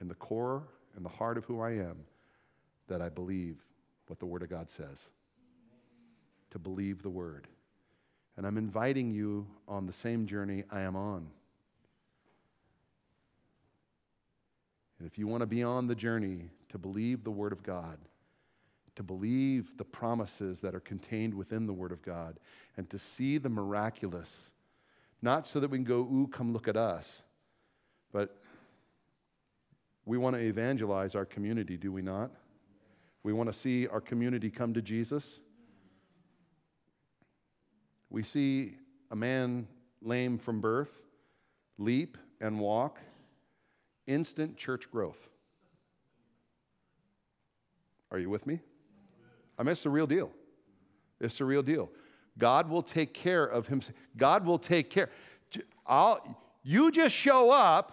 in 0.00 0.08
the 0.08 0.14
core 0.14 0.62
and 0.96 1.04
the 1.04 1.10
heart 1.10 1.36
of 1.36 1.44
who 1.44 1.60
I 1.60 1.72
am, 1.72 1.98
that 2.88 3.02
I 3.02 3.08
believe 3.08 3.56
what 4.06 4.18
the 4.18 4.26
Word 4.26 4.42
of 4.42 4.50
God 4.50 4.70
says. 4.70 5.06
To 6.50 6.58
believe 6.58 7.02
the 7.02 7.10
Word. 7.10 7.46
And 8.36 8.46
I'm 8.46 8.56
inviting 8.56 9.10
you 9.10 9.46
on 9.68 9.86
the 9.86 9.92
same 9.92 10.26
journey 10.26 10.64
I 10.70 10.80
am 10.80 10.96
on. 10.96 11.26
And 14.98 15.06
if 15.06 15.18
you 15.18 15.26
want 15.26 15.42
to 15.42 15.46
be 15.46 15.62
on 15.62 15.86
the 15.86 15.94
journey 15.94 16.50
to 16.70 16.78
believe 16.78 17.24
the 17.24 17.30
Word 17.30 17.52
of 17.52 17.62
God, 17.62 17.98
to 18.96 19.02
believe 19.02 19.76
the 19.76 19.84
promises 19.84 20.60
that 20.60 20.74
are 20.74 20.80
contained 20.80 21.34
within 21.34 21.66
the 21.66 21.72
Word 21.72 21.92
of 21.92 22.02
God, 22.02 22.38
and 22.76 22.88
to 22.90 22.98
see 22.98 23.38
the 23.38 23.48
miraculous, 23.48 24.52
not 25.22 25.46
so 25.46 25.60
that 25.60 25.70
we 25.70 25.78
can 25.78 25.84
go, 25.84 26.00
ooh, 26.00 26.28
come 26.30 26.52
look 26.52 26.68
at 26.68 26.76
us, 26.76 27.22
but 28.12 28.36
we 30.04 30.18
want 30.18 30.34
to 30.34 30.42
evangelize 30.42 31.14
our 31.14 31.24
community, 31.24 31.76
do 31.76 31.92
we 31.92 32.02
not? 32.02 32.30
We 33.22 33.32
want 33.32 33.52
to 33.52 33.56
see 33.56 33.86
our 33.86 34.00
community 34.00 34.50
come 34.50 34.74
to 34.74 34.82
Jesus. 34.82 35.40
We 38.08 38.22
see 38.22 38.76
a 39.10 39.16
man 39.16 39.68
lame 40.02 40.38
from 40.38 40.60
birth 40.60 41.00
leap 41.78 42.18
and 42.40 42.60
walk, 42.60 42.98
instant 44.06 44.56
church 44.56 44.90
growth. 44.90 45.28
Are 48.10 48.18
you 48.18 48.28
with 48.28 48.46
me? 48.46 48.60
I 49.60 49.62
mean, 49.62 49.72
it's 49.72 49.82
the 49.82 49.90
real 49.90 50.06
deal. 50.06 50.30
It's 51.20 51.36
the 51.36 51.44
real 51.44 51.62
deal. 51.62 51.90
God 52.38 52.70
will 52.70 52.82
take 52.82 53.12
care 53.12 53.44
of 53.44 53.66
himself. 53.66 53.94
God 54.16 54.46
will 54.46 54.58
take 54.58 54.88
care. 54.88 55.10
I'll, 55.86 56.38
you 56.62 56.90
just 56.90 57.14
show 57.14 57.50
up 57.50 57.92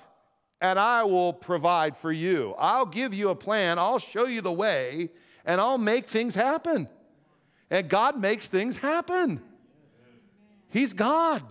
and 0.61 0.79
I 0.79 1.03
will 1.03 1.33
provide 1.33 1.97
for 1.97 2.09
you. 2.09 2.55
I'll 2.57 2.85
give 2.85 3.13
you 3.13 3.29
a 3.29 3.35
plan, 3.35 3.79
I'll 3.79 3.99
show 3.99 4.27
you 4.27 4.39
the 4.39 4.51
way, 4.51 5.09
and 5.43 5.59
I'll 5.59 5.77
make 5.77 6.07
things 6.07 6.35
happen. 6.35 6.87
And 7.69 7.89
God 7.89 8.17
makes 8.17 8.47
things 8.47 8.77
happen. 8.77 9.41
He's 10.69 10.93
God. 10.93 11.43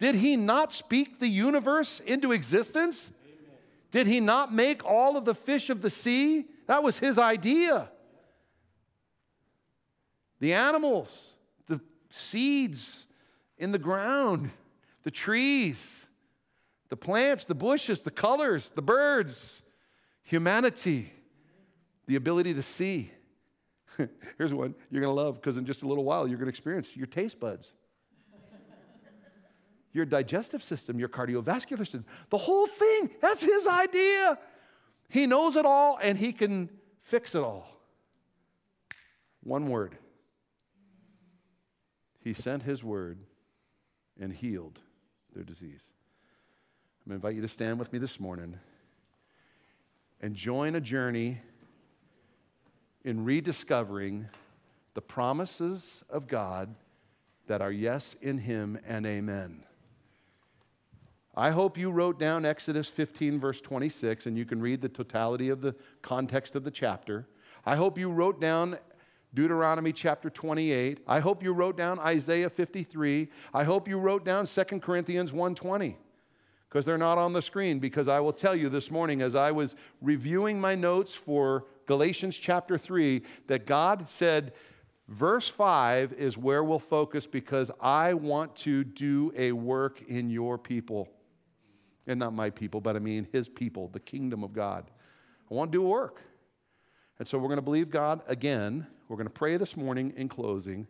Did 0.00 0.16
he 0.16 0.36
not 0.36 0.72
speak 0.72 1.20
the 1.20 1.28
universe 1.28 2.00
into 2.00 2.32
existence? 2.32 3.12
Did 3.92 4.08
he 4.08 4.18
not 4.18 4.52
make 4.52 4.84
all 4.84 5.16
of 5.16 5.24
the 5.24 5.34
fish 5.34 5.70
of 5.70 5.80
the 5.80 5.90
sea? 5.90 6.46
That 6.66 6.82
was 6.82 6.98
his 6.98 7.18
idea. 7.18 7.88
The 10.40 10.52
animals, 10.52 11.34
the 11.66 11.80
seeds 12.10 13.06
in 13.58 13.72
the 13.72 13.78
ground, 13.78 14.50
the 15.02 15.10
trees, 15.10 16.06
the 16.88 16.96
plants, 16.96 17.44
the 17.44 17.54
bushes, 17.54 18.00
the 18.02 18.10
colors, 18.10 18.70
the 18.74 18.82
birds, 18.82 19.62
humanity, 20.22 21.12
the 22.06 22.16
ability 22.16 22.54
to 22.54 22.62
see. 22.62 23.10
Here's 24.38 24.52
one 24.52 24.74
you're 24.90 25.00
going 25.00 25.14
to 25.14 25.22
love 25.22 25.36
because 25.36 25.56
in 25.56 25.64
just 25.64 25.82
a 25.82 25.88
little 25.88 26.04
while 26.04 26.26
you're 26.26 26.38
going 26.38 26.46
to 26.46 26.50
experience 26.50 26.96
your 26.96 27.06
taste 27.06 27.38
buds 27.38 27.72
your 29.94 30.04
digestive 30.04 30.62
system, 30.62 30.98
your 30.98 31.08
cardiovascular 31.08 31.78
system, 31.78 32.04
the 32.28 32.36
whole 32.36 32.66
thing. 32.66 33.10
That's 33.22 33.42
his 33.42 33.66
idea. 33.66 34.38
He 35.08 35.26
knows 35.26 35.56
it 35.56 35.64
all 35.64 35.98
and 36.02 36.18
he 36.18 36.32
can 36.32 36.68
fix 37.00 37.34
it 37.34 37.42
all. 37.42 37.68
One 39.42 39.68
word. 39.68 39.96
He 42.24 42.32
sent 42.32 42.62
his 42.62 42.82
word 42.82 43.18
and 44.18 44.32
healed 44.32 44.80
their 45.34 45.44
disease. 45.44 45.82
I'm 47.04 47.10
going 47.10 47.20
to 47.20 47.26
invite 47.26 47.36
you 47.36 47.42
to 47.42 47.48
stand 47.48 47.78
with 47.78 47.92
me 47.92 47.98
this 47.98 48.18
morning 48.18 48.58
and 50.22 50.34
join 50.34 50.74
a 50.74 50.80
journey 50.80 51.42
in 53.04 53.24
rediscovering 53.24 54.26
the 54.94 55.02
promises 55.02 56.02
of 56.08 56.26
God 56.26 56.74
that 57.46 57.60
are 57.60 57.70
yes 57.70 58.16
in 58.22 58.38
Him 58.38 58.78
and 58.86 59.04
amen. 59.04 59.64
I 61.36 61.50
hope 61.50 61.76
you 61.76 61.90
wrote 61.90 62.18
down 62.18 62.46
Exodus 62.46 62.88
15, 62.88 63.38
verse 63.38 63.60
26, 63.60 64.24
and 64.24 64.38
you 64.38 64.46
can 64.46 64.62
read 64.62 64.80
the 64.80 64.88
totality 64.88 65.50
of 65.50 65.60
the 65.60 65.74
context 66.00 66.56
of 66.56 66.64
the 66.64 66.70
chapter. 66.70 67.26
I 67.66 67.76
hope 67.76 67.98
you 67.98 68.08
wrote 68.08 68.40
down 68.40 68.78
Deuteronomy 69.34 69.92
chapter 69.92 70.30
28. 70.30 71.00
I 71.06 71.20
hope 71.20 71.42
you 71.42 71.52
wrote 71.52 71.76
down 71.76 71.98
Isaiah 71.98 72.48
53. 72.48 73.28
I 73.52 73.64
hope 73.64 73.88
you 73.88 73.98
wrote 73.98 74.24
down 74.24 74.46
2 74.46 74.80
Corinthians 74.80 75.32
1:20 75.32 75.96
because 76.68 76.84
they're 76.84 76.96
not 76.96 77.18
on 77.18 77.32
the 77.32 77.42
screen 77.42 77.78
because 77.78 78.08
I 78.08 78.20
will 78.20 78.32
tell 78.32 78.54
you 78.54 78.68
this 78.68 78.90
morning 78.90 79.22
as 79.22 79.34
I 79.34 79.50
was 79.50 79.76
reviewing 80.00 80.60
my 80.60 80.74
notes 80.74 81.14
for 81.14 81.66
Galatians 81.86 82.36
chapter 82.36 82.78
3 82.78 83.22
that 83.48 83.66
God 83.66 84.08
said 84.08 84.52
verse 85.08 85.48
5 85.48 86.12
is 86.14 86.38
where 86.38 86.64
we'll 86.64 86.78
focus 86.78 87.26
because 87.26 87.70
I 87.80 88.14
want 88.14 88.56
to 88.56 88.84
do 88.84 89.32
a 89.36 89.52
work 89.52 90.02
in 90.08 90.30
your 90.30 90.58
people 90.58 91.08
and 92.06 92.18
not 92.18 92.32
my 92.32 92.50
people, 92.50 92.80
but 92.80 92.96
I 92.96 92.98
mean 92.98 93.26
his 93.32 93.48
people, 93.48 93.88
the 93.88 94.00
kingdom 94.00 94.44
of 94.44 94.52
God. 94.52 94.90
I 95.50 95.54
want 95.54 95.72
to 95.72 95.78
do 95.78 95.84
a 95.84 95.88
work. 95.88 96.22
And 97.18 97.28
so 97.28 97.38
we're 97.38 97.48
going 97.48 97.56
to 97.56 97.62
believe 97.62 97.90
God 97.90 98.22
again. 98.26 98.86
We're 99.14 99.18
going 99.18 99.28
to 99.28 99.38
pray 99.38 99.56
this 99.58 99.76
morning 99.76 100.12
in 100.16 100.28
closing, 100.28 100.88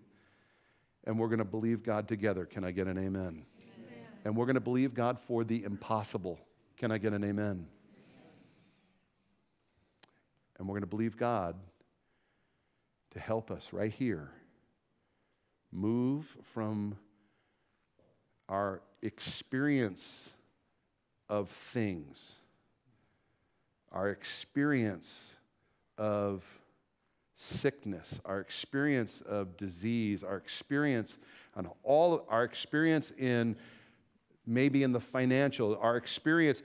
and 1.06 1.18
we're 1.18 1.28
going 1.28 1.40
to 1.40 1.44
believe 1.44 1.82
God 1.82 2.08
together. 2.08 2.46
Can 2.46 2.64
I 2.64 2.70
get 2.70 2.86
an 2.86 2.96
amen? 2.96 3.12
amen? 3.20 3.44
And 4.24 4.34
we're 4.34 4.46
going 4.46 4.54
to 4.54 4.62
believe 4.62 4.94
God 4.94 5.20
for 5.20 5.44
the 5.44 5.62
impossible. 5.62 6.40
Can 6.78 6.90
I 6.90 6.96
get 6.96 7.12
an 7.12 7.22
amen? 7.22 7.66
And 10.58 10.66
we're 10.66 10.72
going 10.72 10.84
to 10.84 10.86
believe 10.86 11.18
God 11.18 11.54
to 13.10 13.20
help 13.20 13.50
us 13.50 13.68
right 13.72 13.92
here 13.92 14.30
move 15.70 16.24
from 16.54 16.96
our 18.48 18.80
experience 19.02 20.30
of 21.28 21.50
things, 21.50 22.36
our 23.92 24.08
experience 24.08 25.34
of 25.98 26.42
sickness, 27.36 28.20
our 28.24 28.40
experience 28.40 29.20
of 29.22 29.56
disease, 29.56 30.22
our 30.22 30.36
experience 30.36 31.18
on 31.56 31.68
all 31.82 32.24
our 32.28 32.44
experience 32.44 33.12
in 33.18 33.56
maybe 34.46 34.82
in 34.82 34.92
the 34.92 35.00
financial, 35.00 35.76
our 35.80 35.96
experience. 35.96 36.62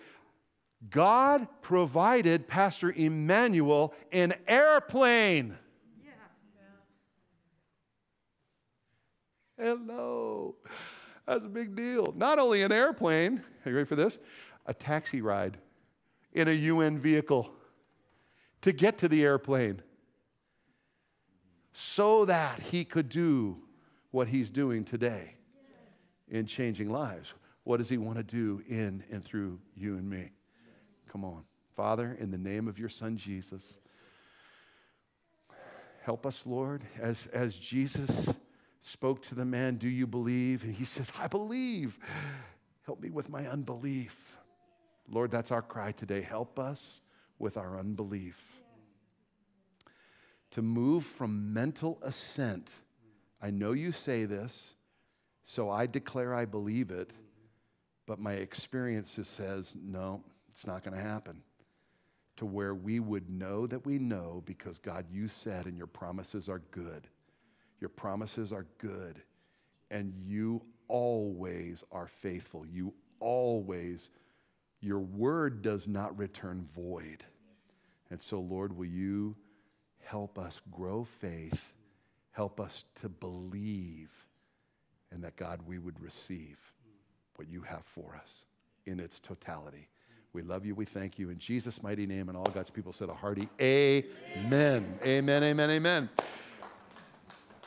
God 0.89 1.47
provided 1.61 2.47
Pastor 2.47 2.91
Emmanuel 2.91 3.93
an 4.11 4.33
airplane. 4.47 5.57
Yeah. 6.03 6.11
Hello. 9.57 10.55
That's 11.27 11.45
a 11.45 11.49
big 11.49 11.75
deal. 11.75 12.13
Not 12.15 12.39
only 12.39 12.63
an 12.63 12.71
airplane, 12.71 13.43
are 13.65 13.69
you 13.69 13.75
ready 13.75 13.85
for 13.85 13.95
this? 13.95 14.17
a 14.69 14.73
taxi 14.73 15.19
ride 15.19 15.57
in 16.31 16.47
a 16.47 16.51
UN 16.51 16.99
vehicle 16.99 17.51
to 18.61 18.71
get 18.71 18.99
to 18.99 19.07
the 19.07 19.23
airplane 19.23 19.81
so 21.73 22.25
that 22.25 22.59
he 22.59 22.83
could 22.83 23.09
do 23.09 23.57
what 24.11 24.27
he's 24.27 24.49
doing 24.49 24.83
today 24.83 25.35
in 26.29 26.45
changing 26.45 26.89
lives. 26.89 27.33
What 27.63 27.77
does 27.77 27.89
he 27.89 27.97
want 27.97 28.17
to 28.17 28.23
do 28.23 28.61
in 28.67 29.03
and 29.11 29.23
through 29.23 29.59
you 29.75 29.95
and 29.95 30.09
me? 30.09 30.31
Come 31.11 31.23
on. 31.23 31.43
Father, 31.75 32.17
in 32.19 32.31
the 32.31 32.37
name 32.37 32.67
of 32.67 32.79
your 32.79 32.89
son 32.89 33.15
Jesus, 33.17 33.77
help 36.01 36.25
us, 36.25 36.45
Lord, 36.45 36.83
as, 36.99 37.27
as 37.27 37.55
Jesus 37.55 38.33
spoke 38.81 39.21
to 39.23 39.35
the 39.35 39.45
man, 39.45 39.77
Do 39.77 39.87
you 39.87 40.07
believe? 40.07 40.63
And 40.63 40.73
he 40.73 40.85
says, 40.85 41.11
I 41.17 41.27
believe. 41.27 41.97
Help 42.85 43.01
me 43.01 43.09
with 43.09 43.29
my 43.29 43.47
unbelief. 43.47 44.33
Lord, 45.07 45.31
that's 45.31 45.51
our 45.51 45.61
cry 45.61 45.91
today. 45.91 46.21
Help 46.21 46.59
us 46.59 47.01
with 47.37 47.57
our 47.57 47.77
unbelief. 47.77 48.59
To 50.51 50.61
move 50.61 51.05
from 51.05 51.53
mental 51.53 51.99
assent. 52.01 52.69
I 53.41 53.51
know 53.51 53.71
you 53.71 53.91
say 53.91 54.25
this, 54.25 54.75
so 55.43 55.69
I 55.69 55.85
declare 55.85 56.33
I 56.33 56.45
believe 56.45 56.91
it, 56.91 57.11
but 58.05 58.19
my 58.19 58.33
experience 58.33 59.15
just 59.15 59.33
says, 59.35 59.75
no, 59.81 60.23
it's 60.49 60.65
not 60.67 60.83
going 60.83 60.97
to 60.97 61.03
happen. 61.03 61.41
To 62.37 62.45
where 62.45 62.73
we 62.73 62.99
would 62.99 63.29
know 63.29 63.67
that 63.67 63.85
we 63.85 63.99
know 63.99 64.43
because 64.45 64.79
God, 64.79 65.05
you 65.11 65.27
said, 65.27 65.65
and 65.65 65.77
your 65.77 65.87
promises 65.87 66.49
are 66.49 66.61
good. 66.71 67.07
Your 67.79 67.89
promises 67.89 68.51
are 68.51 68.65
good, 68.77 69.21
and 69.91 70.13
you 70.25 70.61
always 70.87 71.83
are 71.91 72.07
faithful. 72.07 72.65
You 72.65 72.93
always 73.19 74.09
your 74.81 74.99
word 74.99 75.61
does 75.61 75.87
not 75.87 76.17
return 76.17 76.65
void. 76.73 77.23
And 78.09 78.21
so, 78.21 78.39
Lord, 78.39 78.75
will 78.75 78.85
you 78.85 79.35
help 80.09 80.39
us 80.39 80.59
grow 80.71 81.03
faith, 81.03 81.75
help 82.31 82.59
us 82.59 82.83
to 82.99 83.07
believe, 83.07 84.09
and 85.11 85.23
that, 85.23 85.35
God, 85.35 85.59
we 85.67 85.77
would 85.77 85.99
receive 86.01 86.57
what 87.35 87.47
you 87.47 87.61
have 87.61 87.85
for 87.85 88.19
us 88.19 88.47
in 88.87 88.99
its 88.99 89.19
totality. 89.19 89.87
We 90.33 90.41
love 90.41 90.65
you. 90.65 90.73
We 90.73 90.85
thank 90.85 91.19
you. 91.19 91.29
In 91.29 91.37
Jesus' 91.37 91.83
mighty 91.83 92.07
name, 92.07 92.27
and 92.27 92.35
all 92.35 92.45
God's 92.45 92.71
people 92.71 92.91
said 92.91 93.09
a 93.09 93.13
hearty 93.13 93.49
amen. 93.61 94.97
Amen, 95.03 95.43
amen, 95.43 95.69
amen. 95.69 96.09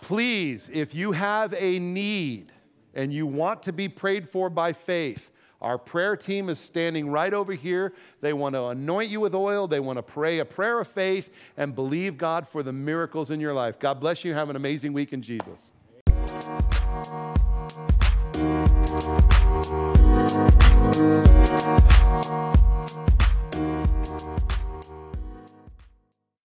Please, 0.00 0.68
if 0.72 0.96
you 0.96 1.12
have 1.12 1.54
a 1.56 1.78
need 1.78 2.50
and 2.92 3.12
you 3.12 3.24
want 3.24 3.62
to 3.64 3.72
be 3.72 3.88
prayed 3.88 4.28
for 4.28 4.50
by 4.50 4.72
faith, 4.72 5.30
our 5.62 5.78
prayer 5.78 6.16
team 6.16 6.50
is 6.50 6.58
standing 6.58 7.08
right 7.08 7.32
over 7.32 7.52
here. 7.52 7.94
They 8.20 8.32
want 8.32 8.54
to 8.54 8.66
anoint 8.66 9.10
you 9.10 9.20
with 9.20 9.34
oil. 9.34 9.68
They 9.68 9.80
want 9.80 9.96
to 9.96 10.02
pray 10.02 10.40
a 10.40 10.44
prayer 10.44 10.80
of 10.80 10.88
faith 10.88 11.30
and 11.56 11.74
believe 11.74 12.18
God 12.18 12.46
for 12.46 12.62
the 12.62 12.72
miracles 12.72 13.30
in 13.30 13.40
your 13.40 13.54
life. 13.54 13.78
God 13.78 14.00
bless 14.00 14.24
you. 14.24 14.34
Have 14.34 14.50
an 14.50 14.56
amazing 14.56 14.92
week 14.92 15.12
in 15.12 15.22
Jesus. 15.22 15.70